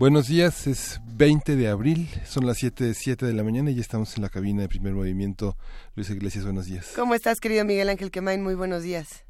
[0.00, 3.82] Buenos días, es 20 de abril, son las 7, 7 de la mañana y ya
[3.82, 5.58] estamos en la cabina de primer movimiento.
[5.94, 6.94] Luis Iglesias, buenos días.
[6.96, 8.42] ¿Cómo estás, querido Miguel Ángel Quemain?
[8.42, 9.26] Muy buenos días.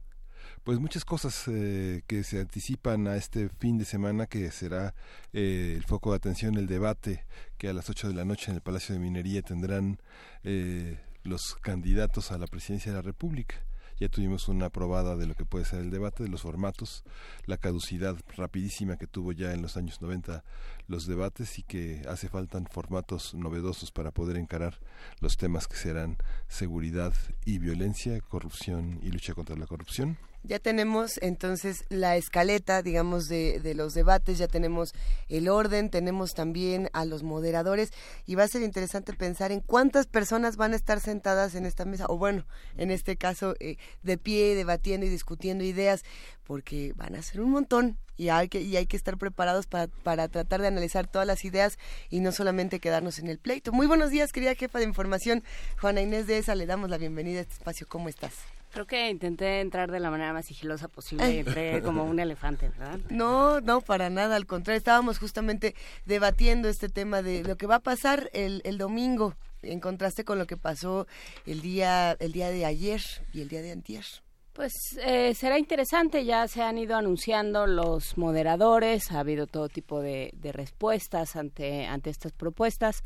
[0.62, 4.94] Pues muchas cosas eh, que se anticipan a este fin de semana que será
[5.32, 7.26] eh, el foco de atención, el debate
[7.58, 9.98] que a las 8 de la noche en el Palacio de Minería tendrán
[10.44, 13.56] eh, los candidatos a la presidencia de la República
[14.00, 17.04] ya tuvimos una probada de lo que puede ser el debate, de los formatos,
[17.44, 20.42] la caducidad rapidísima que tuvo ya en los años 90
[20.90, 24.78] los debates y que hace falta formatos novedosos para poder encarar
[25.20, 30.18] los temas que serán seguridad y violencia, corrupción y lucha contra la corrupción.
[30.42, 34.94] Ya tenemos entonces la escaleta, digamos, de, de, los debates, ya tenemos
[35.28, 37.92] el orden, tenemos también a los moderadores
[38.24, 41.84] y va a ser interesante pensar en cuántas personas van a estar sentadas en esta
[41.84, 42.46] mesa, o bueno,
[42.78, 46.04] en este caso, eh, de pie, debatiendo y discutiendo ideas,
[46.50, 49.86] porque van a ser un montón y hay que, y hay que estar preparados para,
[49.86, 53.70] para tratar de analizar todas las ideas y no solamente quedarnos en el pleito.
[53.70, 55.44] Muy buenos días, querida jefa de información,
[55.80, 57.86] Juana Inés de ESA, le damos la bienvenida a este espacio.
[57.88, 58.32] ¿Cómo estás?
[58.72, 62.68] Creo que intenté entrar de la manera más sigilosa posible y entré como un elefante,
[62.70, 62.98] ¿verdad?
[63.10, 67.76] No, no, para nada, al contrario, estábamos justamente debatiendo este tema de lo que va
[67.76, 71.06] a pasar el, el domingo, en contraste con lo que pasó
[71.46, 73.00] el día, el día de ayer
[73.32, 74.04] y el día de antier.
[74.52, 80.00] Pues eh, será interesante, ya se han ido anunciando los moderadores, ha habido todo tipo
[80.00, 83.02] de, de respuestas ante, ante estas propuestas.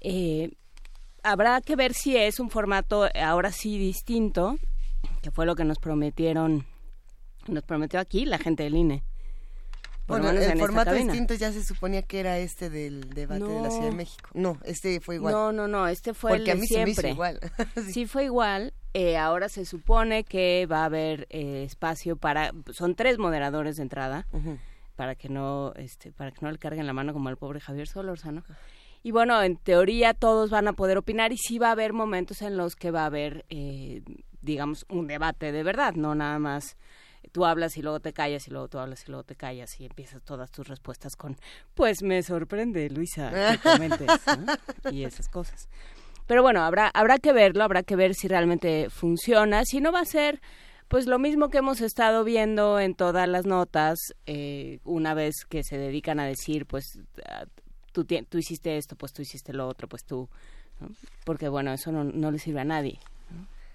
[0.00, 0.52] Eh,
[1.22, 4.58] habrá que ver si es un formato ahora sí distinto
[5.22, 6.66] que fue lo que nos prometieron,
[7.46, 9.02] nos prometió aquí la gente del INE.
[10.10, 13.70] Por bueno, el formato distinto ya se suponía que era este del debate de la
[13.70, 14.28] Ciudad de México.
[14.34, 15.32] No, este fue igual.
[15.32, 16.94] No, no, no, este fue Porque el a mí siempre.
[16.94, 17.40] Se me hizo igual.
[17.76, 17.92] sí.
[17.92, 18.06] sí.
[18.06, 18.72] fue igual.
[18.92, 23.82] Eh, ahora se supone que va a haber eh, espacio para, son tres moderadores de
[23.82, 24.58] entrada, uh -huh.
[24.96, 27.86] para que no, este, para que no le carguen la mano como al pobre Javier
[27.86, 28.42] Solórzano.
[29.02, 32.42] Y bueno, en teoría todos van a poder opinar y sí va a haber momentos
[32.42, 34.02] en los que va a haber eh,
[34.42, 36.76] digamos, un debate de verdad, no nada más
[37.32, 39.86] tú hablas y luego te callas y luego tú hablas y luego te callas y
[39.86, 41.36] empiezas todas tus respuestas con,
[41.74, 44.90] pues me sorprende, Luisa, que comentes, ¿no?
[44.90, 45.68] y esas cosas.
[46.26, 50.00] Pero bueno, habrá, habrá que verlo, habrá que ver si realmente funciona, si no va
[50.00, 50.40] a ser
[50.88, 55.62] pues lo mismo que hemos estado viendo en todas las notas, eh, una vez que
[55.62, 56.98] se dedican a decir, pues
[57.92, 60.28] tú, tú hiciste esto, pues tú hiciste lo otro, pues tú,
[60.80, 60.88] ¿no?
[61.24, 62.98] porque bueno, eso no, no le sirve a nadie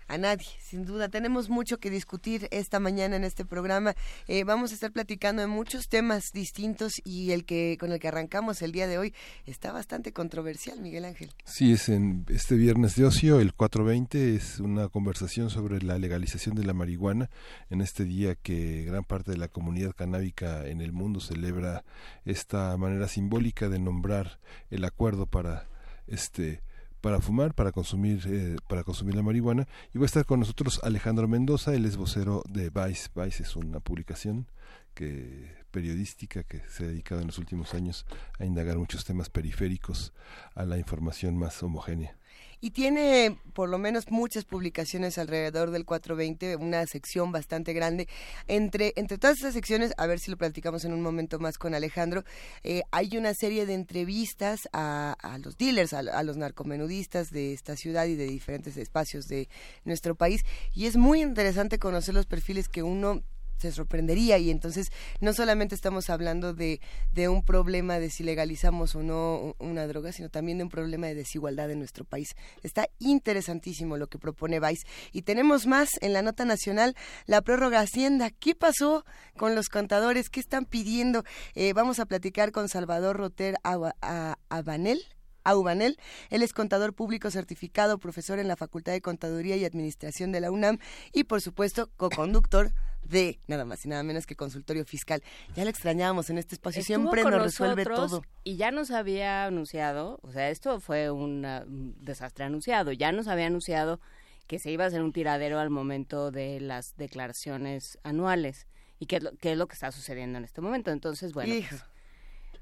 [0.08, 1.10] a nadie, sin duda.
[1.10, 3.96] Tenemos mucho que discutir esta mañana en este programa.
[4.28, 8.08] Eh, vamos a estar platicando de muchos temas distintos y el que con el que
[8.08, 9.14] arrancamos el día de hoy
[9.46, 11.32] está bastante controversial, Miguel Ángel.
[11.46, 16.56] Sí, es en este viernes de ocio, el 420, es una conversación sobre la legalización
[16.56, 17.30] de la marihuana
[17.70, 21.84] en este día que gran parte de la comunidad canábica en el mundo celebra
[22.26, 24.40] esta manera simbólica de nombrar
[24.70, 25.68] el acuerdo para
[26.08, 26.62] este
[27.06, 29.68] para fumar, para consumir, eh, para consumir la marihuana.
[29.94, 33.10] Y va a estar con nosotros Alejandro Mendoza, él es vocero de Vice.
[33.14, 34.48] Vice es una publicación
[34.96, 38.08] que periodística que se ha dedicado en los últimos años
[38.40, 40.14] a indagar muchos temas periféricos
[40.56, 42.18] a la información más homogénea
[42.66, 48.08] y tiene por lo menos muchas publicaciones alrededor del 420, una sección bastante grande.
[48.48, 51.76] Entre, entre todas esas secciones, a ver si lo platicamos en un momento más con
[51.76, 52.24] Alejandro,
[52.64, 57.76] eh, hay una serie de entrevistas a, los dealers, a, a, los narcomenudistas de esta
[57.76, 59.48] ciudad y de diferentes espacios de
[59.84, 60.44] nuestro país.
[60.74, 63.22] Y es muy interesante conocer los perfiles que uno
[63.58, 66.82] se sorprendería y entonces no solamente estamos hablando de,
[67.14, 71.08] de un problema de si legalizamos o no una droga, sino también de un problema
[71.08, 72.36] de desigualdad en nuestro país.
[72.64, 77.80] Está interesantísimo lo que propone Vice y tenemos más en la nota nacional, la prórroga
[77.80, 78.30] Hacienda.
[78.32, 79.06] ¿Qué pasó
[79.38, 80.30] con los contadores?
[80.30, 81.24] ¿Qué están pidiendo?
[81.54, 85.02] Eh, vamos a platicar con Salvador Roter Abanel.
[85.46, 85.98] Aubanel.
[86.30, 90.52] Él es contador público certificado, profesor en la Facultad de Contaduría y Administración de la
[90.52, 90.80] UNAM
[91.14, 92.74] y, por supuesto, co-conductor
[93.10, 95.24] de nada más y nada menos que consultorio fiscal.
[95.56, 98.24] Ya lo extrañábamos en este espacio, Estuvo siempre nos resuelve todo.
[98.44, 103.28] Y ya nos había anunciado, o sea, esto fue una, un desastre anunciado, ya nos
[103.28, 104.00] había anunciado
[104.48, 108.68] que se iba a hacer un tiradero al momento de las declaraciones anuales
[109.00, 110.92] y qué es lo, es lo que está sucediendo en este momento.
[110.92, 111.84] Entonces, bueno, pues,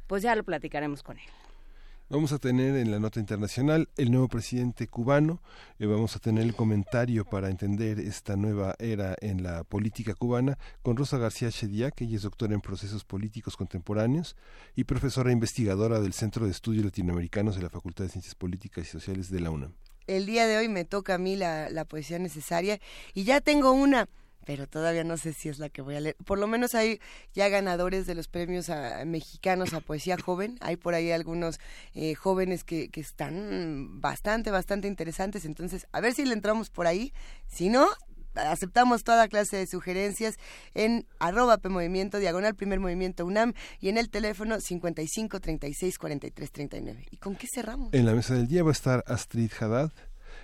[0.07, 1.25] pues ya lo platicaremos con él.
[2.10, 5.42] Vamos a tener en la nota internacional el nuevo presidente cubano,
[5.80, 10.60] y vamos a tener el comentario para entender esta nueva era en la política cubana
[10.84, 14.36] con Rosa García Chedia, que ella es doctora en procesos políticos contemporáneos
[14.76, 18.92] y profesora investigadora del Centro de Estudios Latinoamericanos de la Facultad de Ciencias Políticas y
[18.92, 19.74] Sociales de la UNAM.
[20.06, 22.80] El día de hoy me toca a mí la poesía necesaria
[23.14, 24.10] y ya tengo una
[24.45, 26.16] pero todavía no sé si es la que voy a leer.
[26.25, 27.00] Por lo menos hay
[27.34, 28.69] ya ganadores de los premios
[29.06, 30.57] mexicanos a poesía joven.
[30.62, 31.60] Hay por ahí algunos
[31.94, 35.45] eh, jóvenes que, que están bastante, bastante interesantes.
[35.45, 37.13] Entonces, a ver si le entramos por ahí.
[37.48, 37.88] Si no,
[38.36, 40.36] aceptamos toda clase de sugerencias
[40.74, 47.06] en arroba PMovimiento, diagonal primer movimiento UNAM y en el teléfono 55 36 43 39.
[47.12, 47.94] ¿Y con qué cerramos?
[47.94, 49.92] En la mesa del día va a estar Astrid Haddad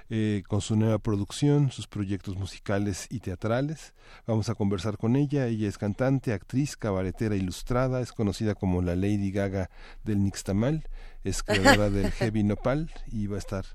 [0.10, 3.94] eh, con su nueva producción, sus proyectos musicales y teatrales.
[4.26, 5.48] Vamos a conversar con ella.
[5.48, 9.70] Ella es cantante, actriz, cabaretera ilustrada, es conocida como la Lady Gaga
[10.04, 10.88] del Nixtamal,
[11.24, 13.66] es creadora del Heavy Nopal y va a estar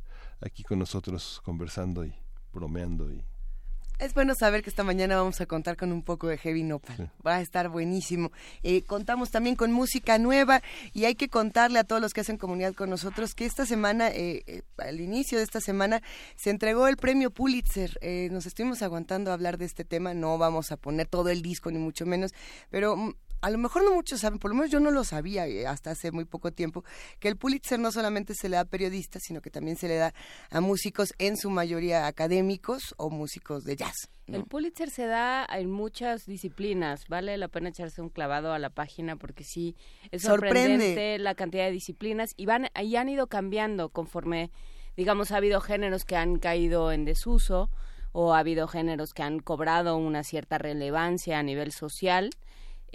[0.41, 2.15] aquí con nosotros conversando y
[2.53, 3.23] bromeando y
[3.99, 7.11] es bueno saber que esta mañana vamos a contar con un poco de heavy nopal.
[7.27, 8.33] Va a estar buenísimo.
[8.63, 10.63] Eh, contamos también con música nueva
[10.93, 14.09] y hay que contarle a todos los que hacen comunidad con nosotros que esta semana,
[14.09, 16.03] eh, eh, al inicio de esta semana,
[16.37, 17.99] se entregó el premio Pulitzer.
[18.31, 20.13] nos estuvimos aguantando a hablar de este tema.
[20.13, 22.33] No vamos a poner todo el disco ni mucho menos,
[22.71, 23.15] pero mm,
[23.45, 25.91] a lo mejor no muchos saben, por lo menos yo no lo sabía eh, hasta
[25.91, 26.83] hace muy poco tiempo,
[27.21, 29.97] que el Pulitzer no solamente se le da a periodistas, sino que también se le
[29.97, 30.15] da
[30.51, 34.09] a músicos, en su mayoría académicos o músicos de jazz.
[34.29, 38.71] El Pulitzer se da en muchas disciplinas, vale la pena echarse un clavado a la
[38.71, 39.77] página porque sí,
[40.11, 44.51] es sorprendente la cantidad de disciplinas y, van, y han ido cambiando conforme,
[44.97, 47.69] digamos, ha habido géneros que han caído en desuso
[48.13, 52.31] o ha habido géneros que han cobrado una cierta relevancia a nivel social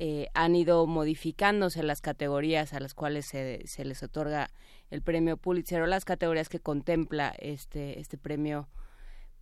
[0.01, 4.50] eh, han ido modificándose las categorías a las cuales se, se, les otorga
[4.92, 8.69] el premio Pulitzer o las categorías que contempla este, este premio,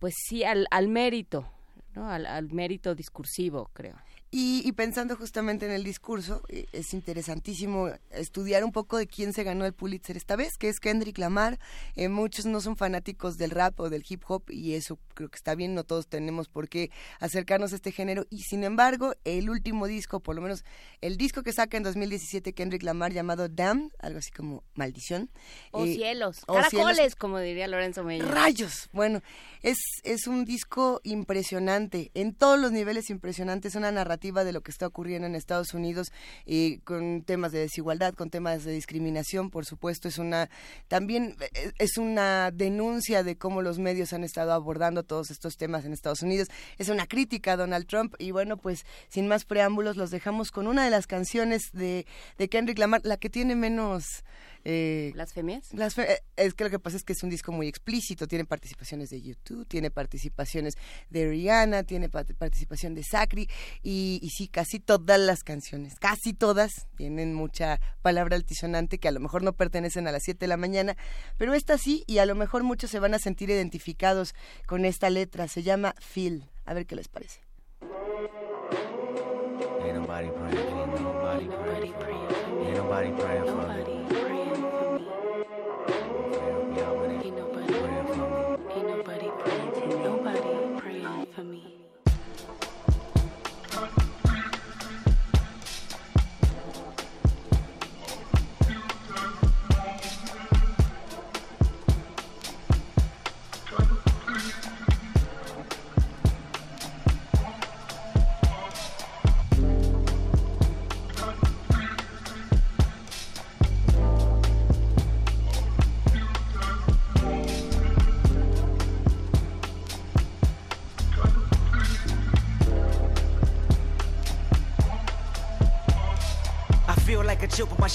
[0.00, 1.48] pues sí, al, al mérito,
[1.94, 2.10] ¿no?
[2.10, 3.94] al, al mérito discursivo, creo.
[4.30, 9.42] Y, pensando justamente en el discurso, eh, es interesantísimo estudiar un poco de quién se
[9.42, 11.58] ganó el Pulitzer esta vez, que es Kendrick Lamar.
[11.96, 15.36] Eh, muchos no son fanáticos del rap o del hip hop y eso creo que
[15.36, 16.90] está bien, no todos tenemos por qué
[17.20, 18.26] acercarnos a este género.
[18.28, 20.62] Y sin embargo, el último disco, por lo menos
[21.00, 25.30] el disco que saca en 2017 Kendrick Lamar llamado Damn, algo así como maldición.
[25.70, 28.26] O eh, cielos, caracoles, como diría Lorenzo Meyer.
[28.26, 29.22] Rayos, bueno,
[29.62, 34.62] es, es un disco impresionante, en todos los niveles impresionante, es una narrativa de lo
[34.62, 36.08] que está ocurriendo en Estados Unidos
[36.44, 40.50] y con temas de desigualdad, con temas de discriminación, por supuesto, es una
[40.88, 45.84] también eh, es una denuncia de cómo los medios han estado abordando todos estos temas
[45.84, 46.48] en Estados Unidos.
[46.78, 50.66] Es una crítica a Donald Trump y bueno, pues sin más preámbulos los dejamos con
[50.66, 52.06] una de las canciones de
[52.36, 54.24] de Kendrick Lamar, la que tiene menos
[54.70, 55.72] eh, ¿Blasfemias?
[55.72, 59.08] Eh, es que lo que pasa es que es un disco muy explícito, tiene participaciones
[59.08, 60.74] de YouTube, tiene participaciones
[61.08, 63.48] de Rihanna, tiene participación de Sacri
[63.82, 69.12] y, y, sí, casi todas las canciones, casi todas tienen mucha palabra altisonante que a
[69.12, 70.98] lo mejor no pertenecen a las 7 de la mañana,
[71.38, 74.34] pero esta sí y a lo mejor muchos se van a sentir identificados
[74.66, 77.40] con esta letra, se llama Phil, a ver qué les parece.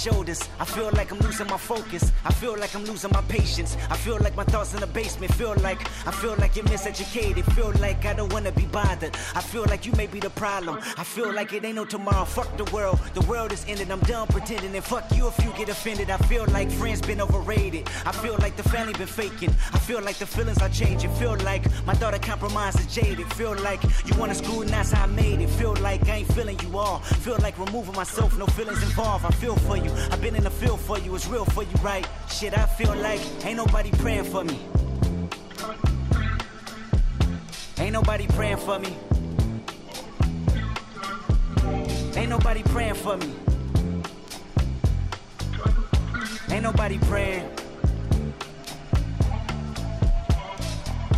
[0.04, 0.50] show my.
[0.60, 2.12] I feel like I'm losing my focus.
[2.26, 3.78] I feel like I'm losing my patience.
[3.90, 5.34] I feel like my thoughts in the basement.
[5.34, 7.44] Feel like I feel like you're miseducated.
[7.54, 9.16] Feel like I don't wanna be bothered.
[9.36, 10.80] I feel like you may be the problem.
[10.98, 12.26] I feel like it ain't no tomorrow.
[12.26, 13.00] Fuck the world.
[13.14, 13.92] The world is ended.
[13.92, 14.76] I'm done pretending.
[14.76, 16.10] And fuck you if you get offended.
[16.10, 17.90] I feel like friends been overrated.
[18.06, 19.54] I feel like the family been faking.
[19.74, 21.12] I feel like the feelings are changing.
[21.16, 23.32] Feel like my daughter compromised and jaded.
[23.34, 24.34] Feel like you wanna
[24.84, 25.50] that's how I made it.
[25.50, 27.00] Feel like I ain't feeling you all.
[27.26, 28.38] Feel like removing myself.
[28.38, 29.26] No feelings involved.
[29.26, 29.92] I feel for you.
[30.12, 32.08] I've been in the field for you, it's real for you, right?
[32.30, 34.58] Shit, I feel like ain't nobody praying for me.
[37.78, 38.96] Ain't nobody praying for me.
[42.16, 43.34] Ain't nobody praying for me.
[46.52, 47.50] Ain't nobody praying.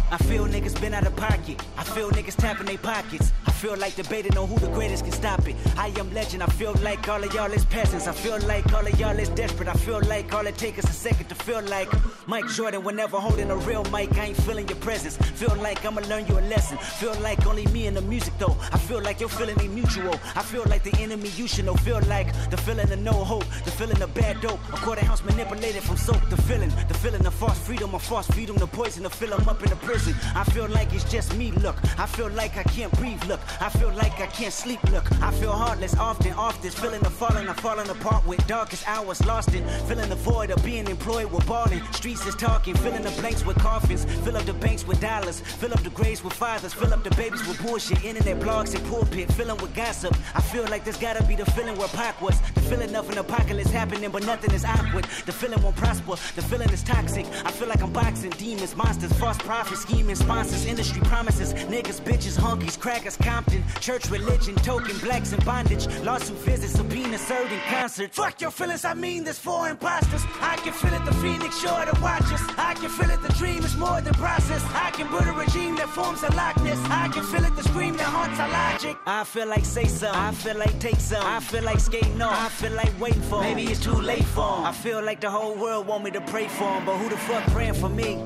[0.10, 1.64] I feel niggas been out of pocket.
[1.78, 3.32] I feel niggas tapping their pockets.
[3.46, 5.56] I feel like debating on who the greatest can stop it.
[5.76, 6.44] I am legend.
[6.44, 8.06] I feel like all of y'all is peasants.
[8.06, 9.68] I feel like all of y'all is desperate.
[9.68, 11.90] I feel like all it takes is a second to feel like
[12.28, 12.84] Mike Jordan.
[12.84, 15.18] Whenever holding a real mic, I ain't feeling your presence.
[15.18, 16.78] Feel like I'ma learn you a lesson.
[16.78, 18.56] Feel like only me and the music though.
[18.72, 20.14] I feel like you're feeling a mutual.
[20.36, 21.74] I feel like the enemy you should know.
[21.74, 24.60] Feel like the feeling of no hope, the feeling of bad dope.
[24.74, 26.22] A quarter ounce manipulated from soap.
[26.30, 29.50] The feeling, the feeling of false freedom, a false freedom, the poison to fill them
[29.50, 30.14] up in the prison.
[30.36, 31.52] I feel like it's just me.
[31.66, 33.24] Look, I feel like I can't breathe.
[33.24, 34.82] Look, I feel like I can't sleep.
[34.92, 36.72] Look, I feel heartless often, often.
[36.72, 39.66] feeling the falling, of falling apart with darkest hours lost in.
[39.88, 41.82] Feeling the void of being employed with balling.
[41.92, 44.06] Streets is talking, filling the blanks with coffins.
[44.24, 45.40] Fill up the banks with dollars.
[45.40, 46.74] Fill up the graves with fathers.
[46.74, 48.04] Fill up the babies with bullshit.
[48.04, 49.32] Internet blogs and pulpit.
[49.34, 50.16] Filling with gossip.
[50.34, 52.40] I feel like there's gotta be the feeling where Pac was.
[52.56, 55.06] The feeling of an apocalypse happening, but nothing is awkward.
[55.26, 56.16] The feeling won't prosper.
[56.36, 57.26] The feeling is toxic.
[57.46, 61.54] I feel like I'm boxing demons, monsters, false prophets, scheming, sponsors, industry promises.
[61.54, 63.64] Niggas, bitches, honkies, crackers, Compton.
[63.80, 65.88] Church, religion, token, blacks in bondage.
[66.04, 68.14] Lawsuit visits, subpoena served in concert.
[68.14, 70.24] Fuck your feelings, I mean this for imposters.
[70.42, 72.42] I can feel it, the phoenix sure to watch us.
[72.58, 74.64] I can feel it, the dream is more than process.
[74.74, 76.80] I can build a regime that forms a likeness.
[76.90, 78.98] I can feel it, the scream that haunts our logic.
[79.06, 80.16] I feel like say some.
[80.16, 81.26] I feel like take some.
[81.26, 82.55] I feel like skating off.
[82.62, 83.54] Feel like waiting for 'em.
[83.54, 84.66] Maybe it's too late for 'em.
[84.66, 87.18] I feel like the whole world want me to pray for 'em, but who the
[87.18, 88.18] fuck praying for me?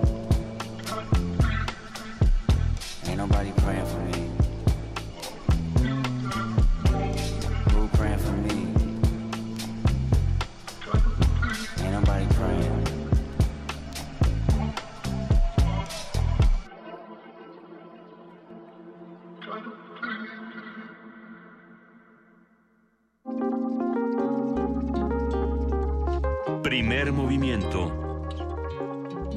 [3.07, 4.18] Ain't nobody praying for me.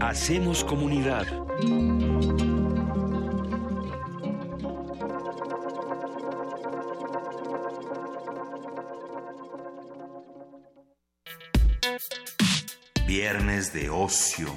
[0.00, 1.25] Hacemos comunidad.
[13.06, 14.49] Viernes de ocio.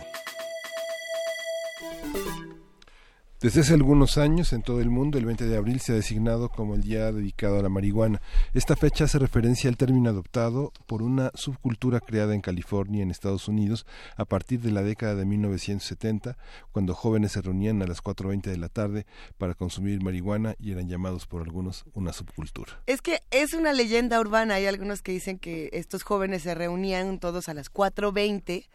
[3.45, 6.49] Desde hace algunos años en todo el mundo el 20 de abril se ha designado
[6.49, 8.19] como el día dedicado a la marihuana.
[8.55, 13.47] Esta fecha hace referencia al término adoptado por una subcultura creada en California, en Estados
[13.47, 13.85] Unidos,
[14.17, 16.39] a partir de la década de 1970,
[16.71, 19.05] cuando jóvenes se reunían a las 4.20 de la tarde
[19.37, 22.81] para consumir marihuana y eran llamados por algunos una subcultura.
[22.87, 24.55] Es que es una leyenda urbana.
[24.55, 28.67] Hay algunos que dicen que estos jóvenes se reunían todos a las 4.20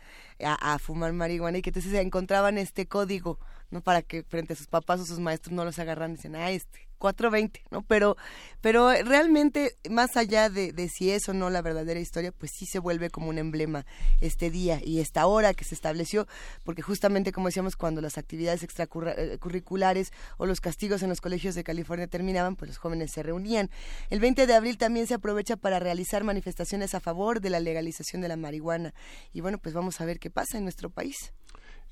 [0.44, 4.52] a, a fumar marihuana y que entonces se encontraban este código no para que frente
[4.52, 7.82] a sus papás o sus maestros no los agarran y dicen, ah, este, 420, ¿no?
[7.82, 8.16] Pero,
[8.60, 12.66] pero realmente, más allá de, de, si es o no la verdadera historia, pues sí
[12.66, 13.86] se vuelve como un emblema
[14.20, 16.28] este día y esta hora que se estableció,
[16.62, 21.64] porque justamente, como decíamos, cuando las actividades extracurriculares o los castigos en los colegios de
[21.64, 23.70] California terminaban, pues los jóvenes se reunían.
[24.10, 28.20] El 20 de abril también se aprovecha para realizar manifestaciones a favor de la legalización
[28.20, 28.92] de la marihuana.
[29.32, 31.32] Y bueno, pues vamos a ver qué pasa en nuestro país.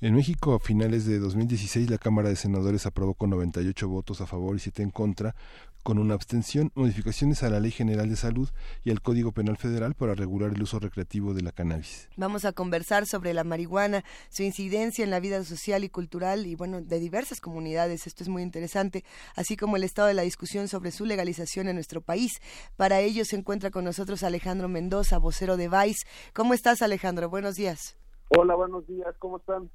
[0.01, 4.27] En México, a finales de 2016, la Cámara de Senadores aprobó con 98 votos a
[4.27, 5.35] favor y 7 en contra,
[5.83, 8.47] con una abstención, modificaciones a la Ley General de Salud
[8.85, 12.07] y al Código Penal Federal para regular el uso recreativo de la cannabis.
[12.15, 16.55] Vamos a conversar sobre la marihuana, su incidencia en la vida social y cultural y,
[16.55, 18.07] bueno, de diversas comunidades.
[18.07, 19.03] Esto es muy interesante,
[19.35, 22.39] así como el estado de la discusión sobre su legalización en nuestro país.
[22.77, 26.07] Para ello se encuentra con nosotros Alejandro Mendoza, vocero de Vice.
[26.33, 27.29] ¿Cómo estás, Alejandro?
[27.29, 27.97] Buenos días.
[28.29, 29.13] Hola, buenos días.
[29.19, 29.69] ¿Cómo están?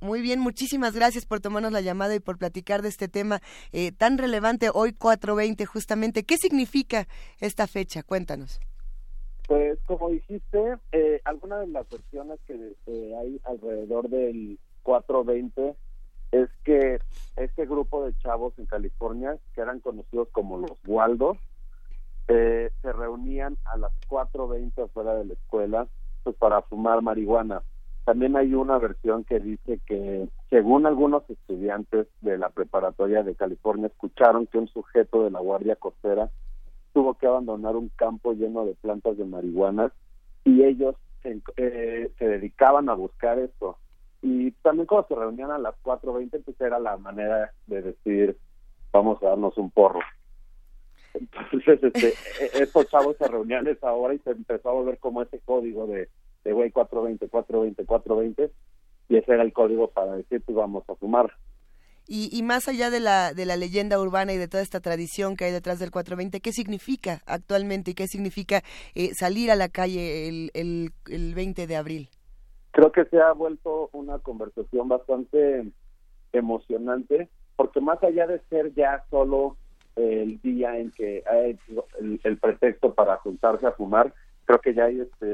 [0.00, 3.40] Muy bien, muchísimas gracias por tomarnos la llamada y por platicar de este tema
[3.72, 6.24] eh, tan relevante hoy 420 justamente.
[6.24, 7.06] ¿Qué significa
[7.40, 8.02] esta fecha?
[8.02, 8.60] Cuéntanos.
[9.48, 15.74] Pues como dijiste, eh, algunas de las versiones que eh, hay alrededor del 420
[16.32, 16.98] es que
[17.36, 21.38] este grupo de chavos en California, que eran conocidos como los Waldos,
[22.26, 25.86] se reunían a las 4.20 afuera de la escuela
[26.22, 27.62] pues para fumar marihuana
[28.04, 33.86] también hay una versión que dice que, según algunos estudiantes de la preparatoria de California,
[33.86, 36.30] escucharon que un sujeto de la Guardia Costera
[36.92, 39.92] tuvo que abandonar un campo lleno de plantas de marihuana
[40.44, 43.78] y ellos se, eh, se dedicaban a buscar esto.
[44.20, 48.38] Y también cuando se reunían a las 4.20, pues era la manera de decir,
[48.92, 50.00] vamos a darnos un porro.
[51.14, 54.98] Entonces, este, e-, estos chavos se reunían a esa hora y se empezó a volver
[54.98, 56.08] como ese código de
[56.44, 58.52] de güey 420, 420, 420,
[59.08, 61.32] y ese era el código para decir, pues vamos a fumar.
[62.06, 65.46] Y, más allá de la, de la leyenda urbana y de toda esta tradición que
[65.46, 68.62] hay detrás del 420, ¿qué significa actualmente y qué significa
[68.94, 72.10] eh, salir a la calle el, el, el 20 de abril?
[72.72, 75.64] Creo que se ha vuelto una conversación bastante
[76.34, 79.56] emocionante, porque más allá de ser ya solo
[79.96, 81.58] el día en que hay
[82.24, 84.12] el, pretexto para juntarse a fumar,
[84.44, 85.26] creo que ya hay este,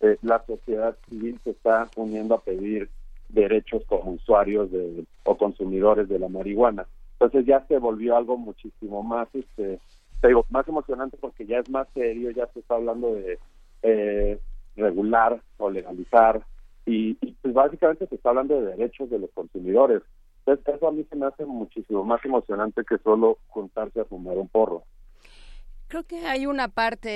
[0.00, 2.88] eh, la sociedad civil se está uniendo a pedir
[3.28, 6.86] derechos como usuarios de, o consumidores de la marihuana.
[7.12, 9.78] Entonces ya se volvió algo muchísimo más, este,
[10.22, 13.38] digo, más emocionante porque ya es más serio, ya se está hablando de
[13.82, 14.38] eh,
[14.76, 16.42] regular o legalizar
[16.86, 20.02] y, pues básicamente se está hablando de derechos de los consumidores.
[20.46, 24.38] Entonces eso a mí se me hace muchísimo más emocionante que solo juntarse a fumar
[24.38, 24.82] un porro.
[25.90, 27.10] Creo que hay una parte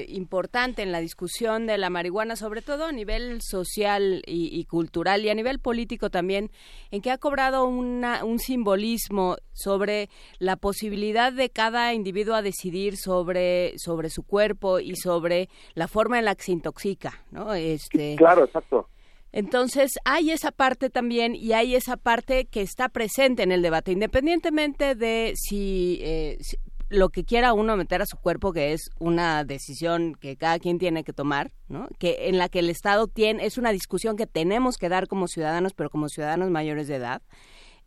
[0.00, 5.24] eh, importante en la discusión de la marihuana, sobre todo a nivel social y, cultural
[5.24, 6.52] y a nivel político también,
[6.92, 12.96] en que ha cobrado una, un simbolismo sobre la posibilidad de cada individuo a decidir
[12.96, 17.52] sobre, sobre su cuerpo y sobre la forma en la que se intoxica, ¿no?
[17.54, 18.88] Este, claro, exacto.
[19.32, 23.90] Entonces, hay esa parte también y hay esa parte que está presente en el debate,
[23.90, 26.58] independientemente de si, eh, si
[26.92, 30.78] lo que quiera uno meter a su cuerpo, que es una decisión que cada quien
[30.78, 31.88] tiene que tomar, ¿no?
[31.98, 35.26] que en la que el Estado tiene, es una discusión que tenemos que dar como
[35.26, 37.22] ciudadanos, pero como ciudadanos mayores de edad.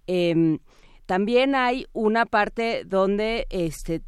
[0.07, 0.59] Em,
[1.05, 4.01] también hay una parte donde este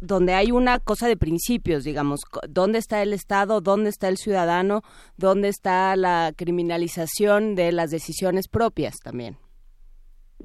[0.00, 4.82] donde hay una cosa de principios, digamos, dónde está el Estado, dónde está el ciudadano,
[5.16, 9.36] dónde está la criminalización de las decisiones propias también.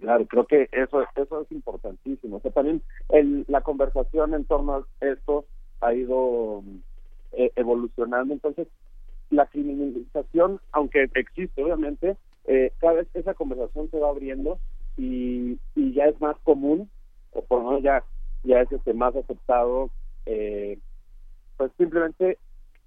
[0.03, 2.35] Claro, creo que eso, eso es importantísimo.
[2.35, 5.45] O sea, también el, la conversación en torno a esto
[5.79, 6.61] ha ido
[7.31, 8.33] eh, evolucionando.
[8.33, 8.67] Entonces,
[9.29, 12.17] la criminalización, aunque existe, obviamente,
[12.47, 14.59] eh, cada vez esa conversación se va abriendo
[14.97, 16.89] y, y ya es más común,
[17.31, 18.03] o por lo menos ya,
[18.43, 19.89] ya es este más aceptado,
[20.25, 20.79] eh,
[21.55, 22.39] pues simplemente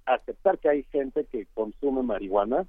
[0.05, 2.67] aceptar que hay gente que consume marihuana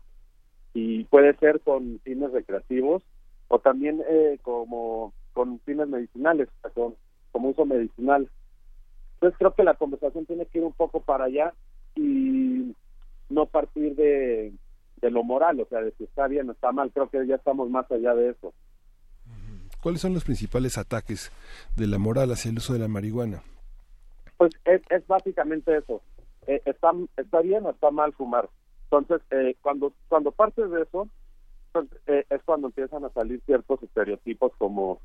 [0.73, 3.03] y puede ser con fines recreativos
[3.49, 6.49] o también eh, como con fines medicinales,
[7.33, 8.29] como uso medicinal.
[9.15, 11.53] Entonces creo que la conversación tiene que ir un poco para allá
[11.95, 12.75] y
[13.29, 14.53] no partir de,
[15.01, 17.37] de lo moral, o sea, de si está bien o está mal, creo que ya
[17.37, 18.53] estamos más allá de eso.
[19.81, 21.31] ¿Cuáles son los principales ataques
[21.77, 23.43] de la moral hacia el uso de la marihuana?
[24.37, 26.03] Pues es, es básicamente eso.
[26.47, 28.49] Eh, está, está bien o está mal fumar.
[28.91, 31.09] Entonces, eh, cuando, cuando partes de eso,
[32.07, 35.01] eh, es cuando empiezan a salir ciertos estereotipos como,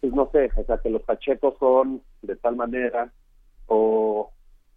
[0.00, 3.12] pues no sé, o sea, que los pachecos son de tal manera,
[3.66, 4.30] o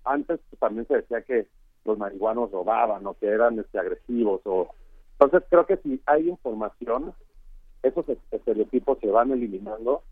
[0.03, 1.47] antes pues, también se decía que
[1.85, 4.69] los marihuanos robaban o que eran este, agresivos, o
[5.13, 7.13] entonces creo que si hay información,
[7.83, 10.03] esos estereotipos se van eliminando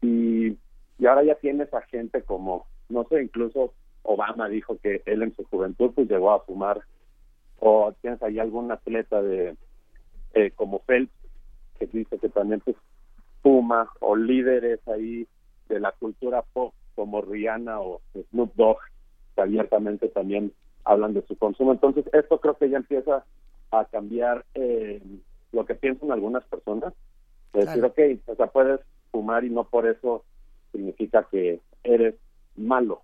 [0.00, 0.56] y,
[0.98, 5.34] y ahora ya tienes a gente como, no sé, incluso Obama dijo que él en
[5.36, 6.82] su juventud pues llegó a fumar,
[7.60, 9.56] o tienes ahí algún atleta de
[10.34, 11.12] eh, como Phelps,
[11.78, 12.76] que dice que también pues,
[13.42, 15.26] fuma, o líderes ahí
[15.68, 18.78] de la cultura pop como Rihanna o Snoop Dogg,
[19.34, 20.52] que abiertamente también
[20.84, 21.72] hablan de su consumo.
[21.72, 23.24] Entonces, esto creo que ya empieza
[23.70, 25.00] a cambiar eh,
[25.52, 26.92] lo que piensan algunas personas.
[27.52, 30.24] De decir, ok, o sea, puedes fumar y no por eso
[30.72, 32.14] significa que eres
[32.56, 33.02] malo.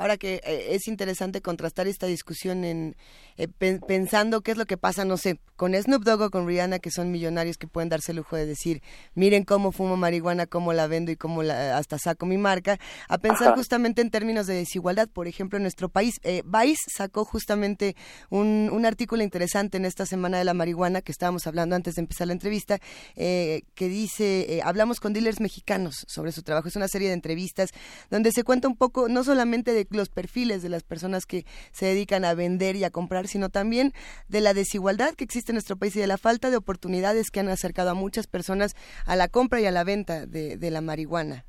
[0.00, 2.96] Ahora que eh, es interesante contrastar esta discusión en
[3.36, 6.78] eh, pensando qué es lo que pasa, no sé, con Snoop Dogg o con Rihanna,
[6.78, 8.82] que son millonarios que pueden darse el lujo de decir,
[9.14, 13.18] miren cómo fumo marihuana, cómo la vendo y cómo la, hasta saco mi marca, a
[13.18, 15.06] pensar justamente en términos de desigualdad.
[15.06, 17.94] Por ejemplo, en nuestro país, eh, Vice sacó justamente
[18.30, 22.00] un, un, artículo interesante en esta semana de la marihuana que estábamos hablando antes de
[22.00, 22.78] empezar la entrevista,
[23.16, 26.68] que dice, hablamos con dealers mexicanos sobre su trabajo.
[26.68, 27.68] Es una serie de entrevistas
[28.08, 31.86] donde se cuenta un poco, no solamente de los perfiles de las personas que se
[31.86, 33.92] dedican a vender y a comprar, sino también
[34.28, 37.40] de la desigualdad que existe en nuestro país y de la falta de oportunidades que
[37.40, 38.74] han acercado a muchas personas
[39.06, 41.44] a la compra y a la venta de, la marihuana.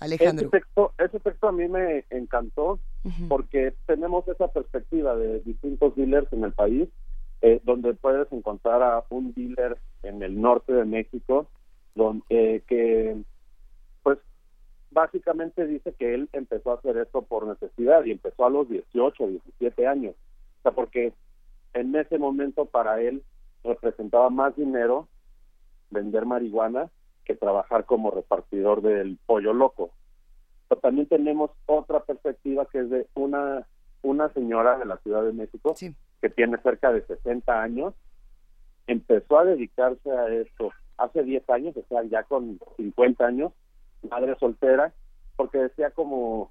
[0.00, 0.48] Alejandro.
[0.48, 2.80] Ese texto, ese texto a mí me encantó
[3.28, 6.88] porque tenemos esa perspectiva de distintos dealers en el país,
[7.42, 11.46] eh, donde puedes encontrar a un dealer en el norte de México,
[11.94, 13.16] donde, eh, que
[14.94, 19.26] básicamente dice que él empezó a hacer esto por necesidad y empezó a los 18,
[19.26, 20.14] 17 años.
[20.60, 21.12] O sea, porque
[21.74, 23.22] en ese momento para él
[23.64, 25.08] representaba más dinero
[25.90, 26.90] vender marihuana
[27.24, 29.90] que trabajar como repartidor del pollo loco.
[30.68, 33.66] Pero también tenemos otra perspectiva que es de una,
[34.02, 35.74] una señora de la Ciudad de México
[36.20, 37.94] que tiene cerca de 60 años,
[38.86, 43.52] empezó a dedicarse a esto hace 10 años, o sea, ya con 50 años,
[44.10, 44.92] madre soltera,
[45.36, 46.50] porque decía como,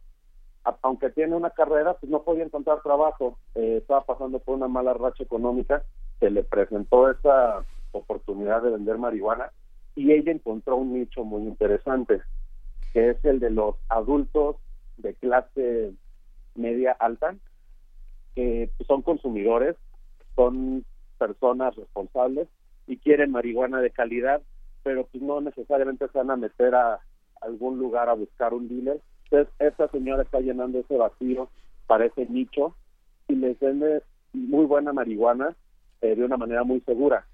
[0.82, 4.94] aunque tiene una carrera, pues no podía encontrar trabajo, eh, estaba pasando por una mala
[4.94, 5.84] racha económica,
[6.20, 9.52] se le presentó esa oportunidad de vender marihuana
[9.96, 12.22] y ella encontró un nicho muy interesante,
[12.92, 14.58] que es el de los adultos
[14.98, 15.94] de clase
[16.56, 17.36] media alta,
[18.36, 19.76] que son consumidores,
[20.36, 20.86] son
[21.18, 22.48] personas responsables
[22.88, 24.42] y quieren marihuana de calidad,
[24.84, 27.00] pero pues no necesariamente se van a meter a
[27.46, 29.00] algún lugar a buscar un dealer.
[29.26, 31.50] Entonces, esta señora está llenando ese vacío
[31.88, 32.76] para ese nicho
[33.28, 34.04] y les vende
[34.34, 35.56] muy buena marihuana
[36.02, 37.26] eh, de una manera muy segura.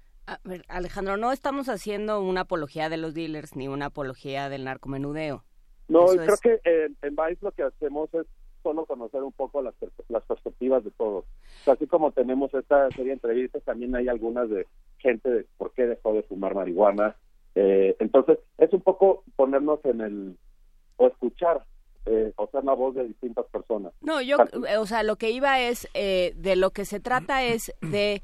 [0.68, 5.42] Alejandro, no estamos haciendo una apología de los dealers ni una apología del narcomenudeo.
[5.88, 8.26] No, creo que en Vice lo que hacemos es
[8.62, 9.74] solo conocer un poco las,
[10.08, 11.24] las perspectivas de todos.
[11.66, 14.66] así como tenemos esta serie de entrevistas, también hay algunas de
[14.98, 17.16] gente de por qué dejó de fumar marihuana.
[17.54, 20.36] Eh, entonces, es un poco ponernos en el,
[20.96, 21.64] o escuchar
[22.06, 23.92] eh, o ser la voz de distintas personas.
[24.00, 24.38] No, yo,
[24.78, 28.22] o sea, lo que iba es, eh, de lo que se trata es de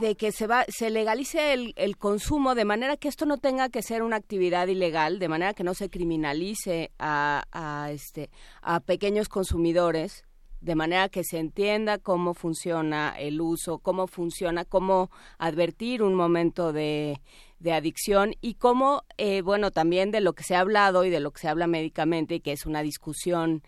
[0.00, 3.68] de que se va se legalice el, el, consumo de manera que esto no tenga
[3.68, 8.30] que ser una actividad ilegal de manera que no se criminalice a, a este
[8.62, 10.24] a pequeños consumidores
[10.60, 16.72] de manera que se entienda cómo funciona el uso cómo funciona cómo advertir un momento
[16.72, 17.20] de,
[17.60, 21.20] de adicción y cómo eh, bueno también de lo que se ha hablado y de
[21.20, 23.62] lo que se habla médicamente y que es una discusión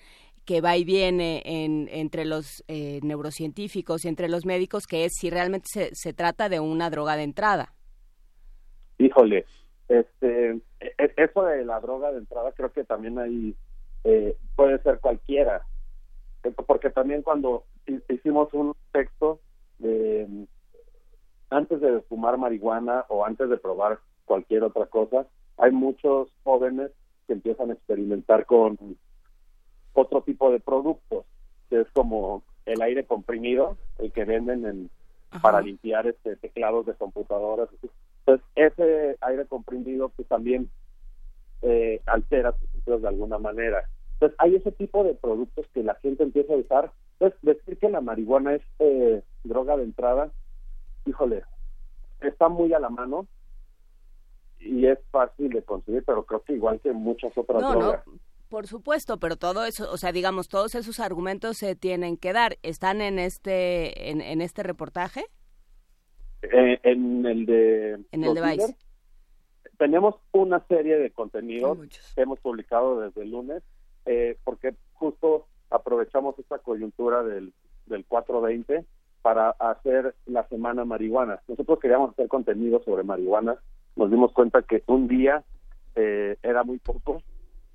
[0.50, 5.31] que va y viene entre los eh, neurocientíficos y entre los médicos, que es si
[5.31, 7.72] realmente se, trata de una droga de entrada.
[8.98, 9.46] Híjole,
[9.88, 10.50] este,
[10.81, 13.55] e, e, eso de la droga de entrada creo que también ahí
[14.03, 15.64] eh, puede ser cualquiera,
[16.66, 17.64] porque también cuando
[18.09, 19.40] hicimos un texto
[19.79, 20.46] de
[21.50, 25.26] antes de fumar marihuana o antes de probar cualquier otra cosa,
[25.57, 26.92] hay muchos jóvenes
[27.26, 28.79] que empiezan a experimentar con
[29.92, 31.24] otro tipo de productos,
[31.68, 34.90] que es como el aire comprimido, el que venden en,
[35.42, 37.68] para limpiar este teclados de computadoras.
[38.20, 40.70] Entonces, ese aire comprimido pues también
[41.62, 43.85] eh, altera sus sentidos de alguna manera.
[44.20, 46.92] Entonces, hay ese tipo de productos que la gente empieza a usar.
[47.18, 50.30] Entonces, decir que la marihuana es eh, droga de entrada,
[51.06, 51.42] híjole,
[52.20, 53.26] está muy a la mano
[54.59, 58.04] y es fácil de conseguir, pero creo que igual que muchas otras drogas.
[58.50, 62.59] Por supuesto, pero todo eso, o sea, digamos, todos esos argumentos se tienen que dar.
[62.62, 65.24] ¿Están en este, en, este reportaje?
[66.42, 68.04] Eh, en el de...
[68.11, 68.76] En el de Vice.
[69.78, 71.78] Tenemos una serie de contenidos
[72.14, 73.62] que hemos publicado desde el lunes,
[74.07, 77.53] eh, porque justo aprovechamos esta coyuntura del,
[77.87, 78.85] del 420
[79.23, 81.41] para hacer la semana marihuana.
[81.49, 83.57] Nosotros queríamos hacer contenido sobre marihuana,
[83.97, 85.45] nos dimos cuenta que un día
[85.95, 87.23] eh, era muy poco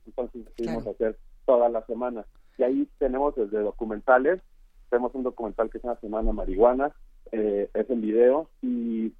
[0.05, 2.25] entonces decidimos hacer toda la semana.
[2.57, 4.41] Y ahí tenemos desde documentales,
[4.89, 6.91] tenemos un documental que es una semana marihuana,
[7.31, 9.13] eh, es en video, y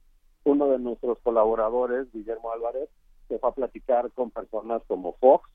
[0.44, 2.90] uno de nuestros colaboradores, Guillermo Álvarez,
[3.28, 5.50] se fue a platicar con personas como Fox,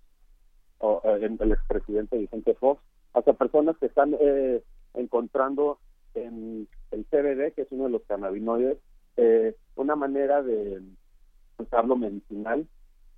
[0.80, 2.82] o, eh, el expresidente Vicente Fox,
[3.14, 4.62] hasta personas que están eh,
[4.94, 5.78] encontrando
[6.14, 8.78] en el CBD, que es uno de los cannabinoides,
[9.76, 10.80] una manera de
[11.58, 12.66] usarlo medicinal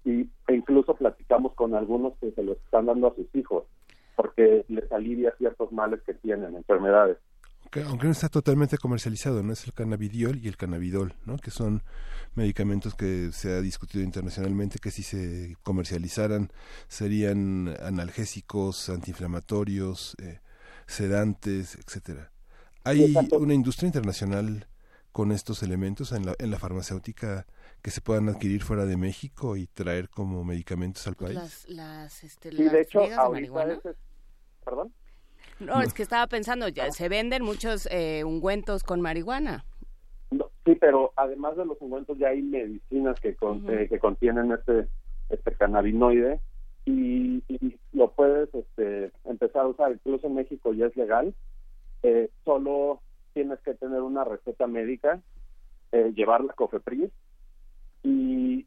[0.05, 3.65] y, e incluso platicamos con algunos que se los están dando a sus hijos
[4.17, 7.19] porque les alivia ciertos males que tienen, enfermedades.
[7.87, 11.39] Aunque, no está totalmente comercializado, no es el cannabidiol y el cannabidol, ¿no?
[11.39, 11.83] que son
[12.35, 16.51] medicamentos que se ha discutido internacionalmente que si se comercializaran
[16.89, 20.41] serían analgésicos, antiinflamatorios, eh,
[20.87, 22.31] sedantes, etcétera.
[22.85, 24.67] Hay una industria internacional
[25.13, 27.47] con estos elementos en la, en la farmacéutica
[27.83, 31.35] que se puedan adquirir fuera de México y traer como medicamentos al país?
[31.35, 33.03] Las, las, este, de hecho,
[34.65, 34.93] ¿Perdón?
[35.61, 39.65] No, es que estaba pensando, ya se venden muchos eh, ungüentos con marihuana.
[40.65, 44.89] sí, pero además de los ungüentos ya hay medicinas que, eh, que contienen este,
[45.29, 46.41] este cannabinoide
[46.85, 47.43] y,
[47.93, 49.93] lo puedes este, empezar a usar.
[49.93, 51.35] Incluso en México ya es legal.
[52.03, 53.01] Eh, solo
[53.35, 55.21] tienes que tener una receta médica,
[56.15, 57.11] llevar la COFEPRIS
[58.03, 58.67] y,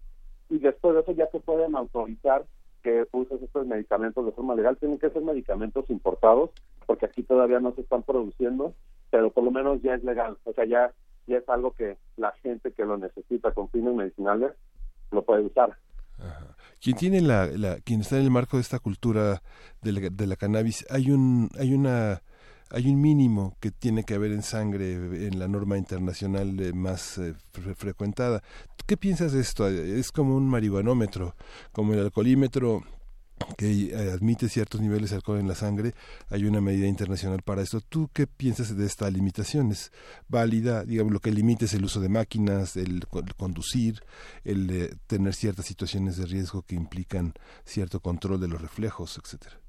[0.49, 2.45] y después de eso ya se pueden autorizar
[2.85, 4.77] que uses estos medicamentos de forma legal.
[4.77, 6.51] Tienen que ser medicamentos importados
[6.85, 8.75] porque aquí todavía no se están produciendo,
[9.09, 10.37] pero por lo menos ya es legal.
[10.43, 10.93] O sea, ya,
[11.25, 14.51] ya es algo que la gente que lo necesita con fines medicinales
[15.09, 15.75] lo puede usar.
[16.79, 19.41] Quien tiene la, la, quien está en el marco de esta cultura
[19.81, 22.21] de la, de la cannabis, hay un, hay una
[22.71, 27.17] hay un mínimo que tiene que haber en sangre en la norma internacional eh, más
[27.17, 27.35] eh,
[27.77, 28.43] frecuentada.
[28.85, 29.67] ¿Qué piensas de esto?
[29.67, 31.35] Es como un marihuanómetro,
[31.71, 32.83] como el alcoholímetro
[33.57, 35.93] que eh, admite ciertos niveles de alcohol en la sangre,
[36.29, 37.81] hay una medida internacional para esto.
[37.81, 39.71] ¿Tú qué piensas de esta limitación?
[39.71, 39.91] ¿Es
[40.27, 40.85] válida?
[40.85, 43.05] Digamos, lo que limite es el uso de máquinas, el,
[43.37, 44.03] conducir,
[44.43, 47.33] el tener ciertas situaciones de riesgo que implican
[47.65, 49.64] cierto control de los reflejos, etcétera.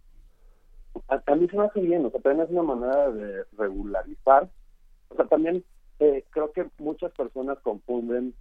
[1.09, 4.49] A, mí se me hace bien, o sea, también es una manera de regularizar.
[5.09, 5.65] O sea, también
[6.01, 8.35] eh, creo que muchas personas confunden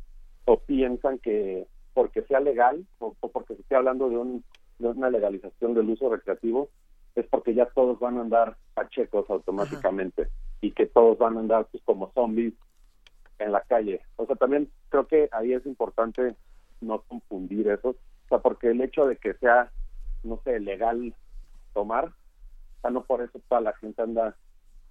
[0.45, 4.43] o piensan que porque sea legal o porque se esté hablando de un
[4.79, 6.69] de una legalización del uso recreativo
[7.15, 10.27] es porque ya todos van a andar pachecos automáticamente
[10.61, 12.53] y que todos van a andar pues, como zombies
[13.39, 14.01] en la calle.
[14.17, 16.35] O sea, también creo que ahí es importante
[16.81, 19.71] no confundir eso, o sea, porque el hecho de que sea,
[20.23, 21.15] no sé, legal
[21.73, 22.11] tomar,
[22.85, 24.35] sea, no por eso toda la gente anda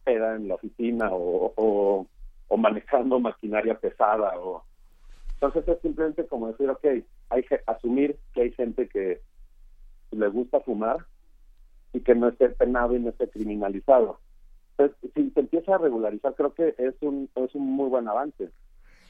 [0.05, 4.63] peda en la oficina o, o, manejando maquinaria pesada o
[5.35, 6.85] entonces es simplemente como decir, ok,
[7.31, 9.21] hay que asumir que hay gente que
[10.13, 11.05] le gusta fumar
[11.93, 14.21] y que no esté penado y no esté criminalizado.
[14.79, 18.51] Entonces, si se empieza a regularizar, creo que es un, es un muy buen avance.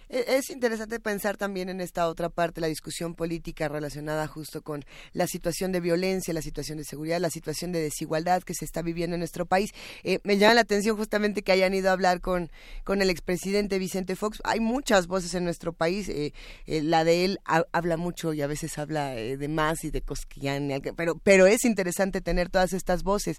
[0.09, 4.85] E, es interesante pensar también en esta otra parte, la discusión política relacionada justo con
[5.13, 8.83] la situación de violencia, la situación de seguridad, la situación de desigualdad que se está
[8.83, 9.71] viviendo en nuestro país.
[10.03, 12.51] Eh, me llama la atención justamente que hayan ido a hablar con,
[12.85, 14.41] con el expresidente Vicente Fox.
[14.45, 16.09] Hay muchas voces en nuestro país.
[16.09, 16.33] Eh,
[16.67, 20.71] eh, la de él habla mucho y a veces habla de más y de cosquillán,
[20.97, 23.39] pero, pero es interesante tener todas estas voces.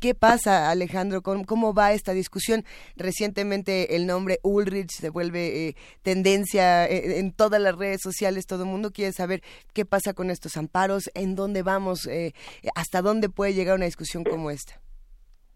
[0.00, 1.22] ¿Qué pasa, Alejandro?
[1.22, 2.64] ¿Cómo, va esta discusión?
[2.94, 8.68] Recientemente el nombre Ulrich se vuelve tendencia eh, en todas las redes sociales, todo el
[8.68, 12.32] mundo quiere saber qué pasa con estos amparos, en dónde vamos, eh,
[12.74, 14.80] hasta dónde puede llegar una discusión como esta.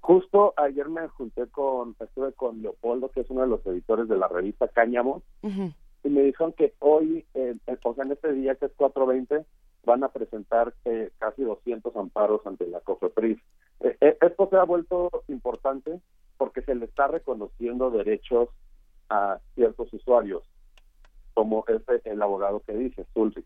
[0.00, 4.16] Justo ayer me junté con, estuve con Leopoldo, que es uno de los editores de
[4.16, 8.66] la revista Cáñamo, y me dijeron que hoy, eh, o sea, en este día que
[8.66, 9.46] es 420,
[9.84, 10.74] van a presentar
[11.18, 13.38] casi 200 amparos ante la COFEPRIS.
[13.80, 16.00] esto se ha vuelto importante
[16.36, 18.48] porque se le está reconociendo derechos
[19.12, 20.42] a ciertos usuarios,
[21.34, 23.44] como es el abogado que dice, Sulri.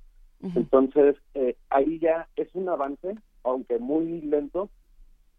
[0.55, 4.69] Entonces, eh, ahí ya es un avance, aunque muy lento,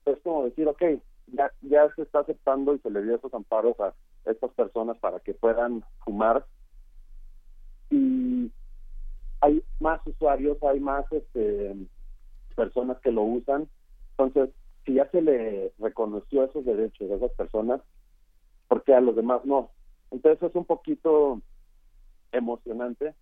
[0.05, 0.81] es como decir, ok,
[1.27, 3.93] ya, ya se está aceptando y se le dio esos amparos a
[4.25, 6.45] estas personas para que puedan fumar
[7.89, 8.51] y
[9.41, 11.75] hay más usuarios, hay más este,
[12.55, 13.69] personas que lo usan.
[14.17, 14.53] Entonces,
[14.85, 17.81] si ya se le reconoció esos derechos a esas personas,
[18.67, 19.69] ¿por qué a los demás no?
[20.11, 21.41] Entonces es un poquito
[22.31, 23.13] emocionante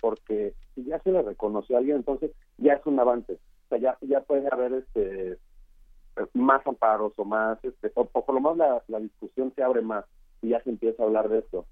[0.00, 3.34] porque si ya se le reconoció a alguien, entonces ya es un avance.
[3.34, 5.38] O sea, ya, ya puede haber este
[6.32, 10.04] más amparos o más, este, o, por lo menos la, la discusión se abre más
[10.42, 11.66] y ya se empieza a hablar de esto.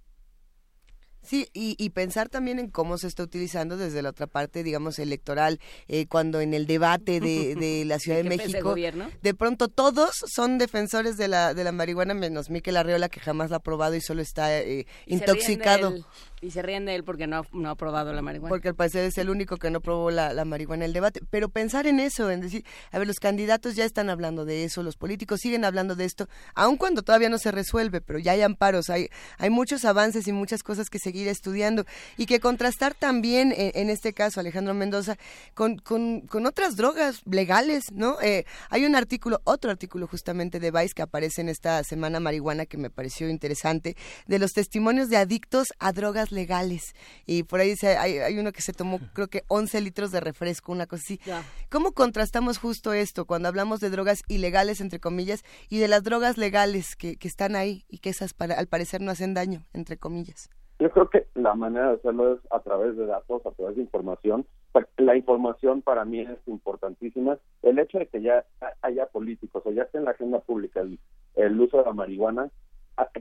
[1.23, 4.99] Sí, y, y, pensar también en cómo se está utilizando desde la otra parte, digamos,
[4.99, 10.17] electoral, eh, cuando en el debate de, de la Ciudad de México, de pronto todos
[10.27, 13.95] son defensores de la, de la marihuana, menos Miquel Arreola, que jamás la ha probado
[13.95, 15.95] y solo está eh, intoxicado.
[16.41, 18.49] Y se ríen de él porque no, no ha probado la marihuana.
[18.49, 21.21] Porque al parecer es el único que no probó la, la, marihuana en el debate.
[21.31, 24.83] Pero pensar en eso, en decir, a ver, los candidatos ya están hablando de eso,
[24.83, 28.43] los políticos siguen hablando de esto, aun cuando todavía no se resuelve, pero ya hay
[28.43, 29.09] amparos, hay,
[29.39, 31.85] hay muchos avances y muchas cosas que seguir estudiando
[32.17, 35.19] y que contrastar también, en, este caso, Alejandro Mendoza,
[35.53, 38.17] con, con, con otras drogas legales, ¿no?
[38.23, 42.65] Eh, hay un artículo, otro artículo justamente de Vice que aparece en esta semana marihuana
[42.65, 43.95] que me pareció interesante,
[44.27, 46.95] de los testimonios de adictos a drogas legales.
[47.27, 50.21] Y por ahí dice, hay, hay uno que se tomó creo que 11 litros de
[50.21, 51.21] refresco, una cosa así.
[51.71, 56.39] ¿Cómo contrastamos justo esto cuando hablamos de drogas ilegales, entre comillas, y de las drogas
[56.39, 59.99] legales que, que están ahí y que esas para, al parecer no hacen daño, entre
[59.99, 60.49] comillas?
[60.83, 63.83] Yo creo que la manera de hacerlo es a través de datos, a través de
[63.83, 64.45] información.
[64.97, 67.39] La información para mí es importantísima.
[67.63, 68.45] El hecho de que ya
[68.81, 72.51] haya políticos o ya esté en la agenda pública el, uso de la marihuana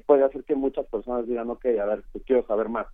[0.07, 2.87] puede hacer que muchas personas digan, ok, a ver, pues quiero saber más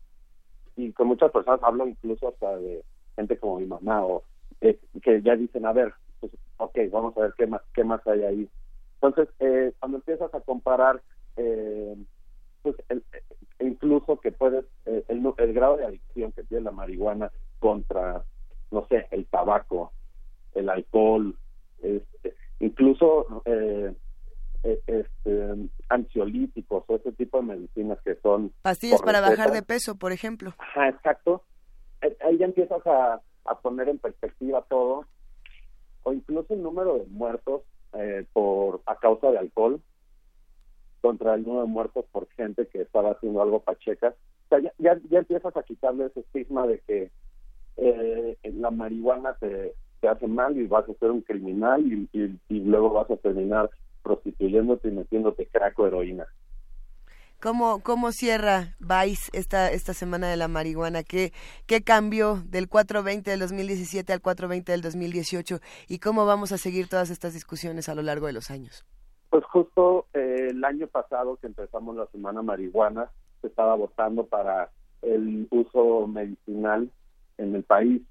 [0.76, 2.84] y con muchas personas hablo incluso hasta de
[3.16, 4.24] gente como mi mamá o
[4.60, 8.22] que ya dicen a ver pues ok vamos a ver qué más qué más hay
[8.24, 8.50] ahí
[9.02, 11.02] entonces eh, cuando empiezas a comparar
[11.36, 11.96] eh,
[12.74, 13.04] pues el,
[13.60, 18.24] incluso que puedes el, el, grado de adicción que tiene la marihuana contra
[18.72, 19.92] no sé el tabaco
[20.54, 21.36] el alcohol
[21.82, 23.94] este, incluso eh,
[24.64, 28.52] eh, este, ansiolíticos o ese tipo de medicinas que son...
[28.62, 30.54] Pastillas para bajar de peso, por ejemplo.
[30.58, 31.44] Ajá, exacto.
[32.02, 35.06] Eh, ahí ya empiezas a, a poner en perspectiva todo,
[36.04, 37.62] o incluso el número de muertos
[37.94, 39.82] eh, por a causa de alcohol
[41.08, 44.10] contra el número de muertos por gente que estaba haciendo algo pacheca.
[44.10, 47.12] O sea, ya, ya, empiezas a quitarle ese estigma de que
[47.78, 52.10] eh, la marihuana te, te, hace mal y vas a ser un criminal y,
[52.50, 53.70] y, luego vas a terminar
[54.04, 56.28] prostituyéndote y metiéndote crack o heroína.
[57.40, 61.04] ¿Cómo, ¿Cómo cierra Vice esta, esta semana de la marihuana?
[61.04, 61.32] ¿Qué,
[61.68, 65.62] ¿Qué cambió del 420 del 2017 al 420 del 2018?
[65.88, 68.86] ¿Y cómo vamos a seguir todas estas discusiones a lo largo de los años?
[69.30, 73.10] Pues justo eh, el año pasado que empezamos la semana marihuana,
[73.42, 76.90] se estaba votando para el uso medicinal
[77.38, 78.02] en el país.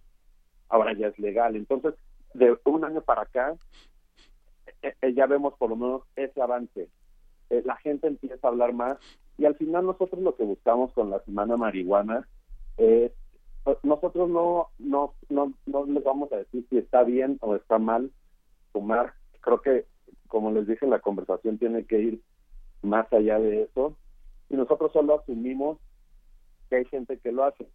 [0.68, 1.56] Ahora ya es legal.
[1.56, 1.94] Entonces,
[2.34, 3.56] de un año para acá,
[4.82, 6.88] eh, eh, ya vemos por lo menos ese avance
[7.50, 8.98] eh, la gente empieza a hablar más
[9.38, 12.26] y al final nosotros lo que buscamos con la semana marihuana
[12.76, 13.12] es
[13.62, 17.78] pues, nosotros no, no, no, no les vamos a decir si está bien o está
[17.78, 18.10] mal
[18.72, 19.14] fumar.
[19.40, 19.86] Creo que,
[20.26, 22.20] como les dije, la conversación tiene que ir
[22.82, 23.96] más allá de eso.
[24.48, 25.78] Y nosotros solo asumimos
[26.68, 27.66] que hay gente que lo hace.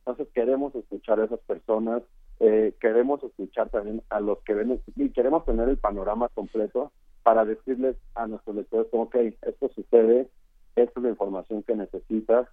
[0.00, 2.02] Entonces queremos escuchar a esas personas,
[2.40, 7.44] eh, queremos escuchar también a los que ven y queremos tener el panorama completo para
[7.44, 10.28] decirles a nuestros lectores ok, esto sucede,
[10.76, 12.48] esta es la información que necesitas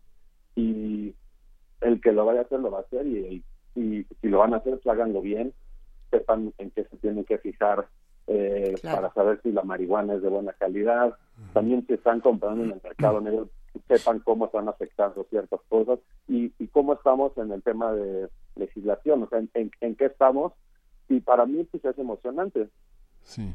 [0.56, 1.16] y
[1.82, 3.44] el que lo vaya a hacer lo va a hacer y,
[3.76, 5.54] y, si lo van a hacer, pues háganlo bien,
[6.10, 7.88] sepan en qué se tienen que fijar
[8.28, 11.16] eh, para saber si la marihuana es de buena calidad,
[11.54, 13.50] también si están comprando en el mercado negro,
[13.88, 19.24] sepan cómo están afectando ciertas cosas y, y cómo estamos en el tema de legislación,
[19.24, 20.54] o sea, en, en, qué estamos
[21.08, 22.70] y para mí pues es emocionante.
[23.24, 23.54] Sí.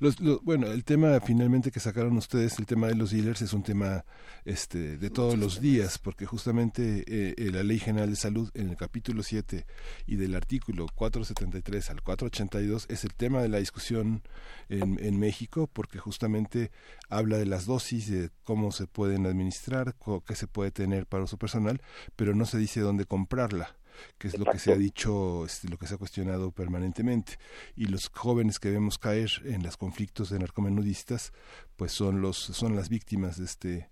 [0.00, 3.62] Los, bueno, el tema finalmente que sacaron ustedes, el tema de los dealers, es un
[3.62, 4.04] tema
[4.44, 8.70] este, de todos los días, porque justamente eh, eh, la Ley General de Salud en
[8.70, 9.66] el capítulo 7
[10.06, 14.22] y del artículo 473 al 482 es el tema de la discusión
[14.68, 16.70] en, en México, porque justamente
[17.08, 19.94] habla de las dosis, de cómo se pueden administrar,
[20.26, 21.80] qué se puede tener para uso personal,
[22.16, 23.76] pero no se dice dónde comprarla
[24.18, 27.34] que es lo que se ha dicho, este, lo que se ha cuestionado permanentemente.
[27.76, 31.32] Y los jóvenes que vemos caer en los conflictos de narcomenudistas,
[31.76, 33.88] pues son los son las víctimas de este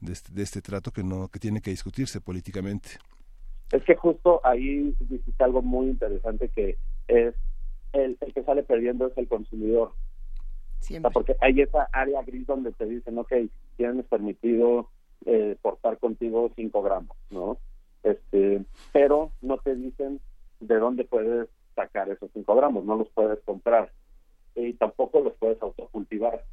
[0.00, 2.90] de este, de este trato que no que tiene que discutirse políticamente.
[3.72, 6.76] Es que justo ahí dice algo muy interesante que
[7.08, 7.34] es
[7.92, 9.92] el, el que sale perdiendo es el consumidor.
[11.12, 13.32] porque hay esa área gris donde te dicen, ok,
[13.76, 14.90] tienes permitido
[15.24, 17.58] eh, portar contigo 5 gramos, ¿no?
[18.04, 20.20] Este pero no te dicen
[20.60, 23.90] de dónde puedes sacar esos 5 gramos, no los puedes comprar
[24.54, 26.44] y tampoco los puedes autocultivar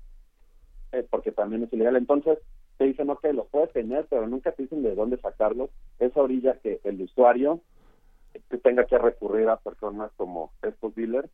[0.91, 1.95] eh, porque también es ilegal.
[1.95, 2.39] Entonces
[2.77, 5.69] te dicen, ok, los puedes tener, pero nunca te dicen de dónde sacarlos.
[5.99, 7.61] Esa orilla que el usuario
[8.49, 11.29] que tenga que recurrir a personas como estos dealers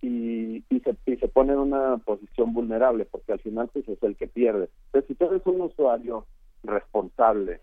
[0.00, 4.02] y, y, se, y se pone en una posición vulnerable porque al final pues es
[4.02, 4.68] el que pierde.
[4.86, 6.26] Entonces si tú eres un usuario
[6.62, 7.60] responsable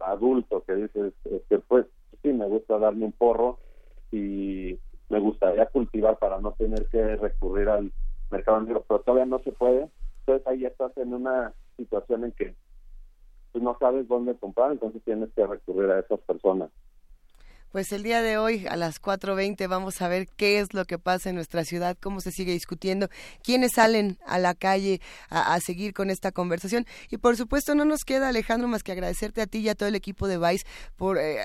[0.00, 1.86] adulto que dices, este, pues
[2.22, 3.58] sí, me gusta darme un porro
[4.10, 7.92] y me gustaría cultivar para no tener que recurrir al
[8.30, 9.88] mercado negro, pero todavía no se puede.
[10.20, 12.54] Entonces ahí estás en una situación en que
[13.52, 16.70] pues, no sabes dónde comprar, entonces tienes que recurrir a esas personas.
[17.72, 20.98] Pues el día de hoy a las 4.20 vamos a ver qué es lo que
[20.98, 23.08] pasa en nuestra ciudad, cómo se sigue discutiendo,
[23.42, 26.84] quiénes salen a la calle a, seguir con esta conversación.
[27.10, 29.88] Y por supuesto no nos queda, Alejandro, más que agradecerte a ti y a todo
[29.88, 30.66] el equipo de Vice
[30.98, 31.38] por eh,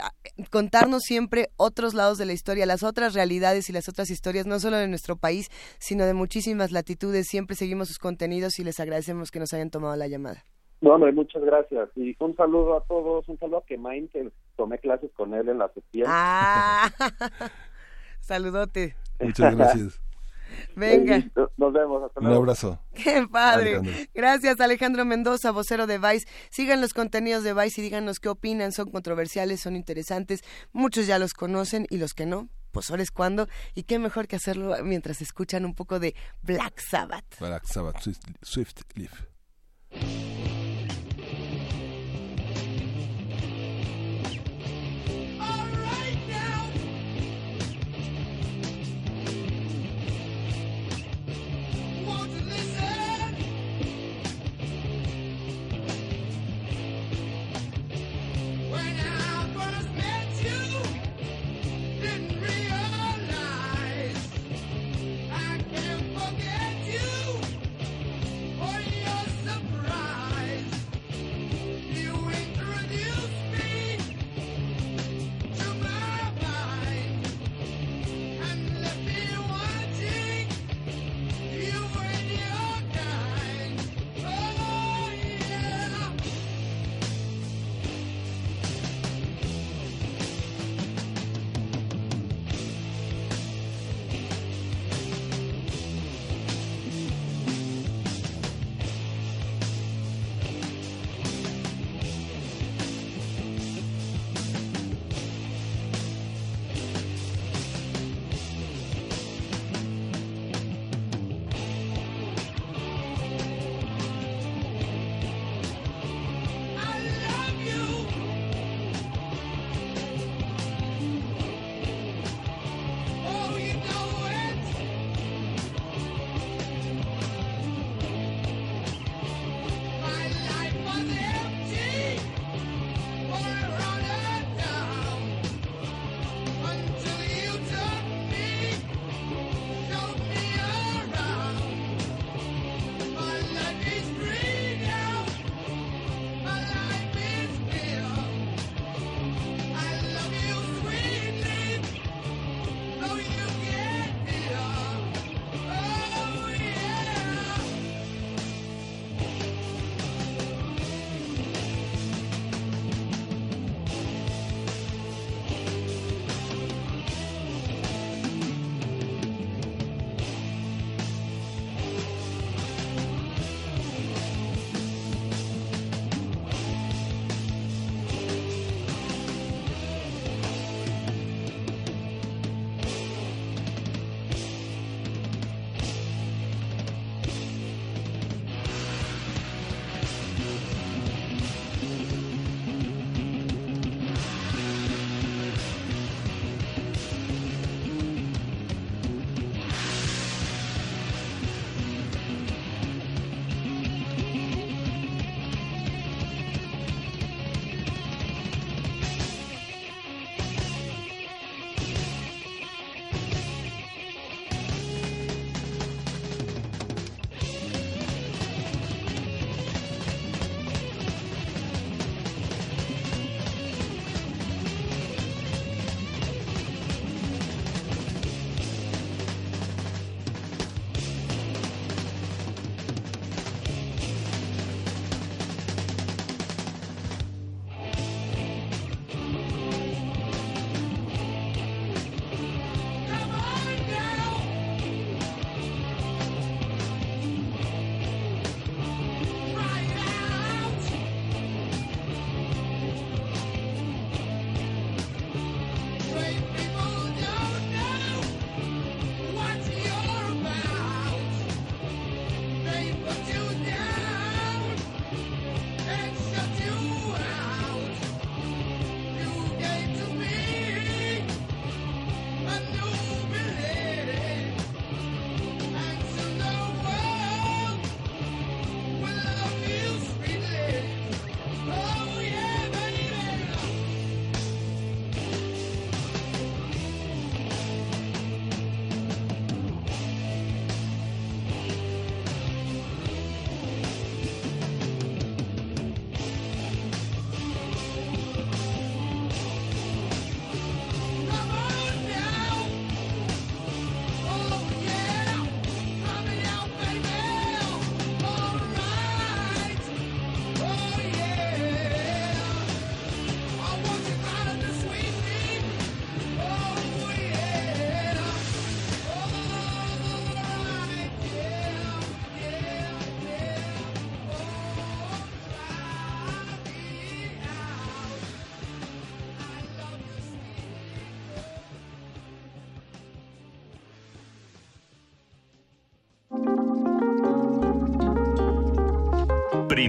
[0.52, 4.60] contarnos siempre otros lados de la historia, las otras realidades y las otras historias, no
[4.60, 5.48] solo de nuestro país,
[5.80, 7.28] sino de muchísimas latitudes.
[7.30, 10.44] Siempre seguimos sus contenidos y les agradecemos que nos hayan tomado la llamada.
[10.82, 11.90] No, hombre, muchas gracias.
[11.96, 15.60] Y un saludo a todos, un saludo a Kemain, que tomé clases con él en
[15.60, 16.12] la septiembre.
[16.14, 16.92] Ah,
[18.20, 18.96] saludote.
[19.20, 20.02] Muchas gracias.
[20.76, 21.24] Venga.
[21.58, 22.04] Nos vemos.
[22.04, 22.36] Hasta luego.
[22.36, 22.80] Un abrazo.
[22.94, 24.10] Qué padre.
[24.14, 26.28] Gracias, Alejandro Mendoza, vocero de Vice.
[26.50, 28.72] Sigan los contenidos de Vice y díganos qué opinan.
[28.72, 30.42] Son controversiales, son interesantes.
[30.72, 33.48] Muchos ya los conocen y los que no, pues ahora es cuando.
[33.76, 37.40] Y qué mejor que hacerlo mientras escuchan un poco de Black Sabbath.
[37.40, 40.37] Black Sabbath, Swift, Swift Leaf.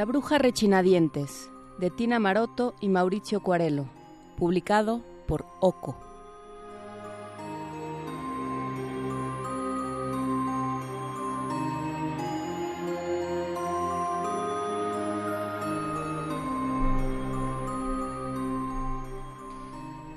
[0.00, 3.84] La bruja rechinadientes, de Tina Maroto y Mauricio Cuarelo,
[4.38, 5.94] publicado por Oco.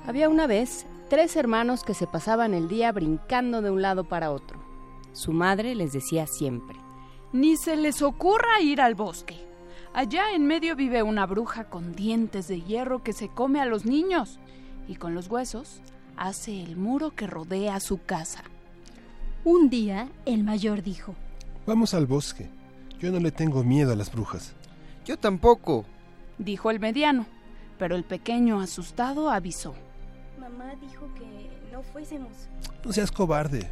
[0.06, 4.30] Había una vez tres hermanos que se pasaban el día brincando de un lado para
[4.30, 4.58] otro.
[5.12, 6.78] Su madre les decía siempre,
[7.34, 9.43] Ni se les ocurra ir al bosque.
[9.94, 13.84] Allá en medio vive una bruja con dientes de hierro que se come a los
[13.84, 14.40] niños
[14.88, 15.82] y con los huesos
[16.16, 18.42] hace el muro que rodea su casa.
[19.44, 21.14] Un día el mayor dijo,
[21.64, 22.50] Vamos al bosque.
[22.98, 24.52] Yo no le tengo miedo a las brujas.
[25.04, 25.84] Yo tampoco.
[26.38, 27.26] Dijo el mediano,
[27.78, 29.76] pero el pequeño asustado avisó.
[30.40, 32.32] Mamá dijo que no fuésemos.
[32.84, 33.70] No seas cobarde.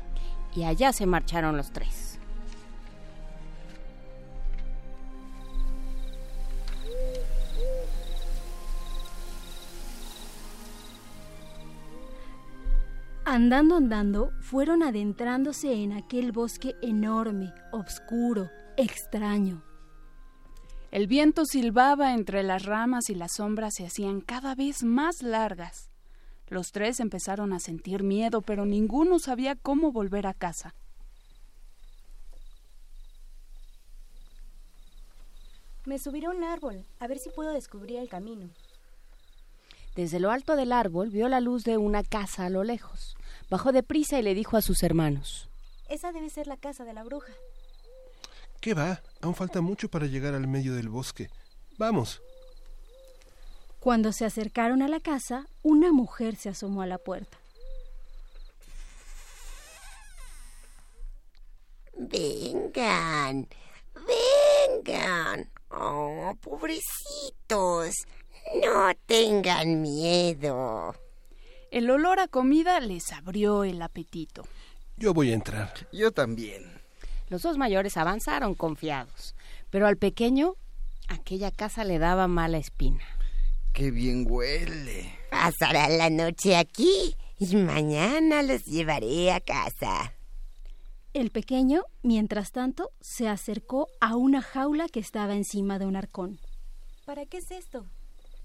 [0.54, 2.11] Y allá se marcharon los tres.
[13.24, 19.62] Andando, andando, fueron adentrándose en aquel bosque enorme, oscuro, extraño.
[20.90, 25.88] El viento silbaba entre las ramas y las sombras se hacían cada vez más largas.
[26.48, 30.74] Los tres empezaron a sentir miedo, pero ninguno sabía cómo volver a casa.
[35.86, 38.50] Me subiré a un árbol, a ver si puedo descubrir el camino.
[39.94, 43.16] Desde lo alto del árbol vio la luz de una casa a lo lejos.
[43.50, 45.50] Bajó deprisa y le dijo a sus hermanos.
[45.88, 47.32] Esa debe ser la casa de la bruja.
[48.60, 49.02] ¿Qué va?
[49.20, 51.28] Aún falta mucho para llegar al medio del bosque.
[51.76, 52.22] Vamos.
[53.80, 57.36] Cuando se acercaron a la casa, una mujer se asomó a la puerta.
[61.98, 63.48] Vengan,
[64.86, 65.50] vengan.
[65.70, 67.94] Oh, pobrecitos.
[68.60, 70.94] No tengan miedo.
[71.70, 74.42] El olor a comida les abrió el apetito.
[74.96, 75.72] Yo voy a entrar.
[75.92, 76.70] Yo también.
[77.28, 79.34] Los dos mayores avanzaron confiados,
[79.70, 80.54] pero al pequeño
[81.08, 83.04] aquella casa le daba mala espina.
[83.72, 85.14] Qué bien huele.
[85.30, 90.12] Pasará la noche aquí y mañana los llevaré a casa.
[91.14, 96.38] El pequeño, mientras tanto, se acercó a una jaula que estaba encima de un arcón.
[97.06, 97.86] ¿Para qué es esto?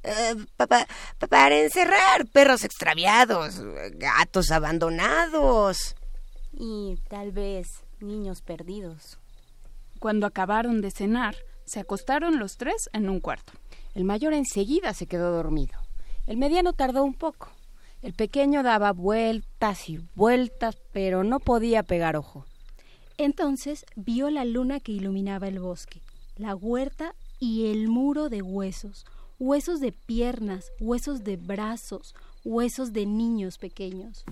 [0.08, 0.88] Uh, pa
[1.28, 3.62] para encerrar perros extraviados,
[3.96, 5.96] gatos abandonados.
[6.54, 7.68] Y tal vez
[8.00, 9.20] niños perdidos.
[10.00, 11.36] Cuando acabaron de cenar,
[11.66, 13.52] se acostaron los tres en un cuarto.
[13.96, 15.78] El mayor enseguida se quedó dormido.
[16.26, 17.50] El mediano tardó un poco.
[18.02, 22.46] El pequeño daba vueltas y vueltas, pero no podía pegar ojo.
[23.18, 26.02] Entonces vio la luna que iluminaba el bosque,
[26.38, 29.06] la huerta y el muro de huesos,
[29.40, 34.24] huesos de piernas, huesos de brazos, huesos de niños pequeños.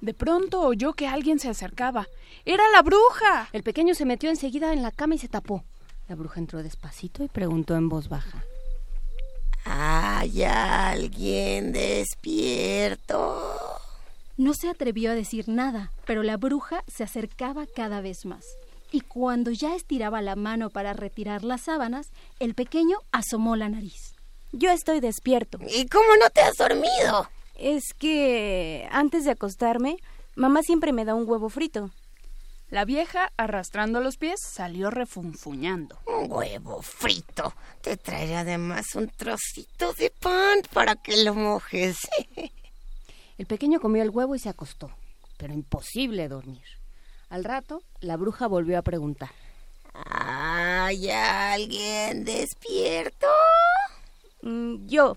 [0.00, 2.08] De pronto oyó que alguien se acercaba.
[2.44, 3.48] ¡Era la bruja!
[3.52, 5.62] El pequeño se metió enseguida en la cama y se tapó.
[6.08, 8.44] La bruja entró despacito y preguntó en voz baja.
[9.64, 13.44] ¿Hay alguien despierto?
[14.36, 18.44] No se atrevió a decir nada, pero la bruja se acercaba cada vez más.
[18.92, 24.14] Y cuando ya estiraba la mano para retirar las sábanas, el pequeño asomó la nariz.
[24.52, 25.58] Yo estoy despierto.
[25.66, 27.30] ¿Y cómo no te has dormido?
[27.54, 29.96] Es que antes de acostarme,
[30.36, 31.90] mamá siempre me da un huevo frito.
[32.68, 35.98] La vieja, arrastrando los pies, salió refunfuñando.
[36.06, 37.54] Un huevo frito.
[37.80, 41.96] Te traeré además un trocito de pan para que lo mojes.
[43.38, 44.90] El pequeño comió el huevo y se acostó,
[45.38, 46.81] pero imposible dormir.
[47.32, 49.30] Al rato, la bruja volvió a preguntar.
[49.94, 53.26] ¿Hay alguien despierto?
[54.42, 55.16] Mm, yo.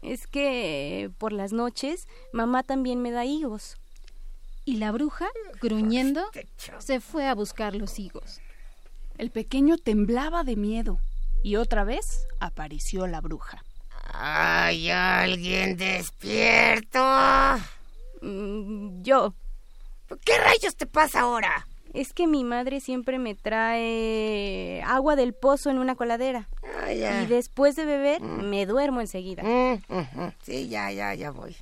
[0.00, 3.76] Es que por las noches mamá también me da higos.
[4.64, 5.26] Y la bruja,
[5.60, 6.22] gruñendo,
[6.78, 8.40] se fue a buscar los higos.
[9.18, 10.98] El pequeño temblaba de miedo
[11.42, 13.62] y otra vez apareció la bruja.
[14.14, 17.04] ¿Hay alguien despierto?
[18.22, 19.34] Mm, yo.
[20.24, 21.66] ¿Qué rayos te pasa ahora?
[21.92, 26.48] Es que mi madre siempre me trae agua del pozo en una coladera.
[26.82, 27.22] Ah, ya.
[27.22, 29.42] Y después de beber, me duermo enseguida.
[29.44, 30.32] Mm, ujú.
[30.42, 31.56] Sí, ya, ya, ya voy.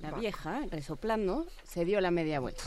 [0.00, 2.62] La vieja, resoplando, se dio la media vuelta.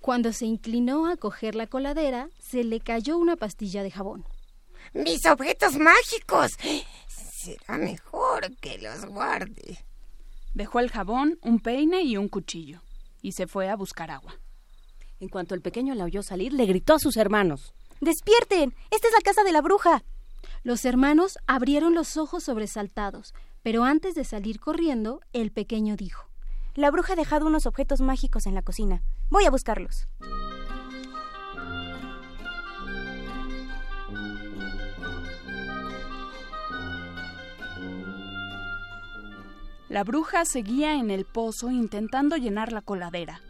[0.00, 4.26] Cuando se inclinó a coger la coladera, se le cayó una pastilla de jabón.
[4.92, 6.58] ¡Mis objetos mágicos!
[7.06, 9.78] Será mejor que los guarde.
[10.54, 12.82] Dejó el jabón, un peine y un cuchillo,
[13.22, 14.34] y se fue a buscar agua.
[15.20, 17.72] En cuanto el pequeño la oyó salir, le gritó a sus hermanos.
[18.00, 18.74] ¡Despierten!
[18.90, 20.02] ¡Esta es la casa de la bruja!
[20.64, 26.28] Los hermanos abrieron los ojos sobresaltados, pero antes de salir corriendo, el pequeño dijo
[26.74, 29.02] La bruja ha dejado unos objetos mágicos en la cocina.
[29.30, 30.08] Voy a buscarlos.
[39.92, 43.42] La bruja seguía en el pozo intentando llenar la coladera.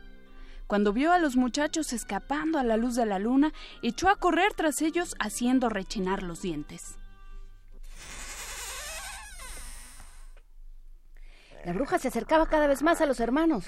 [0.67, 4.53] Cuando vio a los muchachos escapando a la luz de la luna, echó a correr
[4.53, 6.99] tras ellos haciendo rechinar los dientes.
[11.65, 13.65] La bruja se acercaba cada vez más a los hermanos.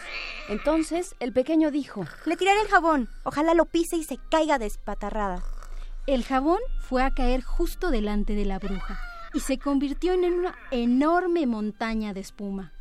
[0.49, 3.09] Entonces el pequeño dijo, Le tiraré el jabón.
[3.23, 5.45] Ojalá lo pise y se caiga despatarrada.
[6.09, 8.99] El jabón fue a caer justo delante de la bruja
[9.35, 12.73] y se convirtió en una enorme montaña de espuma.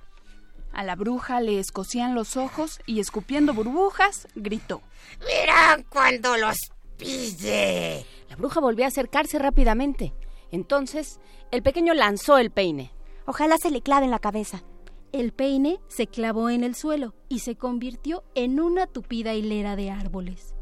[0.72, 4.82] A la bruja le escocían los ojos y escupiendo burbujas, gritó.
[5.20, 6.58] Verán cuando los
[6.98, 8.06] pille.
[8.30, 10.14] La bruja volvió a acercarse rápidamente.
[10.52, 11.20] Entonces
[11.52, 12.92] el pequeño lanzó el peine.
[13.26, 14.64] Ojalá se le clave en la cabeza.
[15.12, 19.92] El peine se clavó en el suelo y se convirtió en una tupida hilera de
[19.92, 20.53] árboles.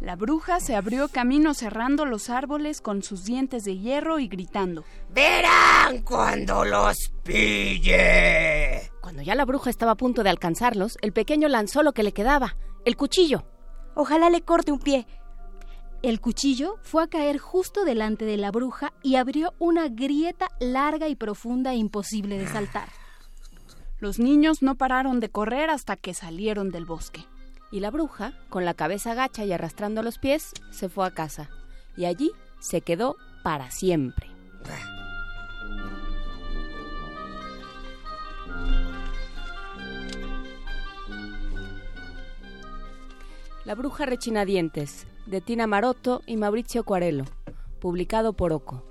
[0.00, 4.82] La bruja se abrió camino cerrando los árboles con sus dientes de hierro y gritando.
[5.10, 8.90] Verán cuando los pille.
[9.02, 12.12] Cuando ya la bruja estaba a punto de alcanzarlos, el pequeño lanzó lo que le
[12.12, 13.44] quedaba, el cuchillo.
[13.94, 15.06] Ojalá le corte un pie.
[16.02, 21.08] El cuchillo fue a caer justo delante de la bruja y abrió una grieta larga
[21.08, 22.88] y profunda e imposible de saltar.
[23.98, 27.26] Los niños no pararon de correr hasta que salieron del bosque.
[27.70, 31.50] Y la bruja, con la cabeza gacha y arrastrando los pies, se fue a casa.
[31.96, 34.28] Y allí se quedó para siempre.
[43.64, 47.24] La bruja rechinadientes, de Tina Marotto y Mauricio Cuarelo,
[47.78, 48.89] publicado por Oco.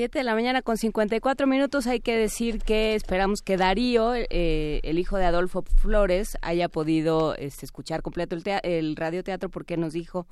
[0.00, 1.86] 7 de la mañana con 54 minutos.
[1.86, 7.34] Hay que decir que esperamos que Darío, eh, el hijo de Adolfo Flores, haya podido
[7.34, 10.26] este, escuchar completo el, el radioteatro porque nos dijo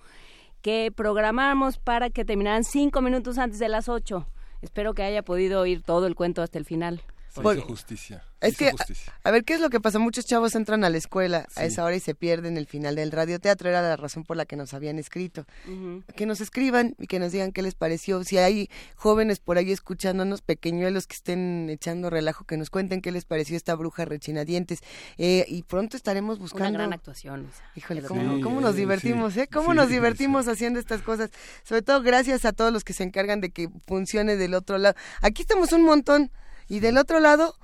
[0.63, 4.27] que programamos para que terminaran cinco minutos antes de las 8.
[4.63, 7.03] Espero que haya podido oír todo el cuento hasta el final.
[7.29, 8.23] Se hizo justicia.
[8.41, 9.13] Es que, justicia.
[9.25, 9.99] a ver, ¿qué es lo que pasa?
[9.99, 13.11] Muchos chavos entran a la escuela a esa hora y se pierden el final del
[13.11, 13.69] radioteatro.
[13.69, 15.45] Era la razón por la que nos habían escrito.
[16.15, 18.23] Que nos escriban y que nos digan qué les pareció.
[18.23, 23.11] Si hay jóvenes por ahí escuchándonos, pequeñuelos que estén echando relajo, que nos cuenten qué
[23.11, 24.81] les pareció esta bruja rechinadientes.
[25.17, 26.69] Eh, y pronto estaremos buscando...
[26.69, 27.43] Una gran actuación.
[27.43, 27.63] Luisa.
[27.75, 29.49] Híjole, ¿cómo, cómo nos divertimos, sí, eh?
[29.53, 29.95] ¿Cómo sí, nos sí.
[29.95, 31.31] divertimos haciendo estas cosas?
[31.65, 34.95] Sobre todo gracias a todos los que se encargan de que funcione del otro lado.
[35.23, 36.31] Aquí estamos un montón
[36.69, 37.55] y del otro lado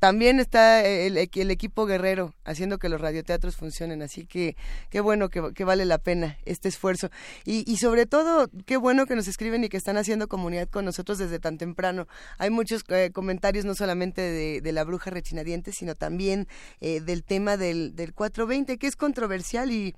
[0.00, 4.56] también está el, equi- el equipo guerrero haciendo que los radioteatros funcionen, así que
[4.88, 7.10] qué bueno que, que vale la pena este esfuerzo.
[7.44, 10.84] Y, y sobre todo, qué bueno que nos escriben y que están haciendo comunidad con
[10.86, 12.06] nosotros desde tan temprano.
[12.38, 16.48] Hay muchos eh, comentarios, no solamente de, de la bruja rechinadiente, sino también
[16.80, 19.94] eh, del tema del, del 420, que es controversial y,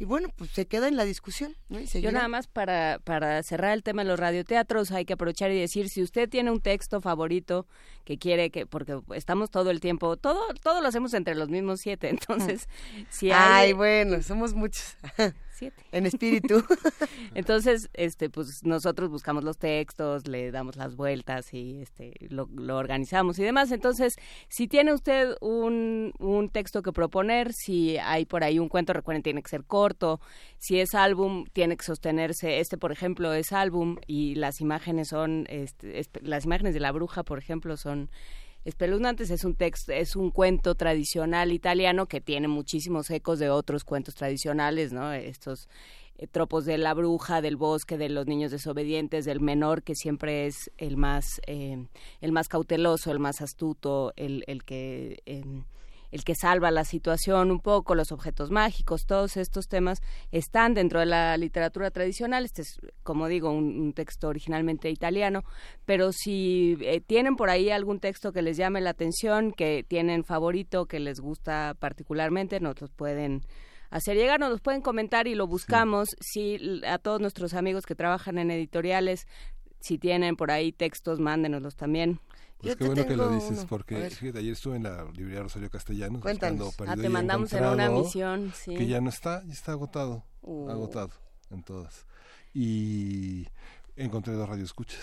[0.00, 1.54] y bueno, pues se queda en la discusión.
[1.68, 1.78] ¿no?
[1.78, 5.50] Y Yo nada más para, para cerrar el tema de los radioteatros hay que aprovechar
[5.50, 7.66] y decir si usted tiene un texto favorito
[8.06, 11.82] que quiere que porque estamos todo el tiempo todo todo lo hacemos entre los mismos
[11.82, 12.66] siete entonces
[13.10, 14.96] si hay Ay, bueno, somos muchos.
[15.60, 15.84] siete.
[15.92, 16.64] En espíritu.
[17.34, 22.76] entonces este pues nosotros buscamos los textos le damos las vueltas y este lo, lo
[22.78, 23.70] organizamos y demás.
[23.70, 24.16] Entonces
[24.48, 29.22] si tiene usted un, un texto que proponer si hay por ahí un cuento recuerden
[29.22, 30.20] tiene que ser corto.
[30.58, 32.58] Si es álbum tiene que sostenerse.
[32.60, 37.22] Este por ejemplo es álbum y las imágenes son este, las imágenes de la bruja
[37.22, 38.10] por ejemplo son
[38.64, 43.84] espeluznantes es un texto es un cuento tradicional italiano que tiene muchísimos ecos de otros
[43.84, 45.68] cuentos tradicionales no estos
[46.18, 50.46] eh, tropos de la bruja del bosque de los niños desobedientes del menor que siempre
[50.46, 51.86] es el más eh,
[52.20, 55.64] el más cauteloso el más astuto el, el que em,
[56.10, 60.00] el que salva la situación un poco, los objetos mágicos, todos estos temas
[60.32, 62.44] están dentro de la literatura tradicional.
[62.44, 65.42] Este es, como digo, un, un texto originalmente italiano,
[65.84, 70.24] pero si eh, tienen por ahí algún texto que les llame la atención, que tienen
[70.24, 73.42] favorito, que les gusta particularmente, nos los pueden
[73.90, 76.10] hacer llegar, nos los pueden comentar y lo buscamos.
[76.20, 79.26] Si l- a todos nuestros amigos que trabajan en editoriales,
[79.80, 82.20] si tienen por ahí textos, mándenoslos también.
[82.60, 83.66] Pues Yo qué bueno que lo dices, uno.
[83.68, 86.74] Porque fíjate, ayer estuve en la librería Rosario Castellanos Cuéntanos.
[86.86, 88.74] Ah, te mandamos en una misión, sí.
[88.74, 90.68] que ya no está, ya está agotado, Uh.
[90.68, 91.10] agotado
[91.50, 92.06] en todas.
[92.52, 93.46] Y
[93.96, 95.00] encontré dos radioescuchas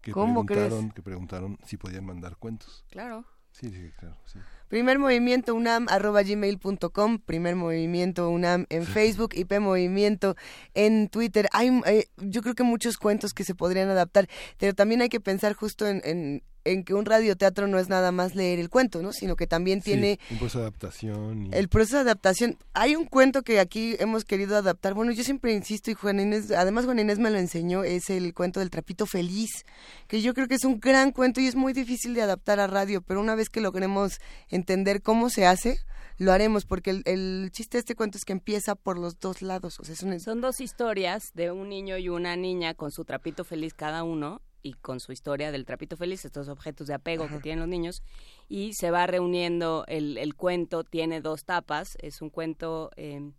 [0.00, 0.66] que ¿Cómo crees?
[0.68, 2.84] preguntaron, que preguntaron si podían mandar cuentos.
[2.90, 3.24] Claro.
[3.50, 4.38] Sí, sí, claro, sí.
[4.68, 10.36] Primer movimiento unam arroba gmail.com, primer movimiento unam en Facebook, IP Movimiento
[10.74, 11.48] en Twitter.
[11.52, 14.28] Hay, eh, yo creo que muchos cuentos que se podrían adaptar,
[14.58, 18.12] pero también hay que pensar justo en, en, en que un radioteatro no es nada
[18.12, 19.12] más leer el cuento, ¿no?
[19.12, 21.46] Sino que también Sí, tiene un proceso de adaptación.
[21.46, 22.58] y- el proceso de adaptación.
[22.74, 24.94] Hay un cuento que aquí hemos querido adaptar.
[24.94, 28.34] Bueno, yo siempre insisto, y Juan Inés, además Juan Inés me lo enseñó, es el
[28.34, 29.64] cuento del trapito feliz,
[30.08, 32.66] que yo creo que es un gran cuento y es muy difícil de adaptar a
[32.66, 35.78] radio, pero una vez que logremos entender cómo se hace,
[36.18, 39.42] lo haremos, porque el, el chiste de este cuento es que empieza por los dos
[39.42, 39.78] lados.
[39.80, 43.04] O sea, es un, Son dos historias de un niño y una niña con su
[43.04, 47.28] trapito feliz cada uno y con su historia del trapito feliz, estos objetos de apego
[47.28, 48.02] que tienen los niños,
[48.48, 53.30] y se va reuniendo el, el cuento, tiene dos tapas, es un cuento, eh,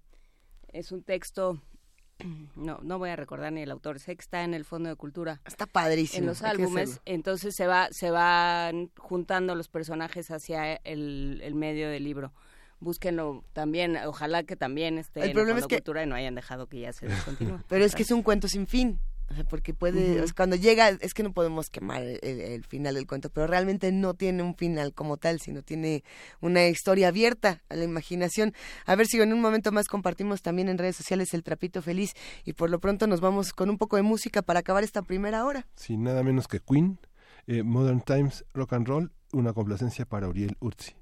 [0.72, 1.62] es un texto,
[2.56, 4.96] no, no voy a recordar ni el autor, sé que está en el Fondo de
[4.96, 5.42] Cultura.
[5.46, 6.20] Está padrísimo.
[6.22, 11.90] En los álbumes, entonces se va, se van juntando los personajes hacia el, el medio
[11.90, 12.32] del libro.
[12.80, 16.06] Búsquenlo también, ojalá que también esté El en problema el es Fondo que- Cultura y
[16.08, 17.60] no hayan dejado que ya se descontinúe.
[17.68, 19.00] Pero es que es un cuento sin fin.
[19.50, 23.30] Porque puede, es cuando llega, es que no podemos quemar el, el final del cuento,
[23.30, 26.04] pero realmente no tiene un final como tal, sino tiene
[26.40, 28.54] una historia abierta a la imaginación.
[28.86, 32.14] A ver si en un momento más compartimos también en redes sociales el trapito feliz
[32.46, 35.46] y por lo pronto nos vamos con un poco de música para acabar esta primera
[35.46, 35.68] hora.
[35.76, 37.00] Sí, nada menos que Queen,
[37.48, 40.96] eh, Modern Times Rock and Roll, una complacencia para Uriel Urzi.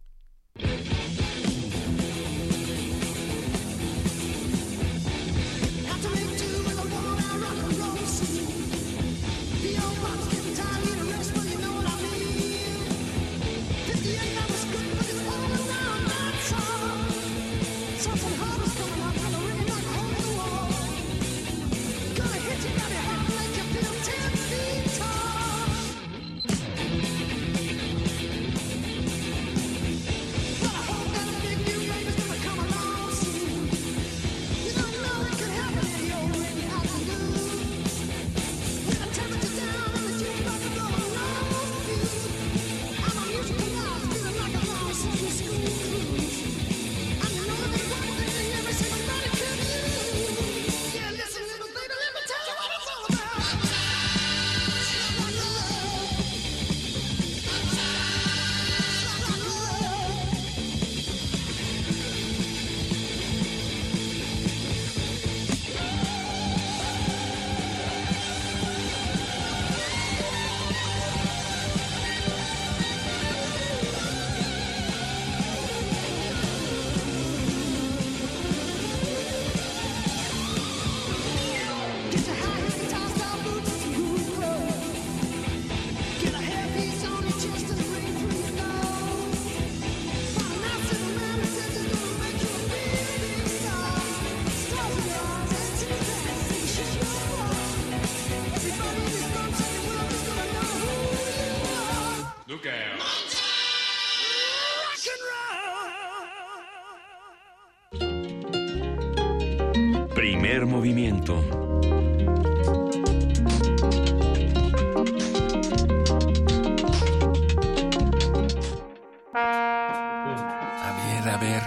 [121.45, 121.63] Ver.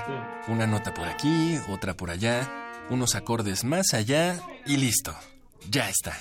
[0.48, 2.48] Una nota por aquí, otra por allá,
[2.90, 5.14] unos acordes más allá y listo.
[5.70, 6.14] Ya está.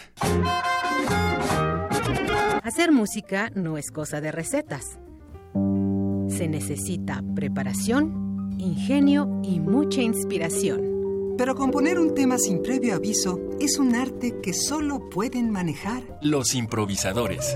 [2.64, 4.84] Hacer música no es cosa de recetas.
[6.30, 11.36] Se necesita preparación, ingenio y mucha inspiración.
[11.38, 16.04] Pero componer un tema sin previo aviso es un arte que solo pueden manejar.
[16.22, 17.56] Los improvisadores.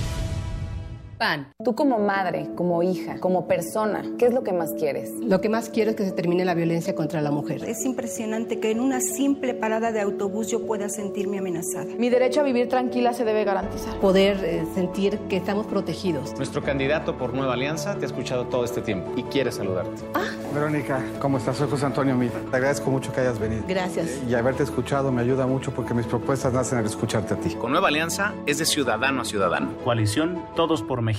[1.21, 1.53] PAN.
[1.63, 5.11] Tú como madre, como hija, como persona, ¿qué es lo que más quieres?
[5.21, 7.63] Lo que más quiero es que se termine la violencia contra la mujer.
[7.63, 11.85] Es impresionante que en una simple parada de autobús yo pueda sentirme amenazada.
[11.99, 13.99] Mi derecho a vivir tranquila se debe garantizar.
[13.99, 16.33] Poder eh, sentir que estamos protegidos.
[16.37, 20.01] Nuestro candidato por Nueva Alianza te ha escuchado todo este tiempo y quiere saludarte.
[20.15, 20.25] Ah.
[20.55, 21.55] Verónica, ¿cómo estás?
[21.55, 22.33] Soy José Antonio Mira.
[22.49, 23.63] Te agradezco mucho que hayas venido.
[23.67, 24.09] Gracias.
[24.27, 27.53] Y haberte escuchado me ayuda mucho porque mis propuestas nacen al escucharte a ti.
[27.53, 29.77] Con Nueva Alianza es de ciudadano a ciudadano.
[29.83, 31.10] Coalición Todos por México.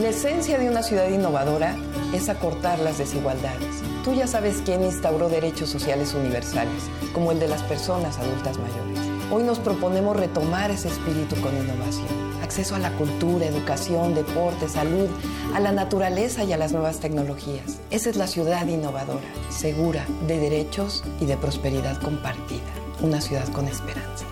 [0.00, 1.76] La esencia de una ciudad innovadora
[2.12, 3.82] es acortar las desigualdades.
[4.04, 8.98] Tú ya sabes quién instauró derechos sociales universales, como el de las personas adultas mayores.
[9.30, 12.08] Hoy nos proponemos retomar ese espíritu con innovación.
[12.42, 15.08] Acceso a la cultura, educación, deporte, salud,
[15.54, 17.78] a la naturaleza y a las nuevas tecnologías.
[17.90, 22.72] Esa es la ciudad innovadora, segura, de derechos y de prosperidad compartida.
[23.00, 24.29] Una ciudad con esperanza.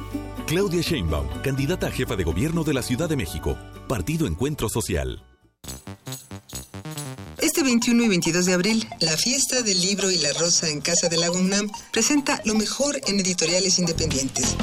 [0.49, 3.59] Claudia Sheinbaum, candidata a jefa de gobierno de la Ciudad de México.
[3.87, 5.23] Partido Encuentro Social.
[7.37, 11.11] Este 21 y 22 de abril, la fiesta del libro y la rosa en Casa
[11.11, 14.57] de la UNAM presenta lo mejor en editoriales independientes.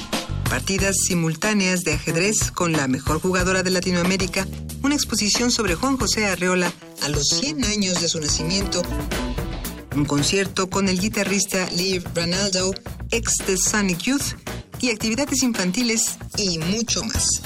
[0.50, 4.48] Partidas simultáneas de ajedrez con la mejor jugadora de Latinoamérica,
[4.82, 6.74] una exposición sobre Juan José Arreola
[7.04, 8.82] a los 100 años de su nacimiento,
[9.96, 12.74] un concierto con el guitarrista Lee Ranaldo,
[13.12, 14.36] ex de Sonic Youth,
[14.82, 17.42] y actividades infantiles y mucho más.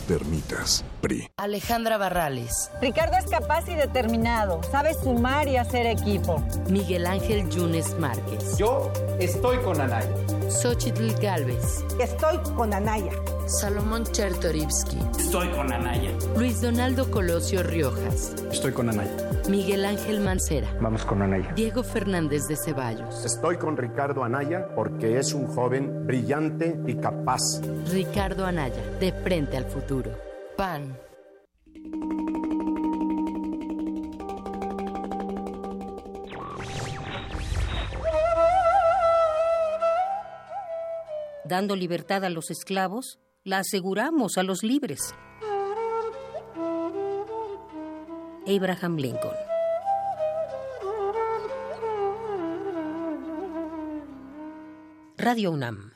[0.00, 1.28] permitas, PRI.
[1.36, 2.70] Alejandra Barrales.
[2.80, 4.60] Ricardo es capaz y determinado.
[4.70, 6.42] Sabe sumar y hacer equipo.
[6.68, 8.56] Miguel Ángel Yunes Márquez.
[8.58, 10.08] Yo estoy con Anaya.
[10.50, 11.84] Xochitl Galvez.
[12.00, 13.12] Estoy con Anaya.
[13.46, 14.98] Salomón Chertorivsky.
[15.18, 16.10] Estoy con Anaya.
[16.36, 18.34] Luis Donaldo Colosio Riojas.
[18.50, 19.16] Estoy con Anaya.
[19.48, 20.68] Miguel Ángel Mancera.
[20.80, 21.52] Vamos con Anaya.
[21.54, 23.24] Diego Fernández de Ceballos.
[23.24, 27.60] Estoy con Ricardo Anaya porque es un joven brillante y capaz.
[27.90, 30.10] Ricardo Anaya, de frente al futuro.
[30.56, 30.96] PAN.
[41.50, 45.00] Dando libertad a los esclavos, la aseguramos a los libres.
[48.46, 49.34] Abraham Lincoln.
[55.18, 55.90] Radio UNAM.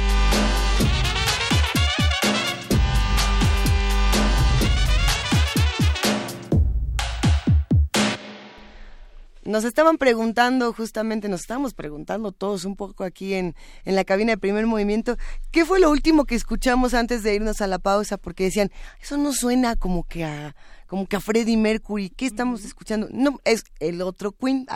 [9.45, 14.31] Nos estaban preguntando, justamente nos estamos preguntando todos un poco aquí en, en la cabina
[14.31, 15.17] de primer movimiento,
[15.51, 18.17] ¿qué fue lo último que escuchamos antes de irnos a la pausa?
[18.17, 18.71] Porque decían,
[19.01, 20.55] eso no suena como que a
[20.93, 23.07] como que a Freddie Mercury, ¿qué estamos escuchando?
[23.11, 24.67] No, es el otro Queen.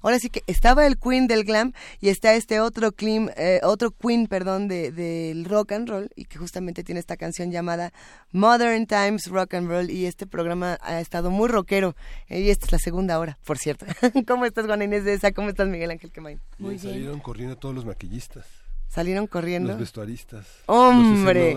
[0.00, 3.90] ahora sí que estaba el Queen del glam y está este otro Queen, eh, otro
[3.90, 7.92] Queen, perdón, del de, rock and roll y que justamente tiene esta canción llamada
[8.32, 11.94] Modern Times Rock and Roll y este programa ha estado muy rockero
[12.30, 13.84] eh, y esta es la segunda hora, por cierto.
[14.26, 15.30] ¿Cómo estás, Juana Inés de esa?
[15.32, 16.40] ¿Cómo estás, Miguel Ángel Quemain?
[16.56, 16.94] Muy bien.
[16.94, 18.46] Salieron corriendo todos los maquillistas.
[18.90, 19.68] Salieron corriendo.
[19.68, 20.48] Los vestuaristas.
[20.66, 21.56] Hombre.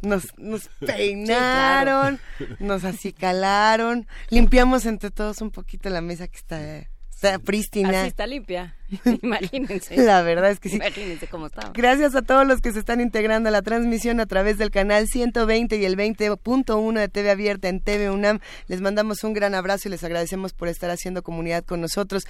[0.00, 2.18] nos, nos peinaron,
[2.60, 6.88] nos acicalaron, limpiamos entre todos un poquito la mesa que está
[7.28, 8.00] está prístina.
[8.00, 8.74] Así está limpia.
[9.22, 9.96] Imagínense.
[9.96, 10.76] La verdad es que sí.
[10.76, 11.72] Imagínense cómo estaba.
[11.72, 15.06] Gracias a todos los que se están integrando a la transmisión a través del canal
[15.06, 18.40] 120 y el 20.1 de TV Abierta en TV UNAM.
[18.66, 22.24] Les mandamos un gran abrazo y les agradecemos por estar haciendo comunidad con nosotros.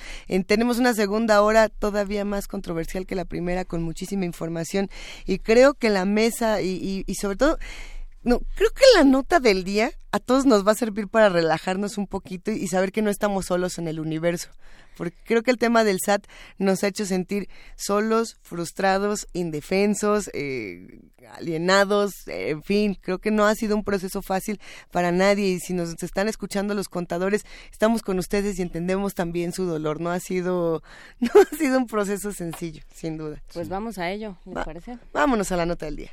[0.47, 4.89] tenemos una segunda hora todavía más controversial que la primera, con muchísima información.
[5.27, 7.59] Y creo que la mesa y, y sobre todo
[8.25, 11.99] no, creo que la nota del día a todos nos va a servir para relajarnos
[11.99, 14.51] un poquito y saber que no estamos solos en el universo.
[14.97, 16.27] Porque creo que el tema del SAT
[16.59, 21.01] nos ha hecho sentir solos, frustrados, indefensos, eh,
[21.33, 24.61] alienados, en fin, creo que no ha sido un proceso fácil
[24.91, 29.53] para nadie y si nos están escuchando los contadores, estamos con ustedes y entendemos también
[29.53, 30.01] su dolor.
[30.01, 30.83] No ha sido,
[31.21, 33.43] no ha sido un proceso sencillo, sin duda.
[33.55, 34.99] Pues vamos a ello, me parece.
[35.13, 36.13] Vámonos a la nota del día.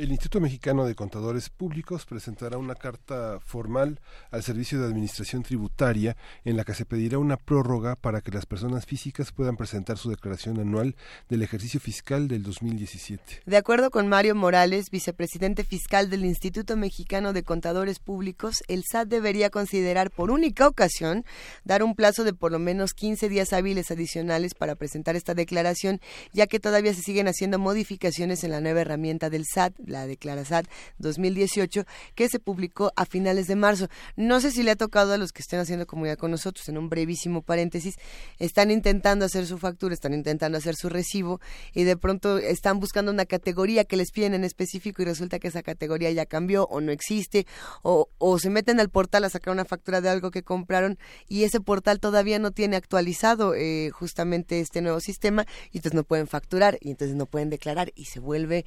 [0.00, 6.16] El Instituto Mexicano de Contadores Públicos presentará una carta formal al Servicio de Administración Tributaria
[6.46, 10.08] en la que se pedirá una prórroga para que las personas físicas puedan presentar su
[10.08, 10.96] declaración anual
[11.28, 13.42] del ejercicio fiscal del 2017.
[13.44, 19.06] De acuerdo con Mario Morales, vicepresidente fiscal del Instituto Mexicano de Contadores Públicos, el SAT
[19.08, 21.26] debería considerar por única ocasión
[21.62, 26.00] dar un plazo de por lo menos 15 días hábiles adicionales para presentar esta declaración,
[26.32, 30.66] ya que todavía se siguen haciendo modificaciones en la nueva herramienta del SAT la Declarasat
[30.98, 31.84] 2018,
[32.14, 33.88] que se publicó a finales de marzo.
[34.16, 36.78] No sé si le ha tocado a los que estén haciendo comunidad con nosotros, en
[36.78, 37.96] un brevísimo paréntesis,
[38.38, 41.40] están intentando hacer su factura, están intentando hacer su recibo
[41.74, 45.48] y de pronto están buscando una categoría que les piden en específico y resulta que
[45.48, 47.46] esa categoría ya cambió o no existe
[47.82, 51.44] o, o se meten al portal a sacar una factura de algo que compraron y
[51.44, 56.26] ese portal todavía no tiene actualizado eh, justamente este nuevo sistema y entonces no pueden
[56.26, 58.64] facturar y entonces no pueden declarar y se vuelve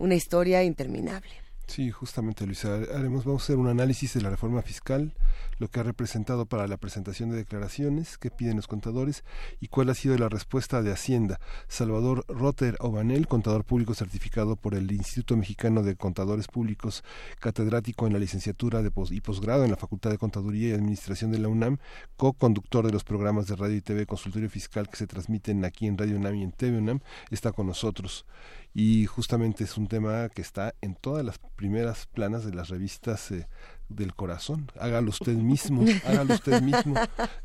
[0.00, 1.30] una historia interminable.
[1.70, 5.12] Sí, justamente Luisa, haremos, vamos a hacer un análisis de la reforma fiscal,
[5.60, 9.22] lo que ha representado para la presentación de declaraciones que piden los contadores
[9.60, 11.38] y cuál ha sido la respuesta de Hacienda.
[11.68, 17.04] Salvador Rotter Obanel, contador público certificado por el Instituto Mexicano de Contadores Públicos,
[17.38, 21.38] catedrático en la licenciatura de y posgrado en la Facultad de Contaduría y Administración de
[21.38, 21.78] la UNAM,
[22.16, 25.96] co-conductor de los programas de radio y TV Consultorio Fiscal que se transmiten aquí en
[25.96, 26.98] Radio UNAM y en TV UNAM,
[27.30, 28.26] está con nosotros
[28.72, 33.30] y justamente es un tema que está en todas las primeras planas de las revistas
[33.32, 33.48] eh,
[33.88, 34.70] del corazón.
[34.78, 36.94] Hágalo usted mismo, hágalo usted mismo.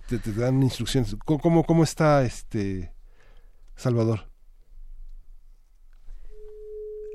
[0.07, 1.15] Te, te dan instrucciones.
[1.25, 2.93] ¿Cómo, ¿Cómo está este
[3.75, 4.34] Salvador?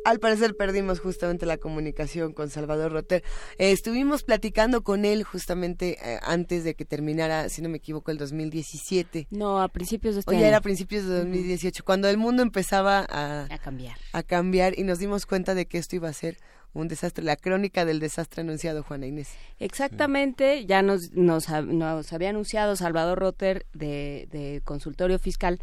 [0.05, 3.23] Al parecer perdimos justamente la comunicación con Salvador Roter.
[3.59, 8.11] Eh, estuvimos platicando con él justamente eh, antes de que terminara, si no me equivoco,
[8.11, 9.29] el 2017.
[9.31, 10.45] No, a principios de este año.
[10.45, 13.97] era a principios de 2018, cuando el mundo empezaba a, a cambiar.
[14.13, 16.39] A cambiar y nos dimos cuenta de que esto iba a ser
[16.73, 19.31] un desastre, la crónica del desastre anunciado, Juana Inés.
[19.59, 25.61] Exactamente, ya nos, nos, nos, había anunciado Salvador Roter de, de Consultorio Fiscal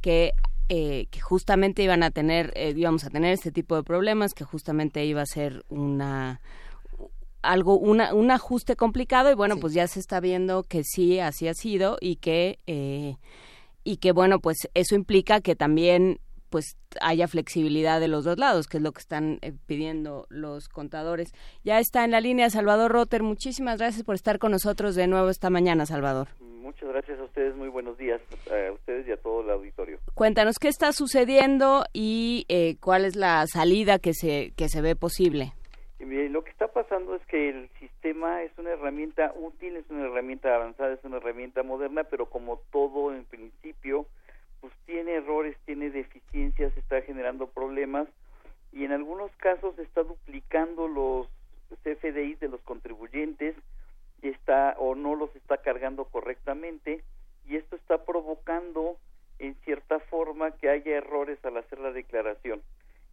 [0.00, 0.32] que
[0.68, 4.44] eh, que justamente iban a tener, eh, íbamos a tener este tipo de problemas, que
[4.44, 6.40] justamente iba a ser una
[7.40, 11.46] algo una, un ajuste complicado y bueno pues ya se está viendo que sí así
[11.46, 13.16] ha sido y que eh,
[13.84, 16.18] y que bueno pues eso implica que también
[16.50, 20.68] pues haya flexibilidad de los dos lados, que es lo que están eh, pidiendo los
[20.68, 21.32] contadores.
[21.64, 23.22] Ya está en la línea Salvador Rotter.
[23.22, 26.28] Muchísimas gracias por estar con nosotros de nuevo esta mañana, Salvador.
[26.40, 28.20] Muchas gracias a ustedes, muy buenos días
[28.50, 29.98] a ustedes y a todo el auditorio.
[30.14, 34.94] Cuéntanos qué está sucediendo y eh, cuál es la salida que se, que se ve
[34.94, 35.52] posible.
[35.98, 40.54] lo que está pasando es que el sistema es una herramienta útil, es una herramienta
[40.54, 44.06] avanzada, es una herramienta moderna, pero como todo en principio,
[44.60, 48.08] pues tiene errores, tiene deficiencias, está generando problemas
[48.72, 51.28] y en algunos casos está duplicando los
[51.82, 53.54] CFDIs de los contribuyentes
[54.22, 57.02] está o no los está cargando correctamente
[57.46, 58.96] y esto está provocando
[59.38, 62.60] en cierta forma que haya errores al hacer la declaración.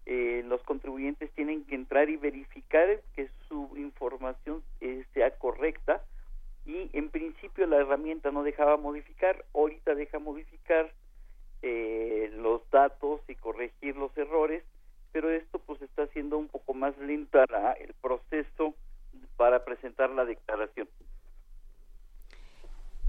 [0.08, 6.04] Eh, los contribuyentes tienen que entrar y verificar que su información eh, sea correcta
[6.66, 10.92] y en principio la herramienta no dejaba modificar, ahorita deja modificar
[11.68, 14.64] eh, los datos y corregir los errores,
[15.12, 17.44] pero esto pues está haciendo un poco más lenta
[17.80, 18.76] el proceso
[19.36, 20.88] para presentar la declaración.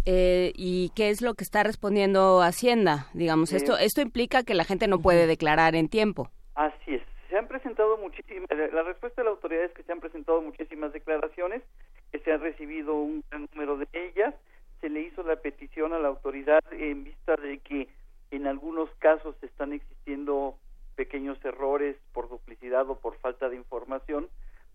[0.06, 3.08] Eh, ¿Y qué es lo que está respondiendo Hacienda?
[3.12, 6.30] Digamos, esto, esto implica que la gente no puede declarar en tiempo.
[6.54, 7.02] Así es.
[7.28, 10.94] Se han presentado muchísimas, la respuesta de la autoridad es que se han presentado muchísimas
[10.94, 11.62] declaraciones,
[12.10, 14.34] que se han recibido un gran número de ellas.
[14.80, 17.88] Se le hizo la petición a la autoridad en vista de que
[18.30, 20.56] en algunos casos están existiendo
[20.96, 24.28] pequeños errores por duplicidad o por falta de información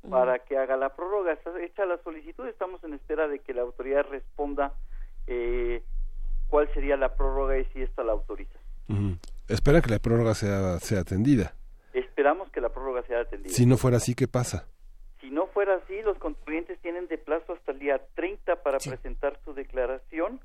[0.09, 1.33] para que haga la prórroga.
[1.33, 4.73] Está hecha la solicitud, estamos en espera de que la autoridad responda
[5.27, 5.83] eh,
[6.47, 8.57] cuál sería la prórroga y si esta la autoriza.
[9.47, 11.53] Espera que la prórroga sea, sea atendida.
[11.93, 13.53] Esperamos que la prórroga sea atendida.
[13.53, 14.67] Si no fuera así, ¿qué pasa?
[15.19, 19.39] Si no fuera así, los contribuyentes tienen de plazo hasta el día 30 para presentar
[19.43, 20.39] su declaración,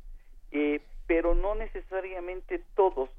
[0.52, 3.10] eh, pero no necesariamente todos.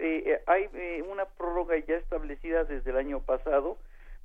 [0.00, 0.68] Eh, hay
[1.10, 3.78] una prórroga ya establecida desde el año pasado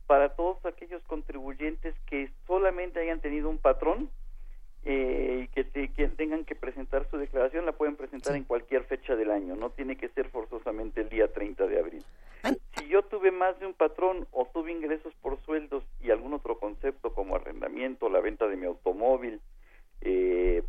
[0.07, 4.09] para todos aquellos contribuyentes que solamente hayan tenido un patrón
[4.85, 9.31] eh, y que, tengan que presentar su declaración, la pueden presentar en cualquier fecha del
[9.31, 12.05] año, no tiene que ser forzosamente el día 30 de abril.
[12.77, 16.57] Si yo tuve más de un patrón o tuve ingresos por sueldos y algún otro
[16.57, 19.41] concepto como arrendamiento, la venta de mi automóvil,
[20.01, 20.63] eh,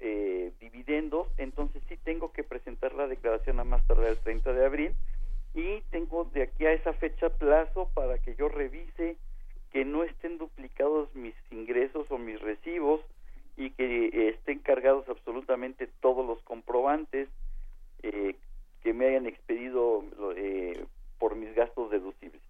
[0.00, 4.64] eh, dividendos, entonces sí tengo que presentar la declaración a más tardar el 30 de
[4.64, 4.94] abril
[5.54, 9.16] y tengo de aquí a esa fecha plazo para que yo revise
[9.72, 13.00] que no estén duplicados mis ingresos o mis recibos
[13.56, 17.28] y que eh, estén cargados absolutamente todos los comprobantes
[18.02, 18.34] eh,
[18.82, 20.04] que me hayan expedido
[20.36, 20.84] eh,
[21.18, 22.40] por mis gastos deducibles.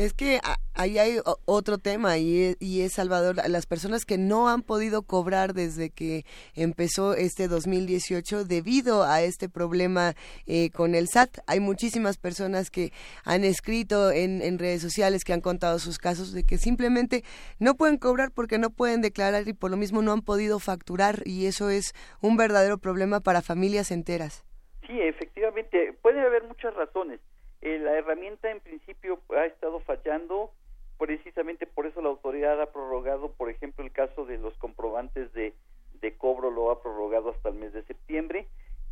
[0.00, 0.40] Es que
[0.72, 5.90] ahí hay otro tema y es, Salvador, las personas que no han podido cobrar desde
[5.90, 6.24] que
[6.54, 10.14] empezó este 2018 debido a este problema
[10.46, 11.40] eh, con el SAT.
[11.46, 12.94] Hay muchísimas personas que
[13.26, 17.22] han escrito en, en, redes sociales que han contado sus casos de que simplemente
[17.58, 21.16] no pueden cobrar porque no pueden declarar y por lo mismo no han podido facturar
[21.26, 21.92] y eso es
[22.22, 24.46] un verdadero problema para familias enteras.
[24.86, 27.20] Sí, efectivamente, puede haber muchas razones
[27.62, 30.50] eh, la herramienta en principio ha estado fallando,
[30.98, 35.54] precisamente por eso la autoridad ha prorrogado, por ejemplo, el caso de los comprobantes de,
[36.00, 38.46] de cobro lo ha prorrogado hasta el mes de septiembre,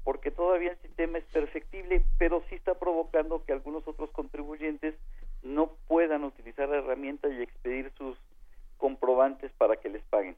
[0.05, 4.95] porque todavía el sistema es perfectible, pero sí está provocando que algunos otros contribuyentes
[5.43, 8.19] no puedan utilizar la herramienta y expedir sus
[8.77, 10.37] comprobantes para que les paguen.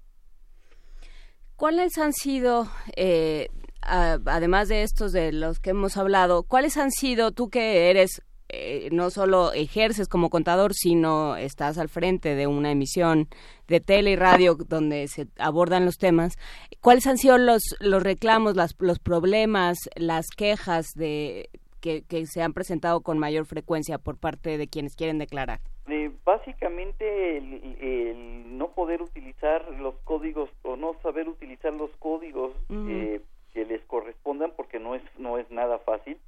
[1.57, 2.64] ¿Cuáles han sido
[2.97, 3.49] eh,
[3.83, 8.89] además de estos de los que hemos hablado, ¿cuáles han sido, tú que eres, eh,
[8.93, 13.28] no solo ejerces como contador, sino estás al frente de una emisión
[13.69, 16.36] de tele y radio donde se abordan los temas,
[16.81, 21.48] ¿cuáles han sido los, los reclamos, las, los problemas, las quejas de
[21.81, 25.61] que, se han presentado con mayor frecuencia por parte de quienes quieren declarar?
[25.89, 33.23] Eh, básicamente el, no poder utilizar los códigos o no saber utilizar los códigos eh,
[33.52, 36.18] que les correspondan porque no es no es nada fácil.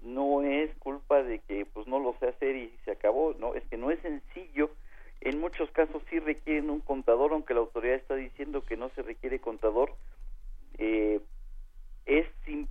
[0.00, 3.64] No es culpa de que pues no lo sé hacer y se acabó no es
[3.64, 4.70] que no es sencillo.
[5.20, 9.02] En muchos casos sí requieren un contador aunque la autoridad está diciendo que no se
[9.02, 9.92] requiere contador
[10.78, 11.20] eh,
[12.06, 12.26] es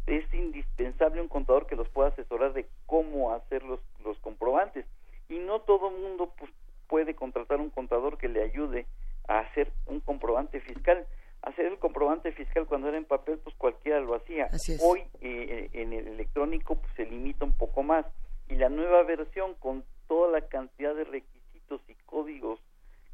[0.07, 4.85] es indispensable un contador que los pueda asesorar de cómo hacer los los comprobantes.
[5.29, 6.51] Y no todo mundo pues,
[6.87, 8.85] puede contratar un contador que le ayude
[9.27, 11.05] a hacer un comprobante fiscal
[11.47, 14.49] hacer el comprobante fiscal cuando era en papel, pues cualquiera lo hacía.
[14.81, 18.05] Hoy eh, en el electrónico pues, se limita un poco más
[18.49, 22.59] y la nueva versión con toda la cantidad de requisitos y códigos